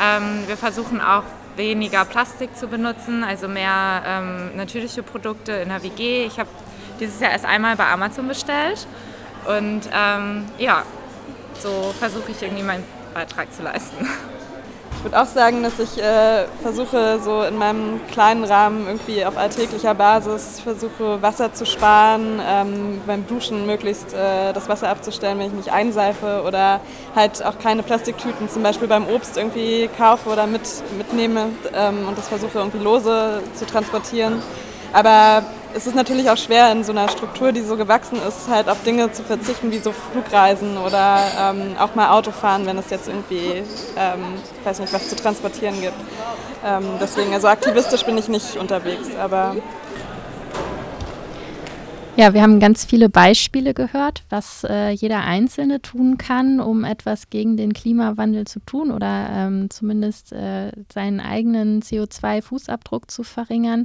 Ähm, 0.00 0.44
wir 0.46 0.56
versuchen 0.56 1.02
auch 1.02 1.24
weniger 1.56 2.06
Plastik 2.06 2.56
zu 2.56 2.68
benutzen, 2.68 3.22
also 3.22 3.48
mehr 3.48 4.02
ähm, 4.06 4.56
natürliche 4.56 5.02
Produkte 5.02 5.52
in 5.52 5.68
der 5.68 5.82
WG. 5.82 6.24
Ich 6.24 6.38
habe 6.38 6.48
dieses 7.00 7.20
Jahr 7.20 7.32
erst 7.32 7.44
einmal 7.44 7.76
bei 7.76 7.86
Amazon 7.86 8.26
bestellt 8.28 8.86
und 9.48 9.82
ja, 10.58 10.82
so 11.58 11.92
versuche 11.98 12.30
ich 12.30 12.42
irgendwie 12.42 12.62
meinen 12.62 12.84
Beitrag 13.14 13.52
zu 13.52 13.62
leisten. 13.62 14.06
Ich 14.98 15.04
würde 15.04 15.22
auch 15.22 15.26
sagen, 15.26 15.62
dass 15.62 15.78
ich 15.78 16.02
äh, 16.02 16.46
versuche, 16.60 17.20
so 17.22 17.44
in 17.44 17.56
meinem 17.56 18.00
kleinen 18.10 18.42
Rahmen 18.42 18.84
irgendwie 18.88 19.24
auf 19.24 19.36
alltäglicher 19.36 19.94
Basis 19.94 20.58
versuche, 20.58 21.22
Wasser 21.22 21.52
zu 21.54 21.66
sparen, 21.66 22.40
ähm, 22.44 23.00
beim 23.06 23.24
Duschen 23.28 23.64
möglichst 23.64 24.12
äh, 24.12 24.52
das 24.52 24.68
Wasser 24.68 24.88
abzustellen, 24.88 25.38
wenn 25.38 25.46
ich 25.46 25.52
mich 25.52 25.70
einseife 25.70 26.42
oder 26.44 26.80
halt 27.14 27.44
auch 27.44 27.60
keine 27.60 27.84
Plastiktüten 27.84 28.48
zum 28.48 28.64
Beispiel 28.64 28.88
beim 28.88 29.06
Obst 29.06 29.36
irgendwie 29.36 29.88
kaufe 29.96 30.30
oder 30.30 30.48
mit, 30.48 30.62
mitnehme 30.96 31.50
ähm, 31.74 32.08
und 32.08 32.18
das 32.18 32.26
versuche 32.26 32.58
irgendwie 32.58 32.82
lose 32.82 33.40
zu 33.54 33.66
transportieren. 33.66 34.42
Aber 34.92 35.44
es 35.74 35.86
ist 35.86 35.94
natürlich 35.94 36.30
auch 36.30 36.36
schwer 36.36 36.72
in 36.72 36.84
so 36.84 36.92
einer 36.92 37.08
Struktur, 37.08 37.52
die 37.52 37.60
so 37.60 37.76
gewachsen 37.76 38.18
ist, 38.26 38.48
halt 38.48 38.68
auf 38.68 38.82
Dinge 38.82 39.12
zu 39.12 39.22
verzichten 39.22 39.70
wie 39.70 39.78
so 39.78 39.92
Flugreisen 39.92 40.76
oder 40.78 41.20
ähm, 41.38 41.76
auch 41.78 41.94
mal 41.94 42.10
Autofahren, 42.10 42.66
wenn 42.66 42.78
es 42.78 42.90
jetzt 42.90 43.08
irgendwie, 43.08 43.62
ähm, 43.96 44.20
weiß 44.64 44.80
nicht, 44.80 44.92
was 44.92 45.08
zu 45.08 45.16
transportieren 45.16 45.80
gibt. 45.80 45.94
Ähm, 46.64 46.84
deswegen, 47.00 47.32
also 47.32 47.48
aktivistisch 47.48 48.04
bin 48.04 48.18
ich 48.18 48.28
nicht 48.28 48.56
unterwegs, 48.56 49.14
aber 49.16 49.56
ja, 52.16 52.34
wir 52.34 52.42
haben 52.42 52.58
ganz 52.58 52.84
viele 52.84 53.08
Beispiele 53.08 53.74
gehört, 53.74 54.24
was 54.28 54.64
äh, 54.68 54.90
jeder 54.90 55.20
Einzelne 55.20 55.80
tun 55.80 56.18
kann, 56.18 56.58
um 56.58 56.82
etwas 56.82 57.30
gegen 57.30 57.56
den 57.56 57.72
Klimawandel 57.72 58.44
zu 58.44 58.58
tun 58.58 58.90
oder 58.90 59.28
ähm, 59.30 59.70
zumindest 59.70 60.32
äh, 60.32 60.72
seinen 60.92 61.20
eigenen 61.20 61.80
CO2-Fußabdruck 61.80 63.08
zu 63.08 63.22
verringern. 63.22 63.84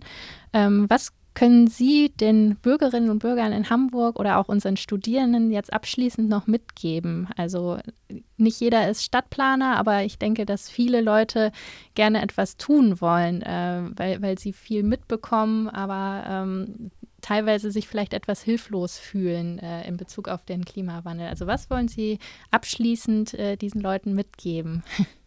Ähm, 0.51 0.88
was 0.89 1.11
können 1.34 1.67
Sie 1.67 2.09
den 2.09 2.57
Bürgerinnen 2.57 3.09
und 3.09 3.19
Bürgern 3.19 3.51
in 3.53 3.69
Hamburg 3.69 4.19
oder 4.19 4.38
auch 4.38 4.49
unseren 4.49 4.77
Studierenden 4.77 5.51
jetzt 5.51 5.73
abschließend 5.73 6.29
noch 6.29 6.47
mitgeben? 6.47 7.27
Also 7.38 7.79
nicht 8.38 8.59
jeder 8.59 8.89
ist 8.89 9.03
Stadtplaner, 9.03 9.77
aber 9.77 10.03
ich 10.03 10.19
denke, 10.19 10.45
dass 10.45 10.69
viele 10.69 11.01
Leute 11.01 11.51
gerne 11.95 12.21
etwas 12.21 12.57
tun 12.57 13.01
wollen, 13.01 13.41
äh, 13.41 13.84
weil, 13.95 14.21
weil 14.21 14.38
sie 14.38 14.53
viel 14.53 14.84
mitbekommen, 14.84 15.69
aber 15.69 16.23
ähm, 16.27 16.91
teilweise 17.21 17.71
sich 17.71 17.88
vielleicht 17.88 18.13
etwas 18.13 18.43
hilflos 18.43 18.99
fühlen 18.99 19.57
äh, 19.57 19.88
in 19.88 19.97
Bezug 19.97 20.27
auf 20.27 20.45
den 20.45 20.65
Klimawandel. 20.65 21.27
Also 21.27 21.47
was 21.47 21.69
wollen 21.69 21.88
Sie 21.88 22.19
abschließend 22.51 23.34
äh, 23.34 23.57
diesen 23.57 23.81
Leuten 23.81 24.13
mitgeben? 24.13 24.84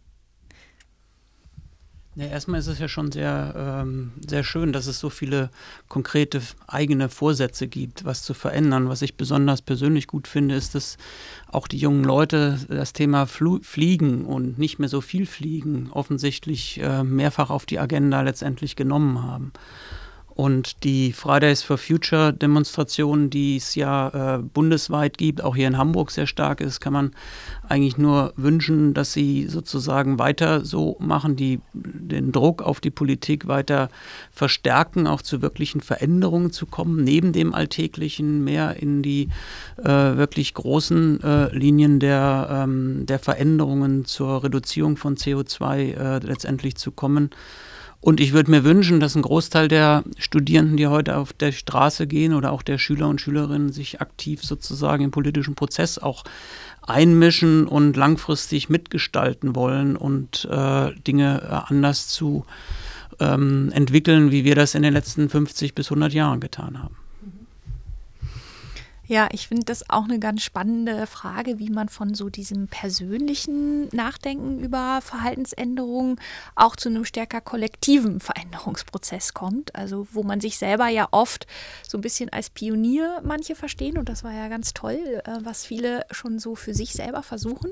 Ja, 2.17 2.25
erstmal 2.25 2.59
ist 2.59 2.65
es 2.65 2.79
ja 2.79 2.87
schon 2.87 3.11
sehr, 3.11 3.53
ähm, 3.55 4.11
sehr 4.27 4.43
schön, 4.43 4.73
dass 4.73 4.87
es 4.87 4.99
so 4.99 5.11
viele 5.11 5.51
konkrete 5.87 6.41
eigene 6.65 7.09
Vorsätze 7.09 7.67
gibt, 7.67 8.05
was 8.05 8.23
zu 8.23 8.33
verändern. 8.33 8.89
Was 8.89 9.03
ich 9.03 9.17
besonders 9.17 9.61
persönlich 9.61 10.07
gut 10.07 10.27
finde, 10.27 10.55
ist, 10.55 10.73
dass 10.73 10.97
auch 11.47 11.67
die 11.67 11.77
jungen 11.77 12.03
Leute 12.03 12.57
das 12.69 12.93
Thema 12.93 13.27
Fl 13.27 13.59
Fliegen 13.61 14.25
und 14.25 14.57
nicht 14.57 14.79
mehr 14.79 14.89
so 14.89 14.99
viel 14.99 15.27
Fliegen 15.27 15.91
offensichtlich 15.91 16.81
äh, 16.81 17.03
mehrfach 17.03 17.51
auf 17.51 17.67
die 17.67 17.77
Agenda 17.77 18.23
letztendlich 18.23 18.75
genommen 18.75 19.21
haben. 19.21 19.51
Und 20.37 20.83
die 20.83 21.13
Fridays 21.13 21.63
for 21.63 21.79
Future 21.79 22.31
Demonstration, 22.31 23.31
die 23.31 23.55
es 23.55 23.73
ja 23.73 24.35
äh, 24.35 24.37
bundesweit 24.37 25.17
gibt, 25.17 25.43
auch 25.43 25.55
hier 25.55 25.67
in 25.67 25.79
Hamburg 25.79 26.11
sehr 26.11 26.27
stark 26.27 26.61
ist, 26.61 26.79
kann 26.79 26.93
man 26.93 27.11
eigentlich 27.67 27.97
nur 27.97 28.33
wünschen, 28.35 28.93
dass 28.93 29.13
sie 29.13 29.47
sozusagen 29.47 30.19
weiter 30.19 30.63
so 30.63 30.95
machen, 30.99 31.37
die 31.37 31.59
den 31.73 32.31
Druck 32.31 32.61
auf 32.61 32.79
die 32.79 32.91
Politik 32.91 33.47
weiter 33.47 33.89
verstärken, 34.31 35.07
auch 35.07 35.23
zu 35.23 35.41
wirklichen 35.41 35.81
Veränderungen 35.81 36.51
zu 36.51 36.67
kommen, 36.67 37.03
neben 37.03 37.33
dem 37.33 37.55
Alltäglichen 37.55 38.43
mehr 38.43 38.75
in 38.79 39.01
die 39.01 39.29
äh, 39.79 39.87
wirklich 39.87 40.53
großen 40.53 41.19
äh, 41.23 41.57
Linien 41.57 41.99
der, 41.99 42.47
ähm, 42.51 43.07
der 43.07 43.17
Veränderungen 43.17 44.05
zur 44.05 44.43
Reduzierung 44.43 44.97
von 44.97 45.15
CO2 45.15 45.93
äh, 45.95 46.19
letztendlich 46.19 46.75
zu 46.75 46.91
kommen. 46.91 47.31
Und 47.99 48.19
ich 48.19 48.31
würde 48.31 48.51
mir 48.51 48.63
wünschen, 48.63 48.99
dass 48.99 49.15
ein 49.15 49.23
Großteil 49.23 49.67
der 49.67 50.03
Studierenden, 50.17 50.77
die 50.77 50.87
heute 50.87 51.17
auf 51.17 51.33
der 51.33 51.51
Straße 51.51 52.07
gehen 52.07 52.33
oder 52.33 52.51
auch 52.51 52.61
der 52.61 52.77
Schüler 52.77 53.07
und 53.07 53.19
Schülerinnen 53.19 53.71
sich 53.71 54.01
aktiv 54.01 54.43
sozusagen 54.43 55.03
im 55.03 55.11
politischen 55.11 55.55
Prozess 55.55 55.97
auch 55.97 56.23
einmischen 56.83 57.67
und 57.67 57.97
langfristig 57.97 58.69
mitgestalten 58.69 59.55
wollen 59.55 59.97
und 59.97 60.47
äh, 60.49 60.93
Dinge 61.07 61.41
äh, 61.43 61.71
anders 61.71 62.07
zu 62.07 62.45
ähm, 63.19 63.71
entwickeln, 63.73 64.31
wie 64.31 64.45
wir 64.45 64.55
das 64.55 64.75
in 64.75 64.83
den 64.83 64.93
letzten 64.93 65.27
50 65.27 65.75
bis 65.75 65.87
100 65.87 66.13
Jahren 66.13 66.39
getan 66.39 66.81
haben. 66.81 66.95
Ja, 69.09 69.29
ich 69.31 69.47
finde 69.47 69.63
das 69.63 69.89
auch 69.89 70.03
eine 70.03 70.19
ganz 70.19 70.43
spannende 70.43 71.07
Frage, 71.07 71.59
wie 71.59 71.69
man 71.69 71.87
von 71.87 72.13
so 72.13 72.29
diesem 72.29 72.67
persönlichen 72.67 73.87
Nachdenken 73.95 74.59
über 74.59 74.99
Verhaltensänderungen 75.01 76.19
auch 76.55 76.75
zu 76.75 76.89
einem 76.89 77.05
stärker 77.05 77.39
kollektiven 77.39 78.19
Veränderungsprozess 78.19 79.33
kommt. 79.33 79.73
Also 79.75 80.09
wo 80.11 80.23
man 80.23 80.41
sich 80.41 80.57
selber 80.57 80.89
ja 80.89 81.07
oft 81.11 81.47
so 81.87 81.97
ein 81.97 82.01
bisschen 82.01 82.33
als 82.33 82.49
Pionier 82.49 83.21
manche 83.23 83.55
verstehen 83.55 83.97
und 83.97 84.09
das 84.09 84.25
war 84.25 84.33
ja 84.33 84.49
ganz 84.49 84.73
toll, 84.73 85.21
äh, 85.23 85.37
was 85.41 85.63
viele 85.63 86.05
schon 86.11 86.37
so 86.37 86.55
für 86.55 86.73
sich 86.73 86.91
selber 86.91 87.23
versuchen. 87.23 87.71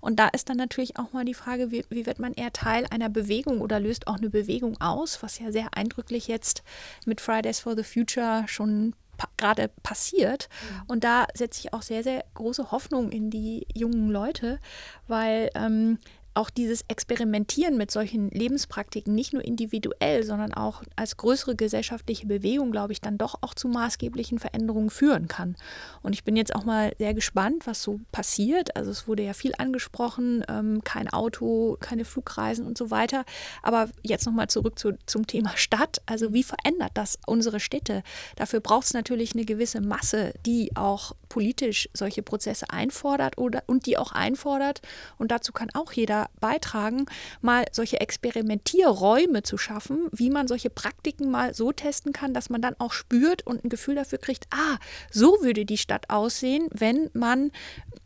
Und 0.00 0.20
da 0.20 0.28
ist 0.28 0.48
dann 0.50 0.56
natürlich 0.56 1.00
auch 1.00 1.12
mal 1.12 1.24
die 1.24 1.34
Frage, 1.34 1.72
wie, 1.72 1.84
wie 1.90 2.06
wird 2.06 2.20
man 2.20 2.32
eher 2.32 2.52
Teil 2.52 2.86
einer 2.90 3.08
Bewegung 3.08 3.60
oder 3.60 3.80
löst 3.80 4.06
auch 4.06 4.18
eine 4.18 4.30
Bewegung 4.30 4.80
aus, 4.80 5.20
was 5.20 5.40
ja 5.40 5.50
sehr 5.50 5.76
eindrücklich 5.76 6.28
jetzt 6.28 6.62
mit 7.06 7.20
Fridays 7.20 7.58
for 7.58 7.74
the 7.76 7.82
Future 7.82 8.44
schon 8.46 8.94
pa 9.16 9.28
gerade 9.36 9.70
passiert. 9.82 10.48
Mhm. 10.48 10.82
Und 10.88 11.04
da 11.04 11.26
setze 11.34 11.60
ich 11.60 11.72
auch 11.72 11.82
sehr, 11.82 12.02
sehr 12.02 12.24
große 12.34 12.70
Hoffnung 12.70 13.10
in 13.10 13.30
die 13.30 13.66
jungen 13.74 14.10
Leute, 14.10 14.58
weil 15.06 15.50
ähm, 15.54 15.98
auch 16.36 16.50
dieses 16.50 16.84
Experimentieren 16.88 17.76
mit 17.76 17.90
solchen 17.90 18.30
Lebenspraktiken 18.30 19.14
nicht 19.14 19.32
nur 19.32 19.44
individuell, 19.44 20.22
sondern 20.22 20.52
auch 20.54 20.82
als 20.94 21.16
größere 21.16 21.56
gesellschaftliche 21.56 22.26
Bewegung, 22.26 22.70
glaube 22.70 22.92
ich, 22.92 23.00
dann 23.00 23.18
doch 23.18 23.36
auch 23.40 23.54
zu 23.54 23.68
maßgeblichen 23.68 24.38
Veränderungen 24.38 24.90
führen 24.90 25.28
kann. 25.28 25.56
Und 26.02 26.12
ich 26.12 26.24
bin 26.24 26.36
jetzt 26.36 26.54
auch 26.54 26.64
mal 26.64 26.92
sehr 26.98 27.14
gespannt, 27.14 27.66
was 27.66 27.82
so 27.82 28.00
passiert. 28.12 28.76
Also 28.76 28.90
es 28.90 29.08
wurde 29.08 29.22
ja 29.22 29.32
viel 29.32 29.52
angesprochen, 29.58 30.44
ähm, 30.48 30.82
kein 30.84 31.08
Auto, 31.08 31.76
keine 31.80 32.04
Flugreisen 32.04 32.66
und 32.66 32.76
so 32.76 32.90
weiter. 32.90 33.24
Aber 33.62 33.88
jetzt 34.02 34.26
nochmal 34.26 34.48
zurück 34.48 34.78
zu, 34.78 34.92
zum 35.06 35.26
Thema 35.26 35.56
Stadt. 35.56 36.02
Also 36.06 36.32
wie 36.32 36.42
verändert 36.42 36.92
das 36.94 37.18
unsere 37.26 37.60
Städte? 37.60 38.02
Dafür 38.36 38.60
braucht 38.60 38.86
es 38.86 38.94
natürlich 38.94 39.34
eine 39.34 39.44
gewisse 39.44 39.80
Masse, 39.80 40.34
die 40.44 40.76
auch 40.76 41.12
politisch 41.28 41.88
solche 41.92 42.22
Prozesse 42.22 42.70
einfordert 42.70 43.38
oder, 43.38 43.62
und 43.66 43.86
die 43.86 43.98
auch 43.98 44.12
einfordert. 44.12 44.82
Und 45.18 45.30
dazu 45.30 45.52
kann 45.52 45.68
auch 45.74 45.92
jeder 45.92 46.25
beitragen, 46.40 47.06
mal 47.40 47.64
solche 47.72 48.00
Experimentierräume 48.00 49.42
zu 49.42 49.58
schaffen, 49.58 50.08
wie 50.12 50.30
man 50.30 50.48
solche 50.48 50.70
Praktiken 50.70 51.30
mal 51.30 51.54
so 51.54 51.72
testen 51.72 52.12
kann, 52.12 52.34
dass 52.34 52.50
man 52.50 52.62
dann 52.62 52.74
auch 52.78 52.92
spürt 52.92 53.46
und 53.46 53.64
ein 53.64 53.68
Gefühl 53.68 53.94
dafür 53.94 54.18
kriegt, 54.18 54.46
ah, 54.50 54.78
so 55.10 55.38
würde 55.42 55.64
die 55.64 55.78
Stadt 55.78 56.10
aussehen, 56.10 56.68
wenn 56.72 57.10
man, 57.12 57.52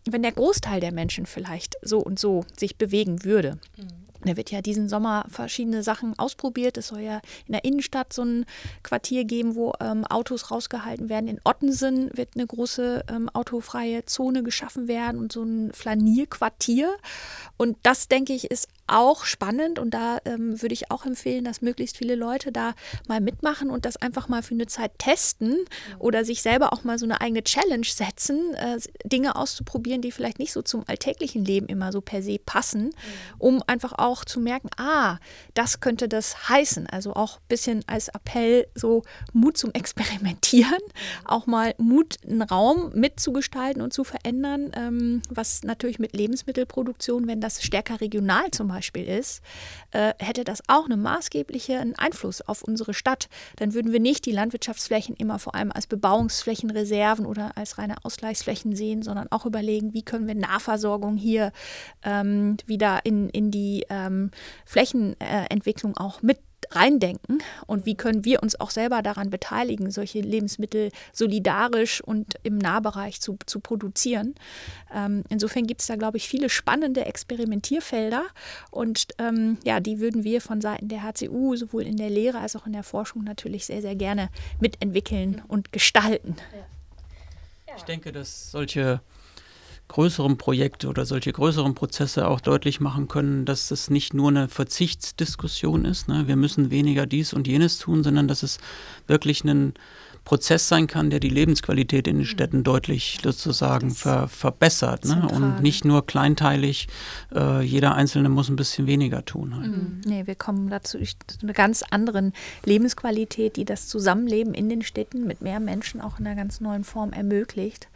wenn 0.09 0.23
der 0.23 0.33
Großteil 0.33 0.81
der 0.81 0.93
Menschen 0.93 1.27
vielleicht 1.27 1.77
so 1.83 1.99
und 1.99 2.19
so 2.19 2.45
sich 2.57 2.77
bewegen 2.77 3.25
würde. 3.25 3.59
Da 4.25 4.37
wird 4.37 4.51
ja 4.51 4.61
diesen 4.61 4.89
Sommer 4.89 5.25
verschiedene 5.29 5.83
Sachen 5.83 6.19
ausprobiert. 6.19 6.77
Es 6.77 6.89
soll 6.89 7.01
ja 7.01 7.21
in 7.47 7.53
der 7.53 7.65
Innenstadt 7.65 8.13
so 8.13 8.23
ein 8.23 8.45
Quartier 8.83 9.25
geben, 9.25 9.55
wo 9.55 9.73
ähm, 9.81 10.05
Autos 10.05 10.51
rausgehalten 10.51 11.09
werden. 11.09 11.29
In 11.29 11.41
Ottensen 11.45 12.11
wird 12.15 12.31
eine 12.35 12.47
große 12.47 13.05
ähm, 13.09 13.29
autofreie 13.31 14.05
Zone 14.05 14.43
geschaffen 14.43 14.89
werden 14.89 15.19
und 15.19 15.33
so 15.33 15.43
ein 15.43 15.73
Flanierquartier. 15.73 16.95
Und 17.57 17.79
das, 17.83 18.09
denke 18.09 18.35
ich, 18.35 18.51
ist 18.51 18.69
auch 18.91 19.25
spannend 19.25 19.79
und 19.79 19.91
da 19.91 20.19
ähm, 20.25 20.61
würde 20.61 20.73
ich 20.73 20.91
auch 20.91 21.07
empfehlen, 21.07 21.45
dass 21.45 21.63
möglichst 21.63 21.97
viele 21.97 22.15
Leute 22.15 22.53
da 22.53 22.75
mal 23.07 23.21
mitmachen 23.21 23.71
und 23.71 23.85
das 23.85 23.97
einfach 23.97 24.29
mal 24.29 24.43
für 24.43 24.55
eine 24.55 24.67
Zeit 24.67 24.99
testen 24.99 25.57
oder 25.99 26.25
sich 26.25 26.43
selber 26.43 26.73
auch 26.73 26.85
mal 26.85 26.99
so 26.99 27.07
eine 27.07 27.21
eigene 27.21 27.43
Challenge 27.45 27.87
setzen, 27.87 28.55
äh, 28.55 28.79
Dinge 29.05 29.37
auszuprobieren, 29.37 30.03
die 30.03 30.13
vielleicht 30.13 30.39
nicht 30.39 30.53
so 30.53 30.63
zum 30.63 30.85
alltäglichen 30.87 31.45
Leben 31.45 31.67
immer 31.67 31.93
so 31.93 32.01
per 32.01 32.23
se 32.23 32.39
passen, 32.45 32.91
um 33.39 33.63
einfach 33.67 33.93
auch 33.93 34.25
zu 34.25 34.41
merken, 34.41 34.69
ah, 34.77 35.19
das 35.55 35.81
könnte 35.81 36.09
das 36.09 36.49
heißen. 36.49 36.87
Also 36.89 37.15
auch 37.15 37.37
ein 37.37 37.49
bisschen 37.49 37.85
als 37.87 38.09
Appell 38.09 38.67
so 38.75 39.05
Mut 39.33 39.57
zum 39.57 39.73
Experimentieren, 39.73 40.81
auch 41.25 41.47
mal 41.47 41.75
Mut, 41.79 42.17
einen 42.25 42.43
Raum 42.43 42.91
mitzugestalten 42.95 43.83
und 43.83 43.93
zu 43.93 44.05
verändern, 44.05 44.73
ähm, 44.75 45.23
was 45.29 45.63
natürlich 45.63 45.99
mit 45.99 46.15
Lebensmittelproduktion, 46.15 47.27
wenn 47.29 47.41
das 47.41 47.63
stärker 47.63 48.01
regional 48.01 48.51
zum 48.51 48.69
Beispiel 48.69 48.80
Beispiel 48.81 49.07
ist, 49.07 49.43
äh, 49.91 50.15
hätte 50.19 50.43
das 50.43 50.63
auch 50.67 50.87
einen 50.87 51.03
maßgeblichen 51.03 51.99
Einfluss 51.99 52.41
auf 52.41 52.63
unsere 52.63 52.95
Stadt. 52.95 53.29
Dann 53.57 53.75
würden 53.75 53.93
wir 53.93 54.01
nicht 54.01 54.25
die 54.25 54.33
Landwirtschaftsflächen 54.33 55.17
immer 55.17 55.39
vor 55.39 55.55
allem 55.55 55.71
als 55.71 55.87
Bebauungsflächenreserven 55.87 57.27
oder 57.27 57.59
als 57.59 57.77
reine 57.77 57.97
Ausgleichsflächen 58.05 58.75
sehen, 58.75 59.03
sondern 59.03 59.29
auch 59.31 59.45
überlegen, 59.45 59.93
wie 59.93 60.03
können 60.03 60.27
wir 60.27 60.35
Nahversorgung 60.35 61.19
hier 61.19 61.53
ähm, 62.03 62.57
wieder 62.65 63.05
in, 63.05 63.29
in 63.29 63.51
die 63.51 63.85
ähm, 63.91 64.31
Flächenentwicklung 64.65 65.99
auch 65.99 66.23
mit 66.23 66.39
reindenken 66.71 67.43
und 67.67 67.87
wie 67.87 67.95
können 67.95 68.25
wir 68.25 68.43
uns 68.43 68.59
auch 68.61 68.71
selber 68.71 69.03
daran 69.03 69.31
beteiligen, 69.31 69.91
solche 69.91 70.21
Lebensmittel 70.21 70.91
solidarisch 71.13 72.01
und 72.01 72.35
im 72.43 72.59
Nahbereich 72.59 73.21
zu, 73.21 73.39
zu 73.47 73.61
produzieren. 73.61 74.35
Ähm, 74.95 75.25
insofern 75.29 75.67
gibt 75.67 75.81
es 75.81 75.89
da, 75.89 75.97
glaube 75.97 76.17
ich, 76.17 76.29
viele 76.29 76.49
spannende 76.49 77.05
Experimentierfelder 77.05 78.25
und 78.71 79.09
ähm, 79.19 79.59
ja, 79.65 79.81
die 79.81 80.01
würden 80.01 80.25
wir 80.25 80.41
von 80.41 80.61
Seiten 80.61 80.89
der 80.89 81.03
HCU 81.03 81.57
sowohl 81.57 81.83
in 81.83 81.97
der 81.97 82.11
Lehre 82.11 82.39
als 82.39 82.57
auch 82.57 82.67
in 82.67 82.73
der 82.73 82.85
Forschung 82.85 83.25
natürlich 83.25 83.67
sehr, 83.67 83.83
sehr 83.83 83.97
gerne 83.97 84.29
mitentwickeln 84.61 85.43
und 85.49 85.73
gestalten. 85.73 86.37
Ich 87.77 87.83
denke, 87.85 88.13
dass 88.13 88.51
solche 88.51 89.01
größeren 89.91 90.39
Projekte 90.39 90.89
oder 90.89 91.05
solche 91.05 91.33
größeren 91.33 91.75
Prozesse 91.75 92.29
auch 92.29 92.41
deutlich 92.41 92.79
machen 92.79 93.09
können, 93.09 93.45
dass 93.45 93.69
das 93.69 93.91
nicht 93.91 94.15
nur 94.15 94.29
eine 94.29 94.47
Verzichtsdiskussion 94.47 95.85
ist. 95.85 96.07
Ne? 96.07 96.29
Wir 96.29 96.37
müssen 96.37 96.71
weniger 96.71 97.07
dies 97.07 97.33
und 97.33 97.49
jenes 97.49 97.79
tun, 97.79 98.05
sondern 98.05 98.29
dass 98.29 98.45
es 98.45 98.59
wirklich 99.09 99.43
ein 99.43 99.75
Prozess 100.25 100.69
sein 100.69 100.87
kann, 100.87 101.11
der 101.11 101.19
die 101.19 101.29
Lebensqualität 101.29 102.07
in 102.07 102.19
den 102.19 102.23
mhm. 102.23 102.27
Städten 102.27 102.63
deutlich 102.63 103.19
sozusagen 103.21 103.91
ver, 103.91 104.29
verbessert. 104.29 105.07
Ne? 105.07 105.27
Und 105.29 105.61
nicht 105.61 105.85
nur 105.85 106.07
kleinteilig, 106.07 106.87
äh, 107.35 107.61
jeder 107.63 107.97
Einzelne 107.97 108.29
muss 108.29 108.49
ein 108.49 108.55
bisschen 108.55 108.87
weniger 108.87 109.25
tun. 109.25 109.57
Halt. 109.57 109.73
Mhm. 109.73 110.03
Nee, 110.05 110.27
wir 110.29 110.37
kommen 110.37 110.71
dazu 110.71 110.99
zu 110.99 111.17
einer 111.43 111.53
ganz 111.53 111.83
anderen 111.91 112.33
Lebensqualität, 112.65 113.57
die 113.57 113.65
das 113.65 113.89
Zusammenleben 113.89 114.55
in 114.55 114.69
den 114.69 114.83
Städten 114.83 115.27
mit 115.27 115.41
mehr 115.41 115.59
Menschen 115.59 116.01
auch 116.01 116.21
in 116.21 116.29
einer 116.29 116.37
ganz 116.37 116.61
neuen 116.61 116.85
Form 116.85 117.13
ermöglicht 117.13 117.89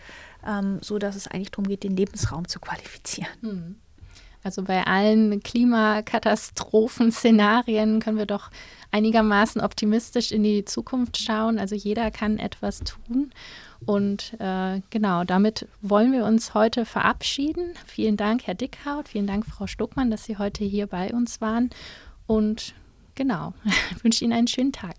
ähm, 0.46 0.78
so 0.82 0.98
dass 0.98 1.16
es 1.16 1.28
eigentlich 1.28 1.50
darum 1.50 1.66
geht, 1.66 1.84
den 1.84 1.96
Lebensraum 1.96 2.46
zu 2.48 2.60
qualifizieren. 2.60 3.30
Hm. 3.40 3.76
Also 4.44 4.62
bei 4.62 4.86
allen 4.86 5.42
Klimakatastrophen-Szenarien 5.42 7.98
können 8.00 8.18
wir 8.18 8.26
doch 8.26 8.50
einigermaßen 8.90 9.62
optimistisch 9.62 10.32
in 10.32 10.42
die 10.42 10.66
Zukunft 10.66 11.16
schauen. 11.16 11.58
Also 11.58 11.74
jeder 11.74 12.10
kann 12.10 12.38
etwas 12.38 12.80
tun. 12.80 13.30
Und 13.86 14.38
äh, 14.40 14.82
genau, 14.90 15.24
damit 15.24 15.66
wollen 15.80 16.12
wir 16.12 16.26
uns 16.26 16.52
heute 16.52 16.84
verabschieden. 16.84 17.72
Vielen 17.86 18.18
Dank, 18.18 18.46
Herr 18.46 18.54
Dickhaut, 18.54 19.08
vielen 19.08 19.26
Dank, 19.26 19.46
Frau 19.46 19.66
Stuckmann, 19.66 20.10
dass 20.10 20.24
Sie 20.24 20.36
heute 20.36 20.62
hier 20.62 20.86
bei 20.86 21.10
uns 21.12 21.40
waren. 21.40 21.70
Und 22.26 22.74
genau, 23.14 23.54
wünsche 24.02 24.24
Ihnen 24.24 24.34
einen 24.34 24.48
schönen 24.48 24.72
Tag. 24.72 24.96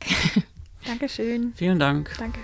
Dankeschön. 0.86 1.54
Vielen 1.56 1.80
Dank. 1.80 2.12
Danke. 2.18 2.40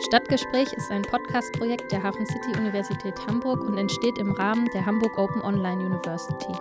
Stadtgespräch 0.00 0.72
ist 0.74 0.92
ein 0.92 1.02
Podcast-Projekt 1.02 1.90
der 1.90 2.02
Hafen 2.02 2.24
City 2.24 2.56
Universität 2.56 3.14
Hamburg 3.26 3.64
und 3.64 3.76
entsteht 3.76 4.16
im 4.18 4.30
Rahmen 4.30 4.68
der 4.72 4.86
Hamburg 4.86 5.18
Open 5.18 5.42
Online 5.42 5.84
University. 5.84 6.52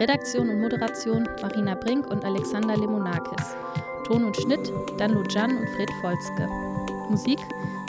Redaktion 0.00 0.48
und 0.48 0.60
Moderation 0.60 1.28
Marina 1.40 1.76
Brink 1.76 2.08
und 2.08 2.24
Alexander 2.24 2.76
Limonakis. 2.76 3.54
Ton 4.04 4.24
und 4.24 4.36
Schnitt 4.36 4.72
Danlo 4.98 5.22
Jan 5.28 5.58
und 5.58 5.68
Fred 5.70 5.90
Volzke. 6.00 6.48
Musik 7.08 7.38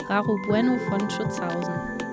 Raro 0.08 0.36
Bueno 0.46 0.78
von 0.88 1.10
Schutzhausen. 1.10 2.03